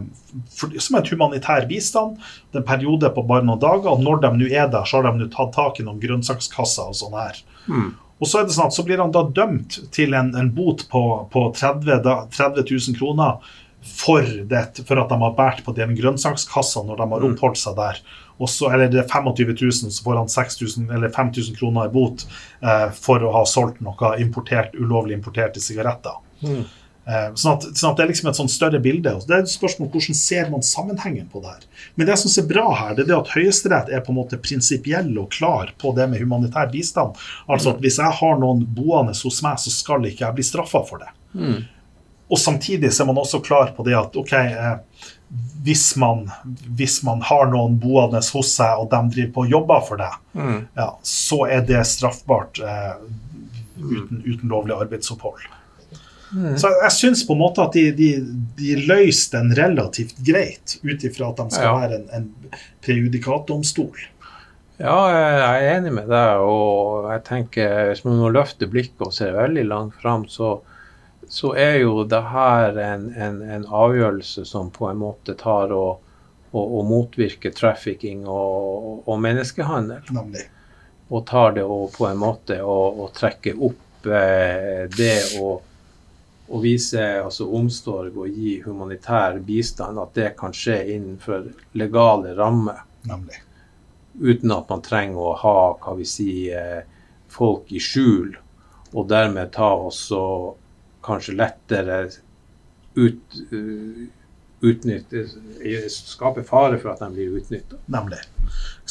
for, 0.52 0.74
som 0.78 1.00
en 1.00 1.10
humanitær 1.10 1.68
bistand. 1.70 2.20
Det 2.50 2.60
er 2.60 2.64
en 2.64 2.70
periode 2.70 3.10
på 3.16 3.26
bare 3.28 3.46
noen 3.46 3.62
dager. 3.62 3.90
og 3.94 4.04
Når 4.04 4.22
de 4.24 4.32
nå 4.38 4.52
er 4.52 4.70
der, 4.72 4.86
så 4.88 5.00
har 5.00 5.08
de 5.08 5.24
nå 5.24 5.32
tatt 5.32 5.54
tak 5.56 5.80
i 5.80 5.86
noen 5.86 6.02
grønnsakskasser 6.02 6.92
og 6.92 6.98
sånn 7.00 7.18
her. 7.18 7.44
Og 8.22 8.30
så 8.30 8.40
er 8.40 8.46
det 8.46 8.54
sånn 8.56 8.70
at 8.70 8.76
så 8.76 8.84
blir 8.86 9.02
han 9.02 9.12
da 9.14 9.24
dømt 9.26 9.80
til 9.94 10.14
en, 10.16 10.30
en 10.38 10.50
bot 10.54 10.86
på, 10.90 11.02
på 11.32 11.48
30, 11.56 12.02
da, 12.04 12.18
30 12.32 12.62
000 12.70 12.98
kroner 12.98 13.40
for, 13.84 14.22
det, 14.22 14.62
for 14.88 15.00
at 15.00 15.10
de 15.10 15.18
har 15.20 15.34
båret 15.36 15.64
på 15.64 15.74
den 15.76 15.92
grønnsakskassa 15.98 16.84
når 16.86 17.02
de 17.02 17.08
har 17.10 17.26
oppholdt 17.28 17.60
seg 17.60 17.76
der. 17.76 18.00
Og 18.42 18.50
så, 18.50 18.70
eller 18.72 18.90
det 18.90 19.02
er 19.04 19.10
25 19.10 19.52
000, 19.54 19.92
så 19.94 20.06
får 20.06 20.20
han 20.22 20.30
6000 20.32 20.88
eller 20.94 21.12
5000 21.14 21.58
kroner 21.58 21.90
i 21.90 21.92
bot 21.94 22.24
eh, 22.26 22.88
for 22.96 23.22
å 23.22 23.34
ha 23.36 23.44
solgt 23.48 23.82
noe 23.84 24.14
importert, 24.22 24.74
ulovlig 24.74 25.18
importerte 25.18 25.62
sigaretter. 25.62 26.18
Eh, 27.04 27.34
sånn, 27.36 27.58
at, 27.58 27.66
sånn 27.76 27.90
at 27.90 27.98
det 27.98 28.04
er 28.06 28.10
liksom 28.10 28.30
et 28.30 28.38
sånn 28.38 28.50
større 28.50 28.80
bilde. 28.82 29.12
og 29.12 29.26
Det 29.28 29.36
er 29.36 29.44
et 29.44 29.52
spørsmål 29.52 29.90
hvordan 29.92 30.18
ser 30.18 30.48
man 30.52 30.64
sammenhengen 30.64 31.28
på 31.32 31.42
det 31.44 31.52
her. 31.52 31.66
Men 32.00 32.08
det 32.08 32.16
som 32.20 32.32
er 32.32 32.48
bra 32.48 32.64
her, 32.72 32.94
det 32.96 33.04
er 33.04 33.10
det 33.12 33.18
at 33.18 33.34
Høyesterett 33.34 33.92
er 33.92 34.04
på 34.04 34.14
en 34.14 34.20
måte 34.22 34.40
prinsipiell 34.40 35.12
og 35.20 35.30
klar 35.36 35.74
på 35.80 35.92
det 35.96 36.08
med 36.10 36.24
humanitær 36.24 36.72
bistand. 36.72 37.20
Altså 37.44 37.74
at 37.74 37.84
hvis 37.84 38.00
jeg 38.00 38.18
har 38.20 38.40
noen 38.40 38.64
boende 38.64 39.14
hos 39.14 39.42
meg, 39.44 39.60
så 39.60 39.72
skal 39.74 40.08
ikke 40.08 40.24
jeg 40.26 40.38
bli 40.40 40.48
straffa 40.48 40.82
for 40.88 41.04
det. 41.04 41.12
Og 42.32 42.38
samtidig 42.40 42.92
så 42.92 43.02
er 43.04 43.10
man 43.12 43.18
også 43.20 43.42
klar 43.44 43.72
på 43.76 43.84
det 43.86 43.94
at 43.98 44.14
ok, 44.16 44.32
eh, 44.32 44.76
hvis, 45.64 45.96
man, 46.00 46.26
hvis 46.76 47.02
man 47.04 47.20
har 47.24 47.46
noen 47.52 47.76
boende 47.80 48.20
hos 48.22 48.52
seg, 48.56 48.78
og 48.80 48.88
de 48.92 49.00
driver 49.16 49.32
på 49.34 49.44
og 49.44 49.50
jobber 49.52 49.84
for 49.88 50.00
det, 50.00 50.12
ja, 50.76 50.88
så 51.04 51.42
er 51.50 51.64
det 51.68 51.82
straffbart 51.88 52.60
eh, 52.64 52.94
uten, 53.80 54.22
uten 54.24 54.48
lovlig 54.52 54.76
arbeidsopphold. 54.78 55.44
Så 56.58 56.66
jeg 56.82 56.90
syns 56.90 57.20
på 57.28 57.36
en 57.36 57.38
måte 57.44 57.62
at 57.62 57.76
de, 57.76 57.84
de, 57.94 58.08
de 58.58 58.72
løste 58.88 59.38
den 59.38 59.52
relativt 59.54 60.16
greit, 60.26 60.78
ut 60.82 61.04
ifra 61.06 61.28
at 61.30 61.38
de 61.38 61.44
skal 61.54 61.68
Ja. 61.68 61.74
være 61.84 62.00
en, 62.00 62.08
en 62.16 62.58
prejudikatdomstol. 62.82 64.00
Ja, 64.82 64.96
jeg 65.12 65.44
er 65.68 65.76
enig 65.76 65.92
med 65.94 66.08
deg, 66.10 66.42
og 66.42 67.06
jeg 67.12 67.22
tenker 67.28 67.76
hvis 67.92 68.02
man 68.06 68.18
må 68.18 68.32
løfte 68.34 68.66
blikket 68.66 69.04
og 69.06 69.12
se 69.14 69.28
veldig 69.30 69.62
langt 69.70 70.00
fram, 70.02 70.24
så, 70.26 70.56
så 71.34 71.54
er 71.58 71.80
jo 71.82 72.04
det 72.06 72.20
her 72.30 72.76
en, 72.78 73.08
en, 73.18 73.40
en 73.42 73.64
avgjørelse 73.66 74.44
som 74.46 74.68
på 74.70 74.86
en 74.86 75.00
måte 75.00 75.34
tar 75.34 75.72
og, 75.74 76.04
og, 76.52 76.62
og 76.62 76.84
motvirker 76.86 77.50
trafficking 77.50 78.22
og, 78.30 79.00
og 79.08 79.18
menneskehandel. 79.18 80.06
Nemlig. 80.14 80.44
Og 81.10 81.26
tar 81.26 81.56
det 81.58 81.66
og 81.66 81.90
på 81.96 82.06
en 82.06 82.22
måte 82.22 82.60
og, 82.62 83.10
trekker 83.18 83.58
opp 83.66 84.06
eh, 84.06 84.86
det 84.94 85.18
å, 85.42 85.50
og 86.46 86.62
vise 86.62 87.02
altså 87.24 87.50
omsorg 87.58 88.14
og 88.14 88.30
gi 88.30 88.60
humanitær 88.62 89.42
bistand, 89.42 89.98
at 89.98 90.14
det 90.14 90.36
kan 90.38 90.54
skje 90.54 90.80
innenfor 90.94 91.50
legale 91.74 92.38
rammer 92.38 92.84
Nemlig. 93.10 93.42
uten 94.22 94.54
at 94.54 94.70
man 94.70 94.86
trenger 94.86 95.32
å 95.32 95.38
ha 95.42 95.60
hva 95.82 95.98
vi 95.98 96.06
sier, 96.06 96.84
folk 97.26 97.74
i 97.74 97.82
skjul, 97.82 98.36
og 98.94 99.08
dermed 99.10 99.50
ta 99.58 99.74
også 99.74 100.20
kanskje 101.04 101.36
lettere 101.38 101.98
ut, 102.96 103.40
uh, 103.52 104.04
utnytte, 104.64 105.24
skape 105.92 106.44
fare 106.48 106.78
for 106.80 106.94
at 106.94 107.02
de 107.04 107.10
blir 107.12 107.36
utnytta. 107.40 107.80
Nemlig. 107.92 108.22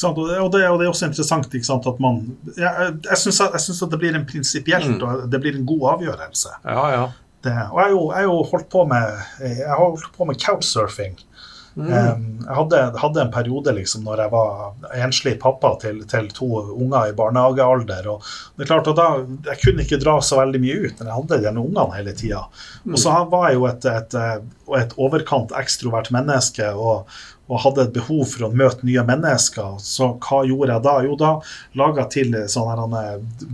Og, 0.04 0.16
det, 0.28 0.38
og, 0.40 0.48
det, 0.52 0.62
og 0.68 0.78
det 0.80 0.86
er 0.86 0.92
også 0.92 1.08
interessant 1.08 1.52
sant, 1.66 1.86
at 1.86 2.00
man 2.02 2.24
Jeg, 2.58 2.94
jeg 3.06 3.18
syns 3.20 3.40
at, 3.82 3.90
det 3.90 4.00
blir 4.02 4.16
en 4.16 4.26
prinsipielt 4.26 4.98
Mm. 4.98 5.02
og 5.02 5.28
det 5.30 5.40
blir 5.40 5.56
en 5.56 5.66
god 5.66 5.84
avgjørelse. 5.94 6.56
Ja, 6.64 6.88
ja. 6.92 7.04
Det, 7.44 7.52
og 7.52 7.78
jeg 7.78 7.84
har 7.84 7.90
jo, 7.90 8.02
jeg 8.10 8.16
har 8.16 8.28
jo 8.28 8.42
holdt 8.50 8.68
på 8.72 8.84
med 8.88 9.04
jeg 9.40 9.68
har 9.68 9.80
holdt 9.80 10.12
på 10.16 10.24
med 10.24 10.40
couchsurfing. 10.40 11.18
Mm. 11.74 12.44
Jeg 12.44 12.54
hadde, 12.54 12.80
hadde 13.02 13.22
en 13.24 13.32
periode 13.34 13.72
liksom 13.74 14.04
når 14.06 14.20
jeg 14.22 14.30
var 14.30 14.92
enslig 14.94 15.32
pappa 15.42 15.72
til, 15.82 16.02
til 16.10 16.28
to 16.36 16.48
unger 16.70 17.10
i 17.10 17.16
barnehagealder. 17.18 18.06
og 18.12 18.22
det 18.54 18.66
er 18.66 18.70
klart 18.70 18.90
at 18.92 19.00
da, 19.00 19.08
Jeg 19.50 19.60
kunne 19.64 19.82
ikke 19.82 19.98
dra 20.02 20.14
så 20.22 20.38
veldig 20.38 20.60
mye 20.62 20.76
ut 20.84 21.00
men 21.00 21.10
jeg 21.10 21.16
hadde 21.18 21.40
de 21.42 21.54
ungene 21.64 21.96
hele 21.96 22.14
tida. 22.14 22.44
Og 22.86 22.98
så 23.00 23.16
var 23.32 23.48
jeg 23.48 23.58
jo 23.58 23.66
et, 23.70 23.88
et, 23.90 24.18
et 24.80 24.98
overkant 25.00 25.54
ekstrovert 25.58 26.12
menneske 26.14 26.70
og, 26.74 27.10
og 27.44 27.58
hadde 27.60 27.82
et 27.84 27.92
behov 27.92 28.22
for 28.30 28.46
å 28.46 28.52
møte 28.56 28.86
nye 28.88 29.02
mennesker. 29.04 29.74
Så 29.84 30.06
hva 30.24 30.38
gjorde 30.48 30.72
jeg 30.72 30.84
da? 30.86 30.94
Jo, 31.04 31.16
da 31.20 31.32
laga 31.76 32.06
jeg 32.06 32.12
til 32.14 32.36
sånn 32.48 32.94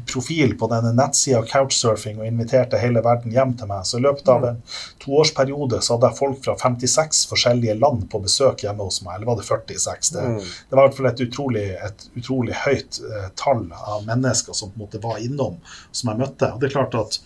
profil 0.06 0.54
på 0.60 0.68
denne 0.70 0.92
nettsida 0.94 1.40
Couchsurfing 1.50 2.20
og 2.20 2.28
inviterte 2.28 2.78
hele 2.78 3.02
verden 3.02 3.34
hjem 3.34 3.56
til 3.58 3.66
meg. 3.70 3.82
Så 3.88 3.98
i 3.98 4.04
løpet 4.04 4.30
av 4.30 4.46
en 4.52 4.60
toårsperiode 5.02 5.80
så 5.82 5.96
hadde 5.96 6.10
jeg 6.12 6.18
folk 6.20 6.38
fra 6.44 6.54
56 6.60 7.24
forskjellige 7.32 7.78
land 7.80 8.06
på 8.12 8.22
besøk 8.22 8.62
hjemme 8.66 8.86
hos 8.86 9.00
meg. 9.02 9.16
Eller 9.18 9.30
var 9.32 9.40
det 9.40 9.48
46? 9.48 10.12
Det, 10.14 10.26
Mm. 10.30 10.38
det 10.38 10.76
var 10.76 10.84
i 10.84 10.88
hvert 10.88 10.96
fall 11.00 11.06
et 11.10 11.20
utrolig, 11.26 11.66
et 11.90 12.08
utrolig 12.16 12.54
høyt 12.64 13.00
eh, 13.02 13.28
tall 13.34 13.66
av 13.74 14.04
mennesker 14.06 14.54
som 14.54 14.70
på 14.70 14.78
en 14.78 14.86
måte 14.86 15.02
var 15.02 15.18
innom, 15.18 15.56
som 15.92 16.10
jeg 16.12 16.20
møtte. 16.22 16.52
Og 16.54 16.60
det 16.60 16.70
er 16.70 16.76
klart 16.78 16.94
at 16.94 17.18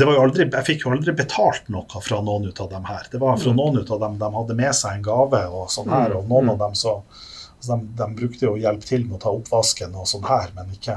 aldri, 0.00 0.46
jeg 0.46 0.66
fikk 0.66 0.86
jo 0.86 0.92
aldri 0.94 1.14
betalt 1.16 1.68
noe 1.72 2.02
fra 2.04 2.20
noen 2.24 2.48
ut 2.48 2.60
av 2.60 2.70
dem 2.70 2.86
her. 2.88 3.08
Det 3.12 3.20
var 3.22 3.40
fra 3.40 3.52
noen 3.56 3.80
ut 3.82 3.90
av 3.90 4.00
dem 4.00 4.18
de 4.20 4.30
hadde 4.36 4.56
med 4.58 4.76
seg 4.76 4.98
en 4.98 5.04
gave, 5.06 5.42
og 5.48 5.68
sånn 5.72 5.90
her, 5.92 6.16
og 6.18 6.30
noen 6.30 6.54
av 6.54 6.62
dem 6.62 6.78
så 6.78 6.98
altså 7.02 7.76
de, 7.76 7.90
de 7.98 8.08
brukte 8.18 8.48
jo 8.48 8.56
hjelp 8.58 8.86
til 8.86 9.04
med 9.06 9.18
å 9.20 9.22
ta 9.22 9.34
oppvasken 9.34 9.94
og 9.94 10.08
sånn 10.10 10.24
her, 10.26 10.54
men 10.56 10.72
ikke 10.74 10.96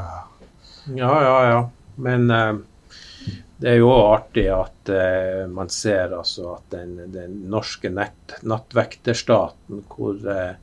Ja, 0.96 1.12
ja, 1.22 1.36
ja. 1.50 1.60
Men 1.96 2.32
eh, 2.32 2.56
det 3.58 3.72
er 3.72 3.78
jo 3.80 3.92
artig 3.94 4.48
at 4.52 4.90
eh, 4.92 5.46
man 5.52 5.70
ser 5.72 6.16
altså 6.18 6.58
at 6.58 6.66
den, 6.76 6.98
den 7.14 7.38
norske 7.52 7.90
nett, 7.90 8.36
nattvekterstaten, 8.44 9.86
hvor 9.92 10.20
eh, 10.32 10.58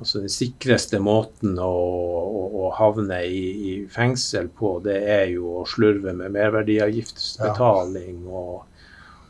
altså 0.00 0.22
den 0.24 0.32
sikreste 0.32 0.98
måten 1.02 1.58
å, 1.60 1.70
å, 1.70 2.44
å 2.64 2.68
havne 2.78 3.20
i, 3.28 3.42
i 3.70 3.72
fengsel 3.92 4.48
på, 4.56 4.78
det 4.84 4.96
er 5.12 5.26
jo 5.34 5.60
å 5.60 5.66
slurve 5.68 6.14
med 6.16 6.32
merverdiavgiftsbetaling 6.36 8.24
og, 8.26 8.62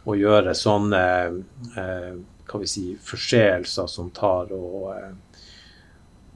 og 0.06 0.20
gjøre 0.20 0.54
sånne 0.54 1.02
eh, 1.74 2.12
hva 2.50 2.62
vi 2.62 2.70
si, 2.70 2.84
forseelser 3.02 3.90
som 3.90 4.12
tar 4.14 4.54
og, 4.54 4.86
eh, 4.94 5.12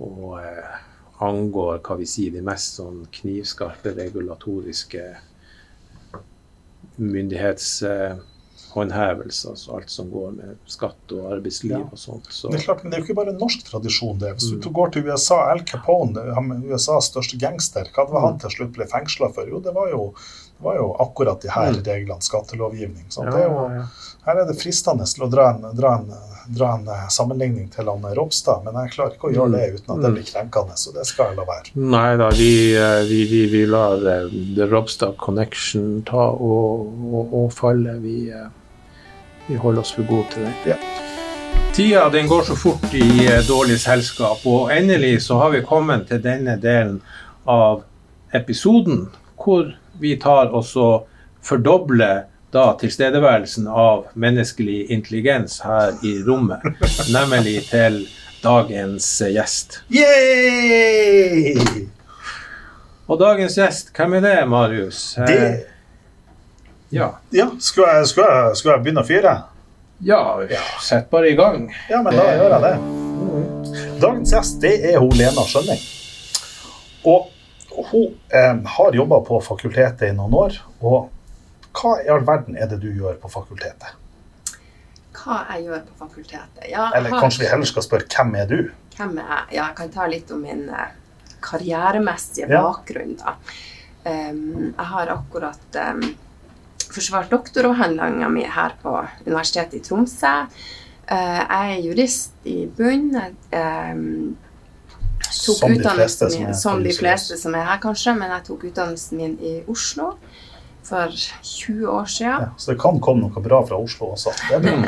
og 0.02 0.36
eh, 0.42 0.76
angår 1.24 1.78
hva 1.86 1.98
vi 2.00 2.10
si, 2.10 2.28
de 2.34 2.42
mest 2.44 2.80
sånn 2.80 3.04
knivskarpe 3.14 3.94
regulatoriske 3.94 5.06
myndighetshåndhevelser, 8.74 9.50
altså 9.50 9.74
alt 9.76 9.90
som 9.90 10.10
går 10.10 10.30
med 10.36 10.56
skatt 10.66 11.12
og 11.12 11.32
arbeidsliv 11.36 11.70
Ja. 11.78 11.78
og 11.92 11.98
sånt. 11.98 12.26
Så, 12.30 12.50
Det 12.50 12.60
er 12.60 12.64
klart, 12.64 12.82
men 12.84 12.90
det 12.90 12.98
er 12.98 13.02
jo 13.02 13.06
ikke 13.12 13.24
bare 13.24 13.32
norsk 13.38 13.64
tradisjon. 13.64 14.18
det. 14.18 14.34
Hvis 14.36 14.52
Mm. 14.52 14.60
du 14.62 14.70
går 14.70 14.92
til 14.92 15.04
USA, 15.08 15.50
Al 15.50 15.60
Capone, 15.60 16.16
USAs 16.70 17.10
største 17.10 17.38
gangster, 17.38 17.84
hva 17.94 18.10
var 18.10 18.20
han 18.20 18.38
til 18.38 18.50
slutt 18.50 18.72
ble 18.72 18.84
fengsla 18.86 19.32
for? 19.34 19.46
Jo, 19.48 19.60
det 19.60 19.74
var 19.74 19.88
jo 19.90 20.14
Det 20.56 20.62
var 20.70 20.76
jo 20.76 20.94
akkurat 21.00 21.40
de 21.42 21.48
her 21.50 21.72
Mm. 21.72 21.82
reglene, 21.82 22.22
skattelovgivning. 22.22 23.04
Ja, 23.18 23.24
det 23.24 23.34
er 23.42 23.48
jo, 23.48 23.88
her 24.24 24.38
er 24.38 24.46
det 24.46 24.56
fristende 24.56 25.04
til 25.12 25.24
å 25.26 25.28
dra 25.30 25.50
en, 25.50 25.74
dra 25.76 25.94
en, 25.98 26.12
dra 26.48 26.74
en 26.78 26.86
eh, 26.88 27.08
sammenligning 27.08 27.68
til 27.74 27.84
han 27.86 28.00
Ropstad, 28.14 28.62
men 28.64 28.72
jeg 28.74 28.92
klarer 28.92 29.14
ikke 29.16 29.30
å 29.30 29.34
gjøre 29.34 29.50
det 29.50 29.74
uten 29.80 29.96
at 29.96 30.02
det 30.02 30.10
Mm. 30.10 30.14
blir 30.14 30.22
krenkende, 30.24 30.76
så 30.78 30.94
det 30.94 31.04
skal 31.06 31.26
jeg 31.26 31.36
la 31.38 31.44
være. 31.44 31.74
Nei 31.74 32.16
da, 32.16 32.28
vi, 32.30 32.72
eh, 32.76 33.02
vi, 33.02 33.24
vi, 33.26 33.46
vi 33.50 33.66
lar 33.66 33.96
eh, 34.06 34.28
The 34.54 34.66
Robstad 34.70 35.16
Connection 35.18 36.02
ta 36.06 36.30
og, 36.30 37.12
og, 37.12 37.34
og 37.34 37.52
falle. 37.52 37.98
Vi, 38.00 38.30
eh, 38.30 38.46
vi 39.46 39.56
holder 39.60 39.80
oss 39.80 39.92
for 39.94 40.06
gode 40.08 40.26
til 40.32 40.46
det. 40.46 40.52
Ja. 40.66 40.76
Tida 41.74 42.08
den 42.10 42.28
går 42.30 42.42
så 42.46 42.54
fort 42.56 42.94
i 42.94 43.26
eh, 43.26 43.40
dårlig 43.48 43.80
selskap, 43.82 44.44
og 44.46 44.70
endelig 44.76 45.22
så 45.26 45.38
har 45.42 45.50
vi 45.54 45.64
kommet 45.66 46.06
til 46.08 46.22
denne 46.22 46.54
delen 46.62 47.00
av 47.50 47.82
episoden 48.34 49.08
hvor 49.44 49.72
vi 50.00 50.14
tar 50.22 50.54
og 50.54 50.64
så 50.66 50.86
fordobler 51.44 52.24
da 52.54 52.68
tilstedeværelsen 52.78 53.66
av 53.66 54.04
menneskelig 54.14 54.84
intelligens 54.94 55.58
her 55.66 55.96
i 56.06 56.14
rommet, 56.26 56.62
nemlig 57.16 57.64
til 57.66 58.04
dagens 58.44 59.08
eh, 59.26 59.34
gjest. 59.34 59.80
Yay! 59.90 61.56
Og 63.10 63.18
dagens 63.20 63.58
gjest, 63.58 63.90
hvem 63.96 64.14
er 64.20 64.24
det, 64.24 64.36
Marius? 64.48 65.02
Eh, 65.18 65.26
Det, 65.26 65.66
Ja. 66.94 67.08
ja, 67.34 67.48
skal 67.58 67.88
jeg, 67.90 68.06
skal, 68.12 68.28
jeg, 68.30 68.56
skal 68.60 68.70
jeg 68.76 68.84
begynne 68.84 69.02
å 69.02 69.08
fyre? 69.08 69.34
ja, 70.04 70.20
sett 70.84 71.08
bare 71.10 71.30
i 71.32 71.34
gang. 71.38 71.64
Ja, 71.90 72.02
men 72.04 72.14
da 72.14 72.26
gjør 72.36 72.54
jeg 72.54 72.62
det. 72.64 73.98
Dagens 74.02 74.32
gjest 74.34 74.60
det 74.62 74.74
er 74.92 74.98
hun 75.02 75.14
Lena 75.18 75.42
Skjønning. 75.48 75.80
Og 77.10 77.30
hun 77.90 78.14
eh, 78.30 78.54
har 78.76 78.94
jobba 78.94 79.18
på 79.26 79.40
fakultetet 79.42 80.10
i 80.10 80.14
noen 80.16 80.34
år. 80.38 80.58
Og 80.84 81.10
hva 81.74 81.94
i 82.04 82.08
all 82.14 82.22
verden 82.28 82.54
er 82.60 82.68
det 82.70 82.78
du 82.84 82.90
gjør 82.94 83.16
på 83.22 83.30
fakultetet? 83.32 83.94
Hva 85.18 85.40
jeg 85.54 85.66
gjør 85.68 85.82
på 85.88 85.96
fakultetet? 86.04 86.66
Ja, 86.70 86.90
Eller 86.94 87.10
har- 87.14 87.24
kanskje 87.24 87.42
vi 87.44 87.50
heller 87.50 87.70
skal 87.70 87.86
spørre 87.86 88.06
hvem 88.14 88.34
er 88.42 88.46
du? 88.50 88.58
Hvem 88.96 89.16
er 89.18 89.24
jeg? 89.32 89.56
Ja, 89.56 89.62
jeg 89.66 89.76
kan 89.80 89.90
ta 89.94 90.06
litt 90.10 90.30
om 90.34 90.42
min 90.46 90.68
eh, 90.68 90.92
karrieremessige 91.42 92.50
Ja. 92.50 92.62
bakgrunn. 92.68 93.16
da. 93.18 93.34
Um, 94.04 94.74
jeg 94.76 94.84
har 94.90 95.08
akkurat 95.08 95.76
em, 95.80 96.02
forsvart 96.94 97.30
doktoravhandlinga 97.32 98.28
mi 98.32 98.46
her 98.46 98.74
på 98.82 98.94
Universitetet 99.26 99.74
i 99.80 99.82
Tromsø. 99.84 100.34
Eh, 101.04 101.40
jeg 101.40 101.76
er 101.76 101.84
jurist 101.84 102.48
i 102.48 102.64
bunn. 102.66 103.10
Jeg 103.14 103.98
tok 105.34 105.58
Som 105.58 105.74
de 105.74 105.80
fleste 105.82 106.28
utdannelsen 106.28 106.30
som 106.30 106.40
er 106.40 106.46
min, 106.46 106.54
som 106.54 106.82
de 106.84 106.94
fleste 106.94 107.38
som 107.40 107.54
er 107.58 107.66
her, 107.68 107.80
kanskje, 107.82 108.14
men 108.16 108.30
jeg 108.36 108.46
tok 108.48 108.66
utdannelsen 108.70 109.20
min 109.20 109.38
i 109.42 109.54
Oslo 109.68 110.14
for 110.84 111.08
20 111.42 111.88
år 111.88 112.04
siden. 112.04 112.40
Ja, 112.44 112.48
så 112.56 112.72
det 112.72 112.80
kan 112.80 113.00
komme 113.00 113.24
noe 113.24 113.42
bra 113.44 113.62
fra 113.66 113.78
Oslo 113.80 114.12
også. 114.14 114.34
Er. 114.52 114.60
Mm. 114.60 114.84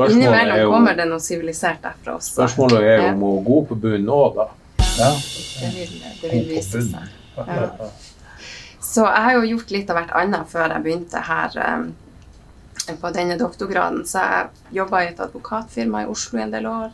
Er 0.00 0.12
Innimellom 0.14 0.60
jo, 0.62 0.70
kommer 0.72 0.96
det 0.96 1.06
noe 1.10 1.20
sivilisert 1.20 1.82
derfra 1.84 2.14
også. 2.16 2.36
spørsmålet 2.38 2.84
er 2.86 3.02
jo 3.02 3.08
om 3.10 3.24
hun 3.26 3.38
er 3.40 3.48
god 3.48 3.66
på 3.68 3.80
bunnen 3.82 4.12
òg, 4.14 4.38
da. 4.38 4.46
Ja. 5.00 5.10
Det 5.60 5.72
vil, 5.74 5.96
det 6.22 6.30
vil 6.32 6.46
vise 6.54 6.84
seg. 6.86 7.10
Ja. 7.36 7.90
Så 8.90 9.04
jeg 9.06 9.22
har 9.22 9.36
jo 9.36 9.50
gjort 9.52 9.70
litt 9.70 9.90
av 9.92 10.00
hvert 10.00 10.14
annet 10.18 10.48
før 10.50 10.72
jeg 10.74 10.82
begynte 10.82 11.20
her 11.22 11.58
um, 11.62 11.90
på 12.98 13.12
denne 13.14 13.36
doktorgraden. 13.38 14.02
Så 14.08 14.22
jeg 14.24 14.80
jobba 14.80 15.04
i 15.04 15.12
et 15.12 15.22
advokatfirma 15.22 16.02
i 16.02 16.10
Oslo 16.10 16.40
i 16.40 16.42
en 16.42 16.54
del 16.56 16.66
år. 16.66 16.90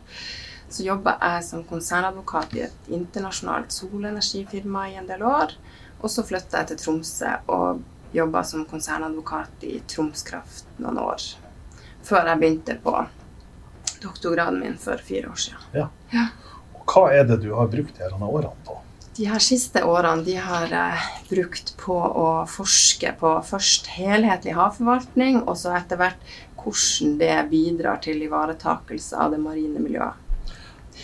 Så 0.69 0.85
jobba 0.85 1.15
jeg 1.23 1.47
som 1.47 1.65
konsernadvokat 1.65 2.53
i 2.53 2.65
et 2.67 2.91
internasjonalt 2.93 3.73
solenergifirma 3.73 4.85
i 4.91 4.97
en 5.01 5.09
del 5.09 5.25
år. 5.25 5.57
Og 5.97 6.13
så 6.13 6.21
flytta 6.27 6.61
jeg 6.61 6.71
til 6.71 6.81
Tromsø 6.83 7.33
og 7.49 7.81
jobba 8.13 8.43
som 8.45 8.65
konsernadvokat 8.69 9.65
i 9.65 9.79
Troms 9.89 10.21
Kraft 10.27 10.69
noen 10.77 11.01
år. 11.01 11.23
Før 12.05 12.29
jeg 12.29 12.43
begynte 12.43 12.77
på 12.83 12.93
doktorgraden 14.03 14.61
min 14.61 14.77
for 14.77 15.01
fire 15.01 15.31
år 15.33 15.47
siden. 15.47 15.65
Og 16.77 16.93
hva 16.93 17.09
er 17.17 17.25
det 17.25 17.41
du 17.41 17.55
har 17.57 17.73
brukt 17.73 17.97
disse 17.97 18.27
årene 18.29 18.53
på? 18.67 18.83
De 19.17 19.25
her 19.25 19.41
siste 19.41 19.81
årene 19.81 20.21
de 20.21 20.35
har 20.37 20.69
jeg 20.69 21.05
brukt 21.31 21.71
på 21.81 21.95
å 21.97 22.27
forske 22.49 23.15
på 23.17 23.31
først 23.47 23.87
helhetlig 23.95 24.53
havforvaltning, 24.53 25.39
og 25.41 25.57
så 25.57 25.73
etter 25.79 25.97
hvert 25.97 26.35
hvordan 26.61 27.15
det 27.17 27.37
bidrar 27.49 27.97
til 28.03 28.21
ivaretakelse 28.27 29.17
av 29.17 29.33
det 29.33 29.39
marine 29.41 29.81
miljøet. 29.81 30.23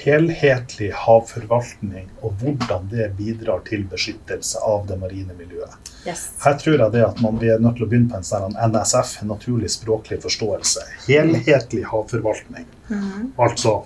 Helhetlig 0.04 0.92
havforvaltning 0.98 2.06
og 2.26 2.38
hvordan 2.42 2.86
det 2.92 3.08
bidrar 3.18 3.64
til 3.66 3.86
beskyttelse 3.90 4.62
av 4.66 4.86
det 4.90 4.98
marine 5.02 5.34
miljøet. 5.38 5.74
Yes. 6.06 6.26
Her 6.44 6.58
tror 6.62 6.78
jeg 6.84 6.94
det 6.94 7.04
at 7.06 7.22
man 7.24 7.38
er 7.42 7.62
nødt 7.62 7.80
til 7.80 7.88
å 7.88 7.90
begynne 7.90 8.12
på 8.12 8.20
en 8.20 8.28
sånn 8.28 8.58
NSF, 8.74 9.16
naturlig 9.30 9.72
språklig 9.74 10.20
forståelse. 10.26 10.86
Helhetlig 11.08 11.86
havforvaltning. 11.90 12.70
Mhm. 12.90 13.34
Altså 13.42 13.80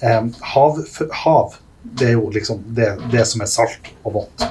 eh, 0.00 0.28
hav, 0.54 0.80
hav, 1.24 1.58
det 1.84 2.08
er 2.08 2.16
jo 2.16 2.30
liksom 2.32 2.62
det, 2.76 2.90
det 3.12 3.24
som 3.28 3.44
er 3.44 3.50
salt 3.50 3.90
og 4.02 4.16
vått. 4.18 4.44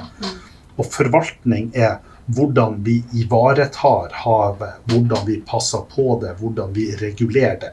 Og 0.78 0.86
forvaltning 0.90 1.70
er 1.74 1.98
hvordan 2.26 2.78
vi 2.84 3.02
ivaretar 3.20 4.14
havet, 4.24 4.80
hvordan 4.88 5.26
vi 5.26 5.40
passer 5.46 5.84
på 5.94 6.18
det, 6.22 6.36
hvordan 6.40 6.72
vi 6.72 6.88
regulerer 6.96 7.58
det. 7.60 7.72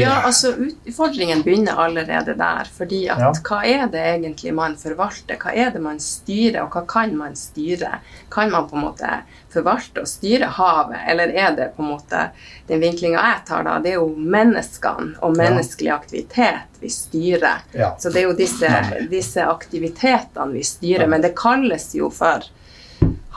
Ja, 0.00 0.22
altså 0.26 0.54
Utfordringen 0.56 1.42
begynner 1.42 1.78
allerede 1.78 2.34
der. 2.38 2.64
fordi 2.76 3.08
at 3.08 3.18
Ja. 3.18 3.32
hva 3.32 3.64
er 3.64 3.86
det 3.86 4.00
egentlig 4.00 4.54
man 4.54 4.76
forvalter? 4.76 5.36
Hva 5.36 5.52
er 5.54 5.70
det 5.70 5.80
man 5.82 5.98
styrer, 6.00 6.62
og 6.62 6.70
hva 6.70 6.86
kan 6.88 7.16
man 7.16 7.36
styre? 7.36 8.00
Kan 8.30 8.50
man 8.50 8.68
på 8.68 8.76
en 8.76 8.82
måte 8.82 9.22
forvalte 9.52 10.00
og 10.00 10.08
styre 10.08 10.46
havet, 10.46 10.98
eller 11.08 11.28
er 11.34 11.56
det 11.56 11.76
på 11.76 11.82
en 11.82 11.90
måte 11.90 12.30
den 12.68 12.80
vinklinga 12.80 13.18
jeg 13.20 13.44
tar 13.46 13.64
da, 13.64 13.78
det 13.78 13.92
er 13.92 13.98
jo 14.00 14.14
menneskene 14.16 15.16
og 15.20 15.36
menneskelig 15.36 15.90
aktivitet 15.92 16.80
vi 16.80 16.88
styrer. 16.88 17.60
Ja. 17.72 17.94
Så 17.98 18.10
det 18.12 18.22
er 18.22 18.28
jo 18.28 18.36
disse, 18.38 18.70
disse 19.10 19.44
aktivitetene 19.44 20.52
vi 20.52 20.62
styrer, 20.64 21.06
men 21.06 21.20
det 21.22 21.34
kalles 21.36 21.94
jo 21.94 22.10
for 22.10 22.42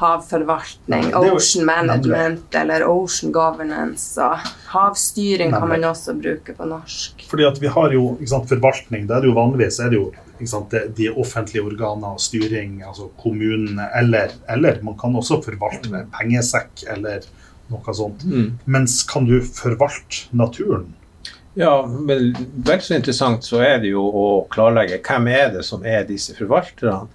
havforvaltning, 0.04 1.10
det 1.12 1.32
ocean 1.34 1.66
management 1.66 2.56
eller 2.60 2.86
ocean 2.88 3.32
governance. 3.36 4.18
Og 4.22 4.38
havstyring 4.74 5.54
kan 5.56 5.68
man 5.70 5.84
også 5.90 6.16
bruke 6.20 6.56
på 6.58 6.68
norsk. 6.70 7.26
Fordi 7.30 7.48
at 7.48 7.60
vi 7.64 7.72
har 7.72 7.94
jo 7.96 8.14
ikke 8.20 8.34
sant, 8.36 8.50
forvaltning, 8.52 9.08
da 9.10 9.18
er 9.18 9.26
det 9.26 9.32
jo 9.32 9.38
vanligvis 9.40 9.80
er 9.80 9.90
det 9.94 10.00
jo 10.02 10.10
ikke 10.40 10.50
sant, 10.50 10.72
det- 10.72 10.96
de 10.98 11.10
offentlige 11.10 11.64
organer 11.64 12.18
og 12.18 12.20
styring, 12.20 12.82
altså 12.84 13.10
kommunene, 13.22 13.90
eller, 13.96 14.32
eller 14.50 14.82
man 14.84 14.98
kan 14.98 15.16
også 15.16 15.42
forvalte 15.46 15.90
med 15.94 16.12
pengesekk 16.12 16.84
eller 16.90 17.24
noe 17.72 17.94
sånt. 17.96 18.26
Mm. 18.26 18.60
Mens 18.66 19.04
kan 19.08 19.26
du 19.26 19.40
forvalte 19.42 20.28
naturen? 20.36 20.94
Ja, 21.56 21.86
men 21.86 22.34
vel 22.66 22.82
så 22.82 22.96
interessant 22.98 23.46
så 23.46 23.60
er 23.62 23.78
det 23.84 23.92
jo 23.92 24.02
å 24.02 24.48
klarlegge 24.50 24.98
hvem 25.06 25.28
er 25.30 25.52
det 25.54 25.64
som 25.68 25.84
er 25.86 26.04
disse 26.08 26.34
forvalterne. 26.34 27.08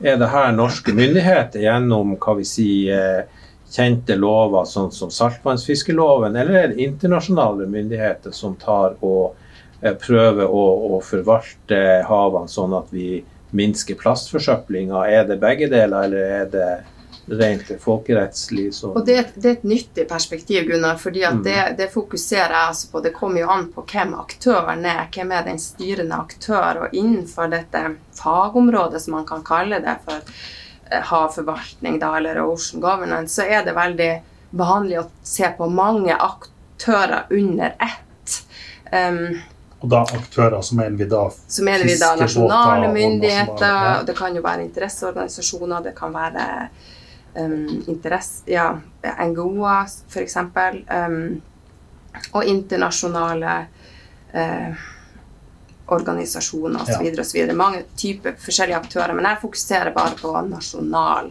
Er 0.00 0.16
det 0.16 0.30
her 0.30 0.52
norske 0.54 0.94
myndigheter 0.94 1.64
gjennom 1.64 2.14
hva 2.22 2.36
vi 2.38 2.44
sier, 2.46 3.26
kjente 3.68 4.14
lover 4.16 4.64
sånn 4.64 4.92
som 4.94 5.10
saltvannsfiskeloven, 5.12 6.36
eller 6.38 6.60
er 6.60 6.68
det 6.70 6.84
internasjonale 6.86 7.66
myndigheter 7.68 8.32
som 8.32 8.54
tar 8.56 8.94
og 9.04 9.34
eh, 9.82 9.92
prøver 9.92 10.46
å, 10.46 10.62
å 10.96 11.00
forvalte 11.04 11.80
havene 12.08 12.48
sånn 12.48 12.76
at 12.78 12.94
vi 12.94 13.18
minsker 13.58 13.98
plastforsøplinga? 14.00 15.02
Er 15.10 15.26
det 15.28 15.40
begge 15.42 15.68
deler, 15.72 16.06
eller 16.06 16.32
er 16.38 16.48
det 16.54 16.70
rent 17.30 17.70
folkerettslig? 17.80 18.74
Så... 18.74 18.90
Og 18.96 19.06
det, 19.06 19.16
et- 19.18 19.34
det 19.34 19.50
er 19.50 19.56
et 19.58 19.64
nyttig 19.64 20.06
perspektiv, 20.08 20.64
Gunnar, 20.70 20.96
fordi 20.96 21.24
Mm. 21.28 21.42
det, 21.44 21.74
det 21.78 21.90
fokuserer 21.92 22.50
jeg 22.54 22.68
altså 22.68 22.90
på. 22.92 23.00
Det 23.04 23.12
kommer 23.14 23.40
jo 23.40 23.48
an 23.50 23.66
på 23.74 23.84
hvem 23.92 24.14
aktøren 24.14 24.84
er. 24.86 25.08
Hvem 25.14 25.32
er 25.32 25.42
den 25.44 25.58
styrende 25.58 26.14
aktør? 26.14 26.82
Og 26.86 26.94
innenfor 26.94 27.50
dette 27.50 27.84
fagområdet, 28.14 29.02
som 29.02 29.12
man 29.18 29.26
kan 29.26 29.42
kalle 29.44 29.80
det 29.84 29.96
for 30.04 30.20
eh, 30.90 31.02
havforvaltning, 31.10 31.98
da, 32.00 32.14
eller 32.16 32.40
ocean 32.44 32.80
governance, 32.80 33.34
så 33.34 33.42
er 33.48 33.64
det 33.64 33.74
veldig 33.76 34.10
vanlig 34.56 34.98
å 35.02 35.06
se 35.22 35.50
på 35.58 35.66
mange 35.70 36.14
aktører 36.16 37.26
under 37.30 37.74
ett. 37.78 38.38
Um, 38.92 39.40
Og 39.80 39.90
da 39.92 40.00
aktører, 40.02 40.62
som 40.64 40.80
er 40.80 40.90
vi 40.96 41.04
da 41.06 41.26
Som 41.48 41.68
er 41.68 41.84
vi 41.84 41.94
da 42.00 42.14
nasjonale 42.16 42.88
myndigheter, 42.92 44.02
det 44.08 44.14
kan 44.16 44.34
jo 44.34 44.40
være 44.42 44.64
interesseorganisasjoner, 44.64 45.82
det 45.84 45.92
kan 45.94 46.12
være 46.14 46.46
um, 47.38 47.84
interesse, 47.86 48.44
ja, 48.50 48.70
NGO-er 49.02 49.88
f.eks. 50.10 50.36
Um, 50.36 51.18
og 52.34 52.44
internasjonale 52.44 53.56
uh, 54.34 54.86
organisasjoner 55.88 56.82
osv. 56.82 57.04
Ja. 57.06 57.20
osv. 57.22 57.52
Mange 57.56 57.84
typer 57.96 58.36
forskjellige 58.42 58.80
aktører, 58.82 59.14
men 59.16 59.28
jeg 59.30 59.42
fokuserer 59.42 59.94
bare 59.96 60.16
på 60.18 60.32
nasjonal 60.48 61.30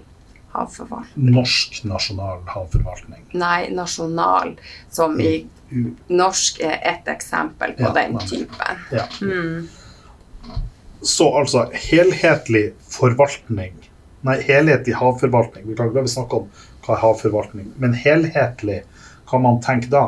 havforvaltning. 0.57 1.31
norsk 1.35 1.81
nasjonal 1.85 2.41
havforvaltning. 2.49 3.25
Nei, 3.37 3.67
nasjonal, 3.75 4.55
som 4.89 5.19
i 5.21 5.41
norsk 6.09 6.61
er 6.63 6.79
ett 6.93 7.09
eksempel 7.11 7.75
på 7.77 7.89
Ja, 7.89 7.93
den 7.93 8.17
typen. 8.19 8.85
Ja. 8.91 9.05
Mm. 9.21 9.67
Så 11.01 11.27
altså 11.39 11.67
helhetlig 11.73 12.71
forvaltning 12.89 13.75
Nei, 14.27 14.41
helhetlig 14.43 14.97
havforvaltning. 14.99 15.67
Vi 15.69 15.77
kan 15.77 15.91
ikke 15.91 16.07
snakke 16.11 16.41
om 16.41 16.49
hva 16.83 16.95
er 16.95 17.03
havforvaltning, 17.03 17.71
men 17.79 17.95
helhetlig, 17.95 18.81
hva 19.29 19.39
man 19.43 19.61
tenker 19.63 19.91
da? 19.91 20.03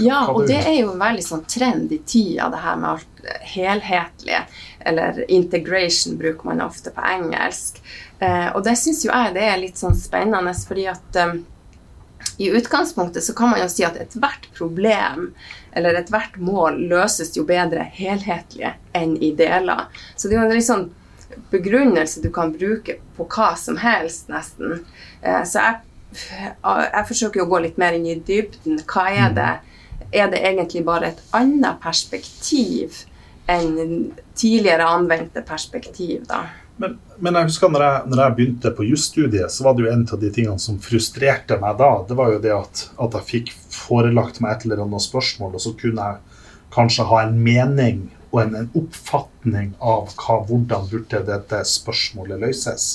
Ja, 0.00 0.22
og 0.32 0.46
det 0.48 0.62
er 0.62 0.76
jo 0.78 0.94
en 0.94 1.02
veldig 1.02 1.24
sånn 1.24 1.42
trend 1.50 1.90
i 1.92 1.98
tida, 2.08 2.48
det 2.52 2.62
her 2.62 2.78
med 2.80 2.94
alt 2.94 3.12
helhetlige. 3.52 4.44
Eller 4.80 5.18
integration 5.30 6.16
bruker 6.18 6.48
man 6.48 6.62
ofte 6.64 6.94
på 6.94 7.04
engelsk. 7.04 7.82
Eh, 8.18 8.48
og 8.54 8.62
det 8.64 8.76
syns 8.80 9.04
jo 9.04 9.10
jeg 9.12 9.34
det 9.36 9.44
er 9.50 9.60
litt 9.60 9.80
sånn 9.80 9.98
spennende, 9.98 10.54
fordi 10.68 10.86
at 10.90 11.18
eh, 11.20 11.34
i 12.42 12.48
utgangspunktet 12.56 13.24
så 13.24 13.34
kan 13.36 13.52
man 13.52 13.60
jo 13.60 13.68
si 13.68 13.84
at 13.84 13.98
ethvert 14.00 14.48
problem 14.56 15.32
eller 15.76 15.98
ethvert 16.00 16.38
mål 16.40 16.78
løses 16.88 17.34
jo 17.36 17.44
bedre 17.48 17.84
helhetlig 17.92 18.72
enn 18.96 19.16
i 19.20 19.32
deler. 19.36 19.88
Så 20.16 20.28
det 20.28 20.36
er 20.36 20.40
jo 20.40 20.48
en 20.48 20.56
litt 20.56 20.68
sånn 20.68 20.88
begrunnelse 21.52 22.22
du 22.22 22.30
kan 22.34 22.52
bruke 22.54 22.98
på 23.16 23.26
hva 23.32 23.52
som 23.58 23.78
helst, 23.82 24.28
nesten. 24.32 24.82
Eh, 25.22 25.42
Så 25.44 25.60
jeg, 25.60 25.80
jeg 26.62 27.06
forsøker 27.08 27.42
å 27.42 27.48
gå 27.48 27.62
litt 27.64 27.78
mer 27.80 27.96
inn 27.96 28.06
i 28.06 28.18
dybden. 28.20 28.82
Hva 28.88 29.08
er 29.10 29.36
det? 29.36 29.52
Er 30.12 30.28
det 30.28 30.42
egentlig 30.44 30.84
bare 30.84 31.12
et 31.12 31.22
annet 31.32 31.80
perspektiv 31.80 33.06
enn 33.50 34.12
tidligere 34.38 34.86
anvendte 34.86 35.42
perspektiv, 35.46 36.26
da? 36.28 36.44
Men, 36.76 36.96
men 37.20 37.36
jeg 37.36 37.50
husker 37.50 37.70
når 37.70 37.84
jeg, 37.84 38.04
når 38.10 38.20
jeg 38.22 38.34
begynte 38.36 38.70
på 38.76 38.86
jusstudiet, 38.88 39.52
så 39.52 39.66
var 39.66 39.76
det 39.76 39.84
jo 39.84 39.90
en 39.92 40.04
av 40.08 40.20
de 40.22 40.30
tingene 40.34 40.62
som 40.62 40.78
frustrerte 40.82 41.58
meg 41.60 41.76
da, 41.78 41.90
det 42.08 42.16
var 42.18 42.32
jo 42.32 42.40
det 42.42 42.52
at, 42.54 42.84
at 43.04 43.16
jeg 43.18 43.28
fikk 43.28 43.52
forelagt 43.74 44.40
meg 44.42 44.56
et 44.56 44.66
eller 44.66 44.82
annet 44.86 45.04
spørsmål, 45.04 45.56
og 45.56 45.62
så 45.62 45.74
kunne 45.78 46.08
jeg 46.08 46.40
kanskje 46.72 47.06
ha 47.10 47.22
en 47.26 47.36
mening 47.44 48.06
og 48.32 48.42
en, 48.42 48.54
en 48.56 48.70
oppfatning 48.80 49.74
av 49.78 50.12
hva, 50.16 50.38
hvordan 50.48 50.86
burde 50.90 51.22
dette 51.28 51.62
spørsmålet 51.68 52.40
løses. 52.40 52.86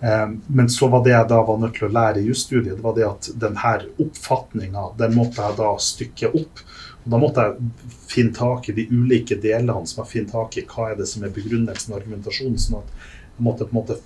Eh, 0.00 0.26
Men 0.46 0.68
så 0.68 0.88
var 0.92 1.04
det 1.04 1.14
jeg 1.14 1.28
da 1.32 1.40
var 1.42 1.58
nødt 1.62 1.78
til 1.78 1.88
å 1.88 1.94
lære 1.94 2.20
i 2.20 2.28
jusstudiet, 2.28 2.76
det 2.76 2.84
var 2.84 2.96
det 2.98 3.06
at 3.08 3.30
denne 3.40 3.74
oppfatninga, 4.04 4.90
den 5.00 5.16
måtte 5.16 5.42
jeg 5.42 5.58
da 5.58 5.72
stykke 5.82 6.32
opp. 6.42 6.62
Og 7.04 7.12
da 7.14 7.20
måtte 7.22 7.46
jeg 7.46 7.70
finne 8.10 8.36
tak 8.36 8.68
i 8.68 8.76
de 8.76 8.84
ulike 8.92 9.38
delene 9.40 9.86
som 9.88 10.02
jeg 10.02 10.12
finner 10.12 10.34
tak 10.34 10.58
i 10.60 10.66
hva 10.68 10.90
er 10.90 10.98
det 11.00 11.08
som 11.08 11.24
er 11.24 11.32
begrunnelsen 11.32 11.94
og 11.94 12.02
argumentasjonen. 12.02 12.60
sånn 12.60 12.82
at 12.82 12.92
jeg 13.38 13.46
måtte 13.46 13.64
på 13.64 13.72
en 13.72 13.80
måte 13.80 13.98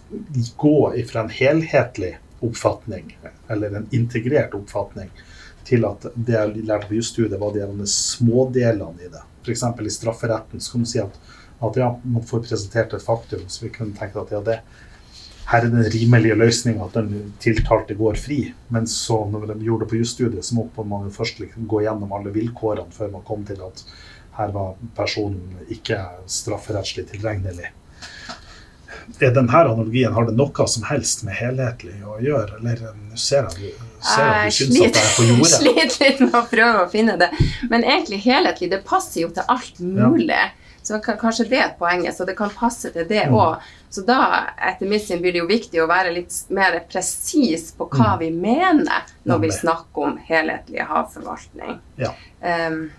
gå 0.60 0.76
fra 1.10 1.24
en 1.24 1.34
helhetlig 1.34 2.14
oppfatning, 2.42 3.16
eller 3.50 3.74
en 3.76 3.88
integrert 3.94 4.54
oppfatning, 4.54 5.10
til 5.64 5.86
at 5.86 6.06
det 6.14 6.34
jeg 6.34 6.64
lærte 6.66 6.88
på 6.90 6.98
jusstudiet, 6.98 7.38
var 7.40 7.54
de 7.54 7.86
smådelene 7.86 9.06
i 9.06 9.10
det. 9.10 9.22
F.eks. 9.42 9.64
i 9.82 9.94
strafferetten 9.98 10.62
så 10.62 10.74
kan 10.74 10.86
du 10.86 10.90
si 10.90 11.02
at, 11.02 11.18
at 11.62 11.78
ja, 11.78 11.90
man 12.04 12.24
får 12.26 12.46
presentert 12.46 12.94
et 12.94 13.04
faktum, 13.04 13.44
så 13.48 13.66
vi 13.66 13.74
kunne 13.74 13.96
tenke 13.98 14.20
at 14.22 14.32
ja, 14.34 14.40
det, 14.46 14.60
her 15.50 15.66
er 15.66 15.72
den 15.72 15.90
rimelige 15.92 16.38
løsninga 16.38 16.86
at 16.86 16.96
den 16.96 17.34
tiltalte 17.42 17.96
går 17.98 18.18
fri. 18.20 18.40
Men 18.72 18.86
så 18.88 19.18
når 19.28 19.50
de 19.50 19.66
gjorde 19.66 19.84
det 19.84 19.90
på 19.90 20.00
jusstudiet, 20.00 20.46
så 20.46 20.56
måtte 20.56 20.86
man 20.88 21.08
jo 21.08 21.14
først 21.14 21.42
liksom 21.42 21.66
gå 21.68 21.82
gjennom 21.84 22.14
alle 22.16 22.32
vilkårene 22.34 22.94
før 22.94 23.12
man 23.16 23.26
kom 23.26 23.44
til 23.48 23.60
at 23.66 23.84
her 24.38 24.52
var 24.54 24.76
personen 24.96 25.58
ikke 25.72 25.98
strafferettslig 26.30 27.04
tilregnelig. 27.10 27.72
Er 29.20 29.34
denne 29.34 29.62
analogien, 29.62 30.12
har 30.12 30.26
det 30.28 30.36
noe 30.38 30.66
som 30.68 30.86
helst 30.88 31.24
med 31.26 31.34
helhetlig 31.38 31.94
å 32.04 32.18
gjøre? 32.22 32.58
Eller 32.60 32.80
nå 32.94 33.18
ser 33.18 33.48
jeg 33.48 33.58
du, 33.58 33.84
ser 34.00 34.26
jeg 34.30 34.50
du 34.50 34.56
syns 34.56 34.80
at 34.80 34.82
jeg 34.82 35.04
er 35.04 35.12
på 35.16 35.28
jordet. 35.28 35.52
sliter 35.60 36.02
litt 36.06 36.24
med 36.24 36.34
å 36.40 36.42
prøve 36.50 36.82
å 36.86 36.90
finne 36.92 37.18
det. 37.20 37.30
Men 37.70 37.84
egentlig 37.84 38.22
helhetlig, 38.26 38.70
det 38.72 38.82
passer 38.88 39.24
jo 39.24 39.30
til 39.34 39.46
alt 39.52 39.80
mulig. 39.80 40.42
Så 40.82 40.98
kanskje 40.98 41.44
det 41.46 41.60
er 41.62 41.74
poenget, 41.78 42.16
så 42.16 42.24
det 42.26 42.34
kan 42.38 42.50
passe 42.50 42.90
til 42.90 43.06
det 43.06 43.28
Mm. 43.30 43.60
Så 43.92 44.00
da, 44.08 44.48
etter 44.56 44.88
mitt 44.88 45.04
syn, 45.04 45.20
blir 45.20 45.34
det 45.34 45.42
jo 45.42 45.46
viktig 45.46 45.82
å 45.82 45.86
være 45.86 46.14
litt 46.14 46.32
mer 46.48 46.78
presis 46.90 47.72
på 47.76 47.86
hva 47.92 48.14
Mm. 48.16 48.18
vi 48.18 48.30
mener 48.30 49.02
når 49.24 49.38
vi 49.38 49.50
snakker 49.50 50.02
om 50.02 50.16
helhetlig 50.16 50.80
havforvaltning. 50.88 51.78
Ja. 51.96 52.14
Ehm, 52.42 52.90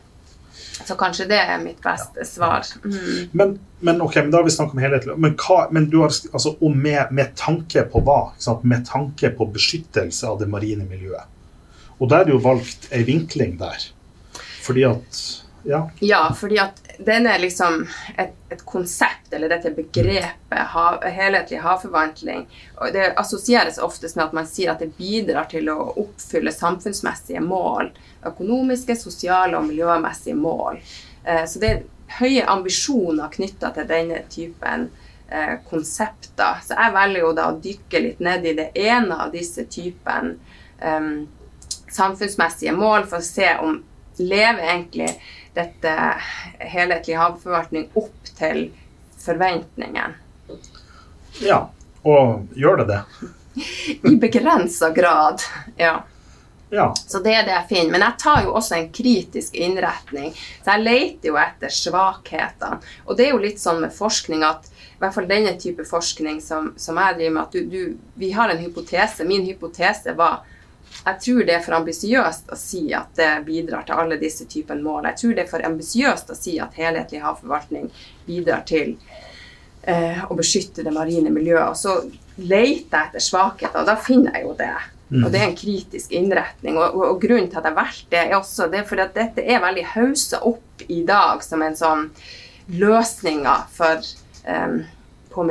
så 0.86 0.96
kanskje 1.00 1.28
det 1.30 1.40
er 1.40 1.60
mitt 1.62 1.82
beste 1.84 2.26
svar. 2.28 2.66
Mm. 2.84 3.30
Men, 3.32 3.54
men 3.80 4.02
ok, 4.02 4.16
men 4.16 4.32
da 4.34 4.42
har 4.42 4.48
vi 4.48 4.56
snakket 4.56 4.78
om 4.78 4.84
helhetlig. 4.84 5.18
Men, 5.26 5.36
hva, 5.40 5.60
men 5.72 5.88
du 5.92 6.00
har, 6.02 6.16
altså, 6.34 6.56
og 6.60 6.76
med, 6.76 7.14
med 7.16 7.36
tanke 7.40 7.86
på 7.92 8.02
hva? 8.06 8.20
Med 8.64 8.88
tanke 8.90 9.32
på 9.38 9.48
beskyttelse 9.54 10.28
av 10.28 10.42
det 10.42 10.50
marine 10.52 10.88
miljøet. 10.90 11.30
Og 12.02 12.10
da 12.12 12.20
er 12.20 12.28
det 12.28 12.36
jo 12.36 12.42
valgt 12.44 12.90
ei 12.92 13.04
vinkling 13.08 13.58
der. 13.62 13.90
Fordi 14.64 14.86
at 14.90 15.24
Ja. 15.64 15.86
Ja, 16.04 16.26
fordi 16.36 16.58
at 16.60 16.82
den 16.98 17.28
er 17.28 17.40
liksom 17.40 17.88
et, 18.18 18.34
et 18.50 18.66
konsept, 18.66 19.34
eller 19.34 19.50
dette 19.50 19.72
begrepet, 19.74 20.60
hav, 20.74 21.02
helhetlig 21.04 21.62
havforvandling. 21.64 22.46
og 22.76 22.94
det 22.94 23.14
assosieres 23.18 23.78
oftest 23.78 24.16
med 24.16 24.26
at 24.26 24.34
man 24.34 24.48
sier 24.48 24.74
at 24.74 24.84
det 24.84 24.94
bidrar 24.98 25.50
til 25.50 25.70
å 25.74 25.78
oppfylle 25.98 26.54
samfunnsmessige 26.54 27.42
mål. 27.42 27.90
Økonomiske, 28.26 28.96
sosiale 28.96 29.58
og 29.58 29.68
miljømessige 29.68 30.36
mål. 30.36 30.82
Eh, 31.24 31.46
så 31.46 31.60
det 31.60 31.72
er 31.72 31.84
høye 32.20 32.46
ambisjoner 32.46 33.32
knytta 33.34 33.72
til 33.74 33.90
denne 33.90 34.22
typen 34.30 34.90
eh, 35.30 35.56
konsepter. 35.70 36.62
Så 36.66 36.78
jeg 36.78 36.94
velger 36.94 37.26
jo 37.26 37.32
da 37.38 37.48
å 37.50 37.62
dykke 37.64 38.04
litt 38.06 38.22
ned 38.22 38.46
i 38.46 38.58
det 38.60 38.70
ene 38.78 39.18
av 39.26 39.34
disse 39.34 39.66
typen 39.66 40.36
eh, 40.78 41.10
samfunnsmessige 41.90 42.76
mål 42.78 43.10
for 43.10 43.22
å 43.22 43.26
se 43.26 43.50
om 43.64 43.82
lever 44.18 44.62
egentlig 44.62 45.08
dette 45.54 45.94
helhetlige 46.60 47.20
havforvaltning 47.20 47.90
opp 48.00 48.34
til 48.38 48.68
forventningen. 49.24 50.18
ja. 51.42 51.66
Og 52.04 52.50
gjør 52.60 52.82
det 52.82 52.88
det? 52.90 53.30
I 54.12 54.16
begrensa 54.20 54.90
grad, 54.92 55.40
ja. 55.80 56.02
Ja. 56.74 56.94
Så 57.08 57.20
det 57.20 57.36
er 57.38 57.44
det 57.46 57.54
jeg 57.54 57.68
finner. 57.70 57.92
Men 57.94 58.04
jeg 58.08 58.20
tar 58.20 58.40
jo 58.44 58.56
også 58.58 58.76
en 58.80 58.88
kritisk 58.90 59.54
innretning. 59.56 60.32
Så 60.34 60.74
jeg 60.74 60.84
leter 60.88 61.30
jo 61.30 61.38
etter 61.38 61.70
svakhetene. 61.70 62.80
Og 63.06 63.18
det 63.18 63.28
er 63.28 63.36
jo 63.36 63.44
litt 63.44 63.62
sånn 63.62 63.84
med 63.84 63.94
forskning 63.94 64.42
at 64.48 64.66
i 64.74 64.98
hvert 65.04 65.14
fall 65.14 65.30
denne 65.30 65.54
type 65.62 65.86
forskning 65.86 66.40
som, 66.42 66.72
som 66.80 66.98
jeg 66.98 67.20
driver 67.20 67.36
med, 67.36 67.44
at 67.44 67.54
du, 67.54 67.70
du, 67.70 68.16
vi 68.18 68.32
har 68.34 68.50
en 68.50 68.62
hypotese. 68.64 69.28
Min 69.30 69.46
hypotese 69.46 70.16
var 70.18 70.42
jeg 71.04 71.20
tror 71.26 71.44
det 71.48 71.58
er 71.58 71.64
for 71.66 71.78
ambisiøst 71.78 72.54
å 72.54 72.58
si 72.60 72.86
at 72.96 73.12
det 73.20 73.32
bidrar 73.48 73.84
til 73.88 74.00
alle 74.00 74.18
disse 74.22 74.48
typer 74.50 74.80
mål. 74.80 75.10
Jeg 75.12 75.20
tror 75.20 75.36
det 75.36 75.44
er 75.44 75.52
for 75.52 75.68
ambisiøst 75.68 76.32
å 76.32 76.38
si 76.38 76.56
at 76.64 76.80
helhetlig 76.80 77.20
havforvaltning 77.24 77.90
bidrar 78.28 78.64
til 78.70 78.96
eh, 79.82 80.24
å 80.24 80.38
beskytte 80.40 80.86
det 80.86 80.96
marine 80.96 81.34
miljøet. 81.34 81.74
Og 81.74 81.80
så 81.80 81.98
leter 82.40 82.88
jeg 82.88 83.10
etter 83.10 83.26
svakheter, 83.28 83.84
og 83.84 83.92
da 83.92 83.98
finner 84.00 84.40
jeg 84.40 84.48
jo 84.48 84.56
det. 84.60 84.74
Og 85.14 85.28
det 85.30 85.42
er 85.42 85.50
en 85.50 85.58
kritisk 85.58 86.14
innretning. 86.16 86.78
Og, 86.80 86.96
og, 86.96 87.04
og 87.12 87.22
grunnen 87.22 87.50
til 87.52 87.60
at 87.60 87.68
jeg 87.70 87.78
valgte 87.78 88.16
det, 88.16 88.24
er 88.24 88.40
også 88.40 88.70
det 88.72 88.86
fordi 88.90 89.04
at 89.04 89.18
dette 89.18 89.46
er 89.46 89.62
veldig 89.62 89.86
hausa 89.94 90.40
opp 90.50 90.86
i 90.88 91.04
dag 91.06 91.44
som 91.46 91.62
en 91.62 91.78
sånn 91.78 92.08
løsninger 92.74 93.68
for 93.76 94.02
em, 94.50 94.80
på, 95.34 95.46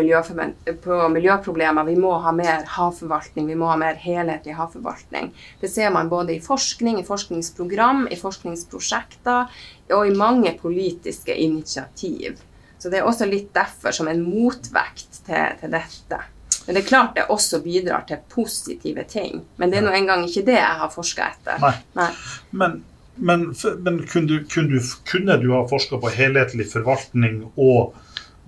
på 0.84 0.98
miljøproblemer. 1.14 1.88
Vi 1.88 1.96
må 2.00 2.12
ha 2.24 2.32
mer 2.36 2.66
havforvaltning, 2.76 3.48
vi 3.50 3.58
må 3.58 3.70
ha 3.70 3.76
mer 3.80 3.98
helhetlig 4.00 4.56
havforvaltning. 4.58 5.32
Det 5.60 5.70
ser 5.72 5.92
man 5.94 6.10
både 6.12 6.36
i 6.36 6.42
forskning, 6.42 7.00
i 7.00 7.06
forskningsprogram, 7.08 8.06
i 8.10 8.20
forskningsprosjekter 8.20 9.62
og 9.92 10.06
i 10.08 10.16
mange 10.16 10.54
politiske 10.60 11.36
initiativ. 11.36 12.40
Så 12.82 12.90
det 12.90 12.98
er 12.98 13.06
også 13.06 13.28
litt 13.30 13.52
derfor 13.54 13.94
som 13.94 14.08
en 14.10 14.22
motvekt 14.26 15.22
til, 15.26 15.58
til 15.60 15.74
dette. 15.74 16.22
Men 16.66 16.76
det 16.76 16.82
er 16.82 16.88
klart 16.88 17.16
det 17.16 17.26
også 17.30 17.60
bidrar 17.62 18.06
til 18.06 18.22
positive 18.30 19.04
ting. 19.10 19.42
Men 19.58 19.70
det 19.70 19.80
er 19.80 19.86
nå 19.86 19.92
engang 19.94 20.24
ikke 20.26 20.44
det 20.46 20.58
jeg 20.58 20.80
har 20.82 20.90
forska 20.90 21.28
etter. 21.34 21.62
Nei. 21.62 21.74
Nei. 21.98 22.08
Men, 22.50 22.78
men, 23.16 23.44
men 23.82 24.00
kunne, 24.06 24.28
du, 24.30 24.36
kunne, 24.50 24.78
du, 24.78 24.92
kunne 25.08 25.38
du 25.42 25.50
ha 25.54 25.62
forska 25.70 25.98
på 26.02 26.12
helhetlig 26.14 26.68
forvaltning 26.70 27.44
og 27.54 27.94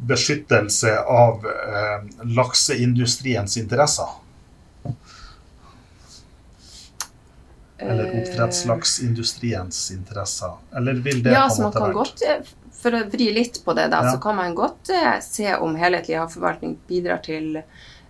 beskyttelse 0.07 0.99
av 1.01 1.47
eh, 1.47 2.25
lakseindustriens 2.37 3.57
interesser? 3.57 4.09
Eller 7.79 8.05
Eh, 8.05 8.21
oppdrettslaksindustriens 8.23 9.91
interesser? 9.91 10.51
Eller 10.77 10.93
vil 10.95 11.23
det 11.23 11.31
Ja, 11.33 11.49
på 11.49 11.55
så 11.55 11.63
en 11.63 11.67
måte 11.69 11.81
vært 11.81 11.93
godt, 11.95 12.23
eh, 12.23 12.43
For 12.85 12.93
å 12.93 13.11
vri 13.11 13.33
litt 13.33 13.65
på 13.65 13.73
det, 13.75 13.89
da, 13.89 14.03
Ja. 14.05 14.13
så 14.13 14.19
kan 14.21 14.37
man 14.37 14.55
godt 14.55 14.91
eh, 14.91 15.21
se 15.21 15.55
om 15.57 15.75
helhetlig 15.75 16.19
havforvaltning 16.19 16.77
bidrar 16.89 17.23
til 17.25 17.63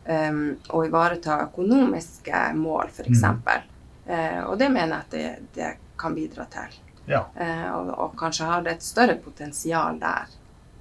um, 0.09 0.57
å 0.69 0.85
ivareta 0.85 1.37
økonomiske 1.45 2.41
mål, 2.59 2.89
f.eks. 2.91 3.23
Mm. 3.23 3.63
Eh, 4.07 4.41
og 4.45 4.59
det 4.59 4.69
mener 4.69 4.97
jeg 4.97 4.99
at 4.99 5.11
det, 5.11 5.39
det 5.55 5.77
kan 5.97 6.15
bidra 6.15 6.45
til. 6.51 6.75
Ja. 7.07 7.23
Eh, 7.37 7.71
og, 7.77 7.93
og 7.99 8.17
kanskje 8.19 8.45
har 8.51 8.63
det 8.67 8.73
et 8.73 8.83
større 8.83 9.15
potensial 9.15 9.99
der. 10.01 10.27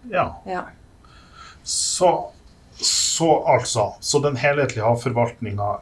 ja. 0.09 0.41
Ja. 0.45 0.63
Så, 1.63 2.09
så 2.75 3.29
altså 3.47 3.93
Så 3.99 4.19
den 4.19 4.35
helhetlige 4.35 4.83
havforvaltninga 4.83 5.79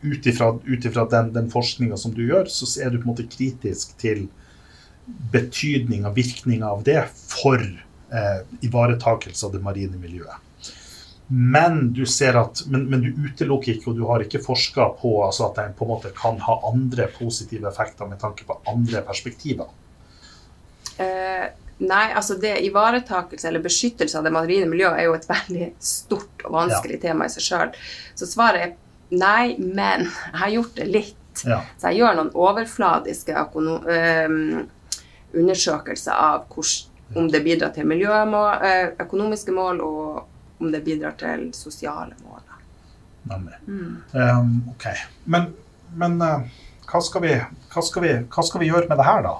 ut 0.00 0.26
ifra 0.26 1.04
den, 1.10 1.32
den 1.34 1.50
forskninga 1.50 1.96
som 1.96 2.14
du 2.14 2.22
gjør, 2.28 2.46
så 2.50 2.68
er 2.80 2.90
du 2.90 3.00
på 3.00 3.08
en 3.08 3.12
måte 3.12 3.26
kritisk 3.30 3.96
til 3.98 4.28
betydninga, 5.32 6.12
virkninga 6.14 6.68
av 6.70 6.84
det 6.86 7.00
for 7.10 7.58
eh, 7.58 8.44
ivaretakelse 8.62 9.46
av 9.46 9.56
det 9.56 9.62
marine 9.64 9.98
miljøet. 9.98 10.44
Men 11.28 11.90
du 11.92 12.06
ser 12.08 12.38
at, 12.40 12.62
men, 12.72 12.86
men 12.88 13.02
du 13.04 13.10
utelukker 13.26 13.74
ikke, 13.74 13.90
og 13.90 13.98
du 13.98 14.06
har 14.08 14.22
ikke 14.24 14.40
forska 14.40 14.86
på 15.00 15.10
altså 15.26 15.50
at 15.50 15.58
den 15.60 15.74
på 15.76 15.84
en 15.84 15.90
måte 15.92 16.12
kan 16.16 16.38
ha 16.40 16.56
andre 16.70 17.08
positive 17.18 17.68
effekter 17.68 18.08
med 18.08 18.20
tanke 18.22 18.46
på 18.48 18.56
andre 18.70 19.02
perspektiver. 19.04 19.68
Eh, 20.96 21.50
nei, 21.78 22.06
altså 22.12 22.36
det 22.40 22.56
ivaretakelse 22.66 23.48
eller 23.48 23.62
beskyttelse 23.64 24.18
av 24.18 24.26
det 24.26 24.34
marine 24.34 24.68
miljøet 24.70 24.98
er 24.98 25.08
jo 25.08 25.16
et 25.16 25.28
veldig 25.28 25.70
stort 25.82 26.44
og 26.46 26.56
vanskelig 26.56 27.00
tema 27.02 27.28
i 27.28 27.32
seg 27.32 27.46
sjøl. 27.46 27.76
Så 28.18 28.28
svaret 28.30 28.64
er 28.64 28.74
nei, 29.14 29.54
men 29.58 30.08
jeg 30.08 30.40
har 30.42 30.54
gjort 30.56 30.74
det 30.80 30.88
litt. 30.90 31.44
Ja. 31.46 31.60
Så 31.78 31.92
jeg 31.92 32.00
gjør 32.00 32.18
noen 32.18 32.32
overfladiske 32.34 33.36
øhm, 33.54 34.66
undersøkelser 35.38 36.18
av 36.18 36.48
hvor, 36.50 36.72
om 37.14 37.30
det 37.30 37.44
bidrar 37.46 37.70
til 37.76 37.86
miljømål, 37.86 38.66
øh, 38.66 38.88
økonomiske 39.06 39.54
mål, 39.54 39.80
og 39.80 40.60
om 40.60 40.72
det 40.74 40.82
bidrar 40.84 41.14
til 41.20 41.50
sosiale 41.54 42.18
mål. 42.26 42.42
Nemlig. 43.28 43.54
Mm. 43.66 44.02
Um, 44.12 44.64
ok. 44.72 44.86
Men, 45.24 45.52
men 45.94 46.16
uh, 46.22 46.44
hva, 46.88 47.00
skal 47.04 47.24
vi, 47.24 47.34
hva, 47.72 47.84
skal 47.84 48.04
vi, 48.04 48.12
hva 48.24 48.44
skal 48.46 48.62
vi 48.62 48.70
gjøre 48.70 48.88
med 48.88 49.00
det 49.00 49.06
her, 49.08 49.24
da? 49.26 49.34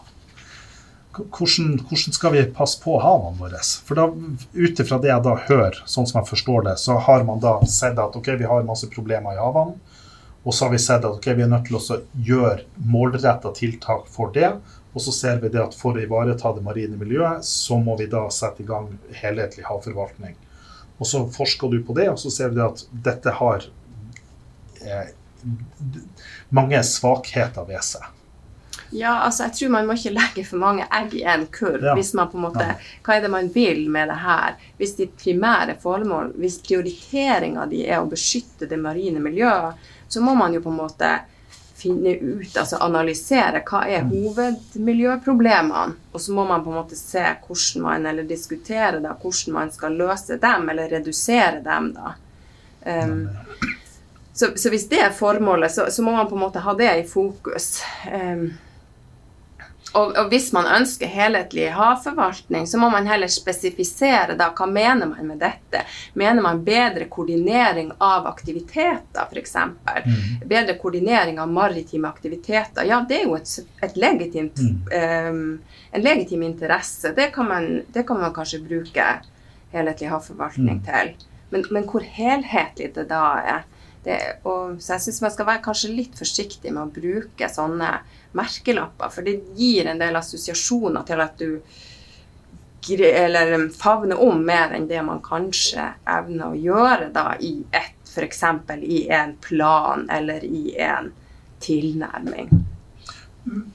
Hvordan, 1.19 1.77
hvordan 1.89 2.15
skal 2.15 2.35
vi 2.35 2.45
passe 2.55 2.81
på 2.83 2.97
havene 3.03 3.39
våre? 3.41 3.61
For 3.87 3.99
da, 3.99 4.09
Ut 4.55 4.83
ifra 4.83 4.99
det 5.03 5.11
jeg 5.11 5.25
da 5.27 5.35
hører, 5.49 5.79
sånn 5.91 6.09
som 6.09 6.21
jeg 6.21 6.31
forstår 6.31 6.67
det, 6.71 6.77
så 6.83 6.99
har 7.09 7.27
man 7.29 7.43
da 7.43 7.59
sett 7.69 7.99
at 7.99 8.17
ok, 8.19 8.33
vi 8.41 8.49
har 8.49 8.67
masse 8.69 8.89
problemer 8.93 9.37
i 9.37 9.43
havene. 9.43 9.79
Og 10.47 10.55
så 10.55 10.65
har 10.65 10.73
vi 10.73 10.81
sett 10.81 11.05
at 11.05 11.13
okay, 11.13 11.35
vi 11.37 11.45
er 11.45 11.51
nødt 11.51 11.67
til 11.69 11.77
å 11.77 12.01
gjøre 12.25 12.65
målretta 12.89 13.53
tiltak 13.57 14.07
for 14.13 14.33
det. 14.35 14.53
Og 14.95 15.03
så 15.05 15.13
ser 15.13 15.41
vi 15.43 15.51
det 15.53 15.61
at 15.61 15.77
for 15.77 15.99
å 15.99 16.03
ivareta 16.03 16.55
det 16.57 16.65
marine 16.65 16.97
miljøet, 16.99 17.45
så 17.45 17.77
må 17.83 17.99
vi 17.99 18.09
da 18.11 18.25
sette 18.33 18.65
i 18.65 18.69
gang 18.69 18.89
helhetlig 19.21 19.67
havforvaltning. 19.69 20.39
Og 20.99 21.07
så 21.07 21.23
forsker 21.31 21.71
du 21.71 21.83
på 21.87 21.95
det, 21.99 22.09
og 22.11 22.19
så 22.19 22.33
ser 22.35 22.55
vi 22.55 22.65
at 22.65 22.83
dette 23.05 23.35
har 23.39 23.67
eh, 24.83 25.11
mange 26.55 26.81
svakheter 26.87 27.69
ved 27.69 27.85
seg. 27.87 28.09
Ja, 28.91 29.19
altså 29.27 29.47
jeg 29.47 29.57
tror 29.59 29.73
man 29.75 29.89
må 29.89 29.97
ikke 29.99 30.15
legge 30.17 30.45
for 30.49 30.61
mange 30.63 30.87
egg 31.01 31.15
i 31.19 31.25
en 31.29 31.47
kurv. 31.53 31.85
Ja. 31.85 31.95
Hvis 31.99 32.15
man 32.17 32.31
på 32.33 32.39
en 32.39 32.47
måte, 32.49 32.67
Ja. 32.69 32.77
Hva 33.05 33.17
er 33.17 33.25
det 33.25 33.31
man 33.33 33.49
vil 33.53 33.89
med 33.91 34.09
det 34.09 34.21
her? 34.23 34.55
Hvis 34.79 34.97
ditt 34.97 35.17
primære 35.17 35.77
formål, 35.83 36.33
hvis 36.37 36.61
prioriteringa 36.65 37.67
di 37.67 37.85
er 37.87 38.01
å 38.01 38.09
beskytte 38.09 38.69
det 38.69 38.79
marine 38.81 39.21
miljøet, 39.21 39.75
så 40.09 40.21
må 40.21 40.35
man 40.35 40.55
jo 40.55 40.61
på 40.65 40.73
en 40.73 40.81
måte 40.81 41.11
finne 41.79 42.17
ut, 42.17 42.57
altså 42.57 42.81
analysere 42.83 43.63
hva 43.67 43.85
er 43.87 44.07
hovedmiljøproblemene. 44.09 45.95
Og 46.13 46.21
så 46.21 46.35
må 46.35 46.45
man 46.49 46.65
på 46.65 46.73
en 46.73 46.81
måte 46.81 46.99
se 46.99 47.23
hvordan 47.23 47.85
man, 47.85 48.07
eller 48.11 48.27
diskutere 48.27 48.99
da, 49.05 49.15
hvordan 49.15 49.55
man 49.55 49.71
skal 49.73 49.99
løse 49.99 50.41
dem, 50.43 50.69
eller 50.73 50.91
redusere 50.91 51.61
dem. 51.65 51.93
da. 51.95 52.15
Um, 52.89 53.29
så, 54.33 54.53
så 54.57 54.71
hvis 54.71 54.89
det 54.91 55.01
er 55.03 55.15
formålet, 55.15 55.73
så, 55.75 55.87
så 55.91 56.03
må 56.03 56.17
man 56.17 56.29
på 56.31 56.35
en 56.39 56.45
måte 56.47 56.65
ha 56.65 56.75
det 56.79 56.91
i 56.99 57.07
fokus. 57.07 57.83
Um, 58.11 58.51
og, 59.97 60.17
og 60.19 60.29
hvis 60.33 60.51
man 60.53 60.67
ønsker 60.79 61.09
helhetlig 61.11 61.69
havforvaltning, 61.73 62.67
så 62.69 62.81
må 62.81 62.91
man 62.93 63.09
heller 63.09 63.31
spesifisere 63.33 64.37
da, 64.39 64.51
hva 64.57 64.67
mener 64.69 65.09
man 65.11 65.31
med 65.31 65.41
dette. 65.43 65.85
Mener 66.19 66.45
man 66.45 66.61
bedre 66.67 67.09
koordinering 67.13 67.95
av 68.05 68.29
aktiviteter, 68.29 69.25
f.eks.? 69.25 69.57
Bedre 70.45 70.77
koordinering 70.81 71.41
av 71.41 71.53
maritime 71.53 72.11
aktiviteter? 72.11 72.85
Ja, 72.89 73.01
det 73.09 73.23
er 73.23 73.27
jo 73.31 73.39
et, 73.39 73.55
et 73.85 73.97
legitimt, 73.97 74.61
um, 74.61 75.43
en 75.93 76.05
legitim 76.05 76.45
interesse. 76.47 77.15
Det 77.17 77.31
kan, 77.35 77.49
man, 77.49 77.73
det 77.95 78.05
kan 78.09 78.21
man 78.21 78.37
kanskje 78.37 78.63
bruke 78.67 79.09
helhetlig 79.73 80.13
havforvaltning 80.13 80.85
til. 80.87 81.17
Men, 81.49 81.65
men 81.73 81.89
hvor 81.89 82.05
helhetlig 82.05 82.93
det 82.97 83.09
da 83.09 83.25
er 83.41 83.67
det, 84.05 84.19
og, 84.47 84.79
Så 84.81 84.95
jeg 84.95 85.09
syns 85.09 85.23
man 85.25 85.33
skal 85.35 85.49
være 85.49 85.65
kanskje 85.65 85.91
litt 85.93 86.19
forsiktig 86.19 86.73
med 86.73 86.85
å 86.85 86.93
bruke 86.93 87.49
sånne 87.51 87.99
merkelapper, 88.37 89.13
for 89.13 89.27
det 89.27 89.41
gir 89.57 89.89
en 89.89 90.01
del 90.01 90.17
assosiasjoner 90.19 91.07
til 91.09 91.23
at 91.25 91.39
du 91.39 91.61
eller 92.89 93.69
favner 93.69 94.21
om 94.23 94.39
mer 94.47 94.71
enn 94.73 94.87
det 94.89 95.03
man 95.05 95.19
kanskje 95.21 95.83
evner 96.09 96.55
å 96.55 96.57
gjøre 96.57 97.11
da 97.13 97.35
i 97.41 97.59
ett, 97.69 97.99
F.eks. 98.09 98.43
i 98.81 99.09
en 99.13 99.35
plan 99.45 100.07
eller 100.11 100.45
i 100.45 100.73
en 100.81 101.11
tilnærming. 101.61 102.49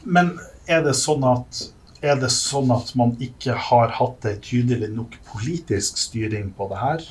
Men 0.01 0.33
er 0.65 0.81
det 0.87 0.95
sånn 0.97 1.23
at 1.27 1.61
er 2.03 2.17
det 2.19 2.31
sånn 2.35 2.71
at 2.75 2.89
man 2.99 3.13
ikke 3.23 3.53
har 3.69 3.93
hatt 3.95 4.25
ei 4.27 4.35
tydelig 4.43 4.89
nok 4.91 5.15
politisk 5.29 6.01
styring 6.01 6.49
på 6.57 6.67
det 6.71 6.81
her? 6.81 7.05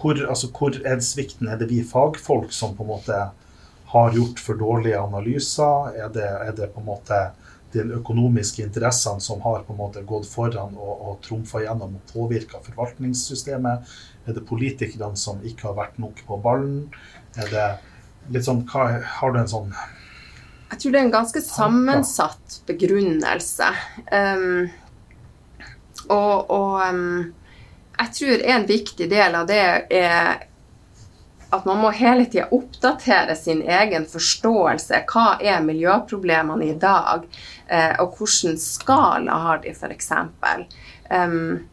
Hvor, 0.00 0.16
altså, 0.24 0.48
hvor 0.56 0.78
er 0.88 1.02
svikten? 1.04 1.50
Er 1.52 1.60
det 1.60 1.68
vi 1.68 1.82
fagfolk 1.84 2.54
som 2.56 2.72
på 2.76 2.86
en 2.86 2.92
måte 2.94 3.18
har 3.92 4.14
gjort 4.14 4.40
for 4.40 4.58
dårlige 4.58 5.00
analyser? 5.00 5.94
Er 5.98 6.10
det, 6.14 6.26
er 6.26 6.52
det 6.56 6.70
på 6.74 6.82
en 6.82 6.90
måte 6.90 7.20
de 7.72 7.84
økonomiske 7.94 8.64
interessene 8.64 9.22
som 9.22 9.42
har 9.44 9.62
på 9.66 9.74
en 9.74 9.78
måte 9.78 10.02
gått 10.06 10.26
foran 10.30 10.74
og, 10.74 10.92
og 11.06 11.20
trumfa 11.26 11.62
gjennom 11.62 11.96
og 11.98 12.12
påvirka 12.12 12.62
forvaltningssystemet? 12.66 13.94
Er 14.26 14.36
det 14.36 14.46
politikerne 14.46 15.18
som 15.18 15.40
ikke 15.46 15.70
har 15.70 15.78
vært 15.78 15.98
nok 16.02 16.22
på 16.26 16.38
ballen? 16.42 16.84
Er 17.38 17.50
det 17.50 17.68
litt 18.34 18.46
sånn, 18.46 18.64
hva, 18.70 19.00
Har 19.20 19.34
du 19.34 19.40
en 19.40 19.50
sånn 19.50 19.72
Jeg 19.72 20.82
tror 20.82 20.92
det 20.92 21.00
er 21.00 21.06
en 21.08 21.16
ganske 21.16 21.42
sammensatt 21.42 22.60
begrunnelse. 22.68 23.72
Um, 24.10 24.70
og 26.10 26.50
og 26.50 26.76
um, 26.86 27.32
jeg 28.00 28.14
tror 28.16 28.44
en 28.54 28.68
viktig 28.68 29.10
del 29.10 29.34
av 29.36 29.48
det 29.50 29.64
er 29.92 30.46
at 31.50 31.64
man 31.64 31.80
må 31.82 31.90
hele 31.90 32.24
tida 32.30 32.46
oppdatere 32.54 33.34
sin 33.36 33.62
egen 33.62 34.06
forståelse. 34.06 35.02
Hva 35.10 35.34
er 35.42 35.64
miljøproblemene 35.66 36.70
i 36.70 36.76
dag, 36.78 37.26
eh, 37.66 37.96
og 38.02 38.14
hvilken 38.18 38.58
skala 38.60 39.40
har 39.46 39.62
de, 39.64 39.74
f.eks. 39.74 40.12
Um, 41.10 41.66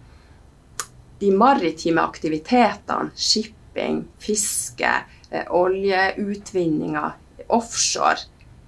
de 1.22 1.32
maritime 1.34 2.02
aktivitetene, 2.02 3.14
shipping, 3.16 4.04
fiske, 4.22 4.96
eh, 5.30 5.46
oljeutvinninger, 5.50 7.14
offshore, 7.48 8.26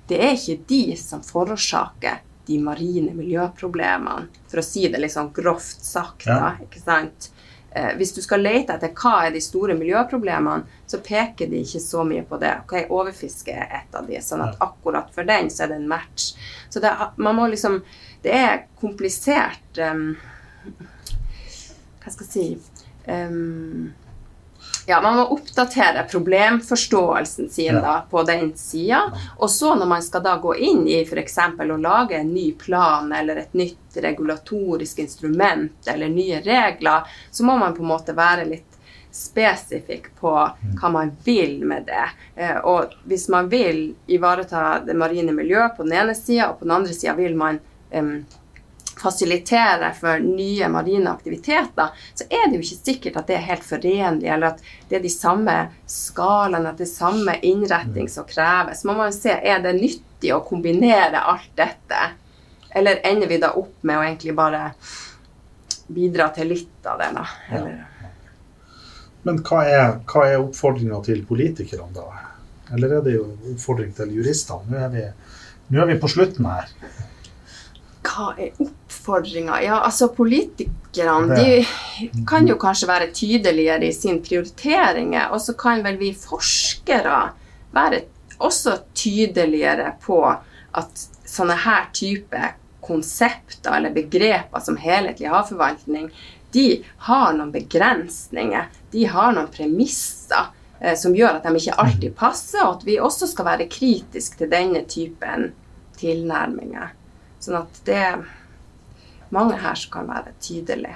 det 0.10 0.22
er 0.26 0.38
ikke 0.38 0.62
de 0.70 0.84
som 0.98 1.22
forårsaker 1.26 2.22
de 2.50 2.58
marine 2.62 3.14
miljøproblemene, 3.14 4.30
for 4.50 4.62
å 4.62 4.66
si 4.66 4.88
det 4.90 5.02
litt 5.02 5.14
sånn 5.14 5.34
grovt 5.34 5.86
sagt. 5.86 6.26
Da, 6.26 6.56
ikke 6.66 6.82
sant? 6.82 7.30
Eh, 7.72 7.96
hvis 7.96 8.14
du 8.16 8.22
skal 8.22 8.42
lete 8.42 8.74
etter 8.74 8.94
hva 8.98 9.28
er 9.28 9.34
de 9.36 9.42
store 9.44 9.76
miljøproblemene, 9.78 10.66
så 10.90 11.02
peker 11.06 11.52
de 11.52 11.62
ikke 11.62 11.82
så 11.84 12.04
mye 12.08 12.24
på 12.26 12.40
det. 12.42 12.56
Ok, 12.64 12.76
Overfiske 12.90 13.54
er 13.54 13.70
et 13.82 13.98
av 13.98 14.10
de, 14.10 14.18
sånn 14.26 14.42
at 14.46 14.58
akkurat 14.64 15.12
for 15.14 15.28
den 15.28 15.52
så 15.54 15.66
er 15.66 15.74
det 15.74 15.78
en 15.82 15.92
match. 15.92 16.32
Så 16.70 16.82
det, 16.82 16.94
man 17.18 17.38
må 17.38 17.48
liksom 17.50 17.82
Det 18.20 18.34
er 18.36 18.66
komplisert 18.82 19.78
um, 19.80 20.18
Hva 22.04 22.12
skal 22.12 22.26
jeg 22.26 22.34
si 22.34 22.48
um, 23.08 23.94
ja, 24.90 25.02
Man 25.06 25.16
må 25.20 25.24
oppdatere 25.36 26.04
problemforståelsen 26.12 27.50
sin 27.50 27.66
Ja. 27.76 27.82
da, 27.82 27.94
på 28.10 28.24
den 28.26 28.54
sida. 28.58 29.04
Og 29.38 29.50
så 29.50 29.76
når 29.76 29.86
man 29.88 30.02
skal 30.04 30.24
da 30.26 30.38
gå 30.42 30.56
inn 30.58 30.88
i 30.88 31.02
f.eks. 31.06 31.38
å 31.60 31.78
lage 31.78 32.18
en 32.18 32.34
ny 32.34 32.52
plan 32.58 33.12
eller 33.14 33.36
et 33.44 33.54
nytt 33.54 34.00
regulatorisk 34.02 35.00
instrument 35.00 35.88
eller 35.88 36.10
nye 36.10 36.42
regler, 36.42 37.06
så 37.32 37.44
må 37.46 37.58
man 37.58 37.76
på 37.78 37.84
en 37.86 37.92
måte 37.94 38.16
være 38.18 38.46
litt 38.50 38.66
spesifikk 39.12 40.12
på 40.20 40.32
hva 40.82 40.90
man 40.92 41.12
vil 41.26 41.60
med 41.66 41.86
det. 41.90 42.10
Eh, 42.36 42.58
Og 42.58 42.94
hvis 43.06 43.28
man 43.30 43.50
vil 43.50 43.96
ivareta 44.08 44.80
det 44.86 44.94
marine 44.98 45.32
miljøet 45.34 45.78
på 45.78 45.84
den 45.84 45.94
ene 45.98 46.16
sida, 46.16 46.50
og 46.52 46.60
på 46.60 46.66
den 46.66 46.76
andre 46.76 46.94
sida 46.94 47.14
vil 47.18 47.36
man 47.36 47.60
em, 47.92 48.26
fasilitere 49.00 49.94
for 49.98 50.20
nye 50.24 50.68
marine 50.72 51.12
aktiviteter, 51.12 51.92
så 52.14 52.28
er 52.30 52.48
det 52.48 52.60
jo 52.60 52.66
ikke 52.66 52.86
sikkert 52.92 53.20
at 53.22 53.30
det 53.30 53.38
er 53.38 53.46
helt 53.48 53.66
forenlig, 53.66 54.30
eller 54.30 54.54
at 54.54 54.64
det 54.90 55.00
er 55.00 55.06
de 55.06 55.12
samme 55.14 55.58
skalaene, 55.90 56.74
at 56.74 56.80
det 56.82 56.88
er 56.88 56.94
samme 56.94 57.38
innretting 57.46 58.10
som 58.12 58.28
kreves. 58.30 58.84
Man 58.88 59.00
må 59.00 59.10
jo 59.10 59.16
se 59.16 59.36
er 59.36 59.62
det 59.64 59.76
nyttig 59.80 60.34
å 60.36 60.42
kombinere 60.46 61.24
alt 61.32 61.52
dette, 61.60 62.02
eller 62.76 63.02
ender 63.08 63.32
vi 63.32 63.40
da 63.42 63.54
opp 63.58 63.80
med 63.82 63.98
å 63.98 64.04
egentlig 64.06 64.36
bare 64.38 64.70
bidra 65.90 66.30
til 66.36 66.52
litt 66.54 66.86
av 66.86 67.00
det, 67.02 67.12
da? 67.16 67.26
Ja. 67.50 67.62
Eller, 67.62 67.86
Men 69.26 69.40
hva 69.44 69.64
er, 69.68 69.88
hva 70.08 70.26
er 70.30 70.42
oppfordringa 70.44 71.02
til 71.06 71.24
politikerne, 71.28 71.92
da? 71.96 72.26
Eller 72.76 73.00
er 73.00 73.06
det 73.06 73.16
jo 73.16 73.26
oppfordring 73.56 73.92
til 73.98 74.14
juristene? 74.14 74.70
Nå 74.70 74.84
er 74.86 74.92
vi, 74.94 75.06
nå 75.74 75.82
er 75.82 75.90
vi 75.90 75.98
på 76.02 76.12
slutten 76.12 76.46
her. 76.46 76.70
Hva 78.06 78.32
er 78.38 78.54
oppfordringa? 79.00 79.64
Ja, 79.64 79.80
altså 79.82 80.08
politikerne 80.08 81.36
de 81.36 81.66
kan 82.28 82.48
jo 82.48 82.58
kanskje 82.60 82.88
være 82.88 83.12
tydeligere 83.14 83.88
i 83.88 83.94
sine 83.94 84.22
prioriteringer, 84.22 85.30
og 85.32 85.42
så 85.42 85.54
kan 85.54 85.84
vel 85.84 85.98
vi 86.00 86.14
forskere 86.14 87.32
være 87.72 88.02
også 88.40 88.78
tydeligere 88.96 89.94
på 90.02 90.24
at 90.26 91.08
sånne 91.28 91.58
her 91.66 91.90
type 91.94 92.54
konsepter 92.82 93.76
eller 93.78 93.94
begreper 93.94 94.64
som 94.64 94.78
helhetlig 94.80 95.30
havforvaltning, 95.30 96.10
de 96.52 96.84
har 97.06 97.34
noen 97.38 97.52
begrensninger. 97.54 98.70
De 98.92 99.04
har 99.06 99.36
noen 99.36 99.52
premisser 99.54 100.48
eh, 100.80 100.96
som 100.98 101.14
gjør 101.14 101.38
at 101.38 101.46
de 101.46 101.60
ikke 101.60 101.78
alltid 101.78 102.16
passer, 102.18 102.64
og 102.66 102.80
at 102.80 102.88
vi 102.88 102.98
også 102.98 103.30
skal 103.30 103.46
være 103.52 103.70
kritiske 103.70 104.40
til 104.40 104.50
denne 104.50 104.82
typen 104.90 105.52
tilnærminger. 106.00 106.96
Sånn 107.44 107.60
at 107.60 107.84
det 107.86 108.06
mange 109.36 109.58
her 109.62 109.78
som 109.78 109.92
kan 109.94 110.10
være 110.10 110.34
tydelig. 110.42 110.96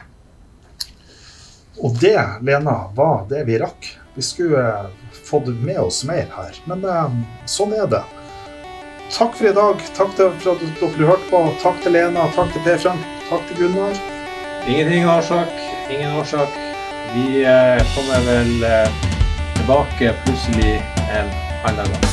Og 1.82 1.96
det, 2.02 2.18
Lena, 2.42 2.76
var 2.96 3.26
det 3.30 3.44
vi 3.48 3.58
rakk. 3.62 3.88
Vi 4.14 4.22
skulle 4.22 4.62
eh, 4.62 4.90
fått 5.26 5.48
med 5.48 5.80
oss 5.80 6.04
mer 6.06 6.28
her, 6.36 6.58
men 6.70 6.86
eh, 6.86 7.16
sånn 7.50 7.74
er 7.74 7.88
det. 7.90 8.04
Takk 9.14 9.36
for 9.38 9.50
i 9.50 9.54
dag. 9.58 9.82
Takk 9.98 10.14
til, 10.18 10.32
for 10.42 10.56
at 10.56 10.82
dere 10.82 11.10
hørte 11.10 11.30
på. 11.30 11.44
Takk 11.64 11.82
til 11.84 11.98
Lena, 11.98 12.28
takk 12.38 12.54
til 12.54 12.66
Per 12.66 12.82
Frank, 12.86 13.10
takk 13.30 13.46
til 13.50 13.64
Gunnar. 13.64 14.02
Ingenting 14.64 15.10
årsak. 15.10 15.54
Ingen 15.92 16.18
årsak. 16.22 16.60
Vi 17.14 17.44
eh, 17.46 17.94
kommer 17.94 18.26
vel 18.30 18.56
tilbake 19.60 20.16
plutselig 20.26 20.76
en 21.14 21.34
annen 21.68 21.94
gang. 21.94 22.13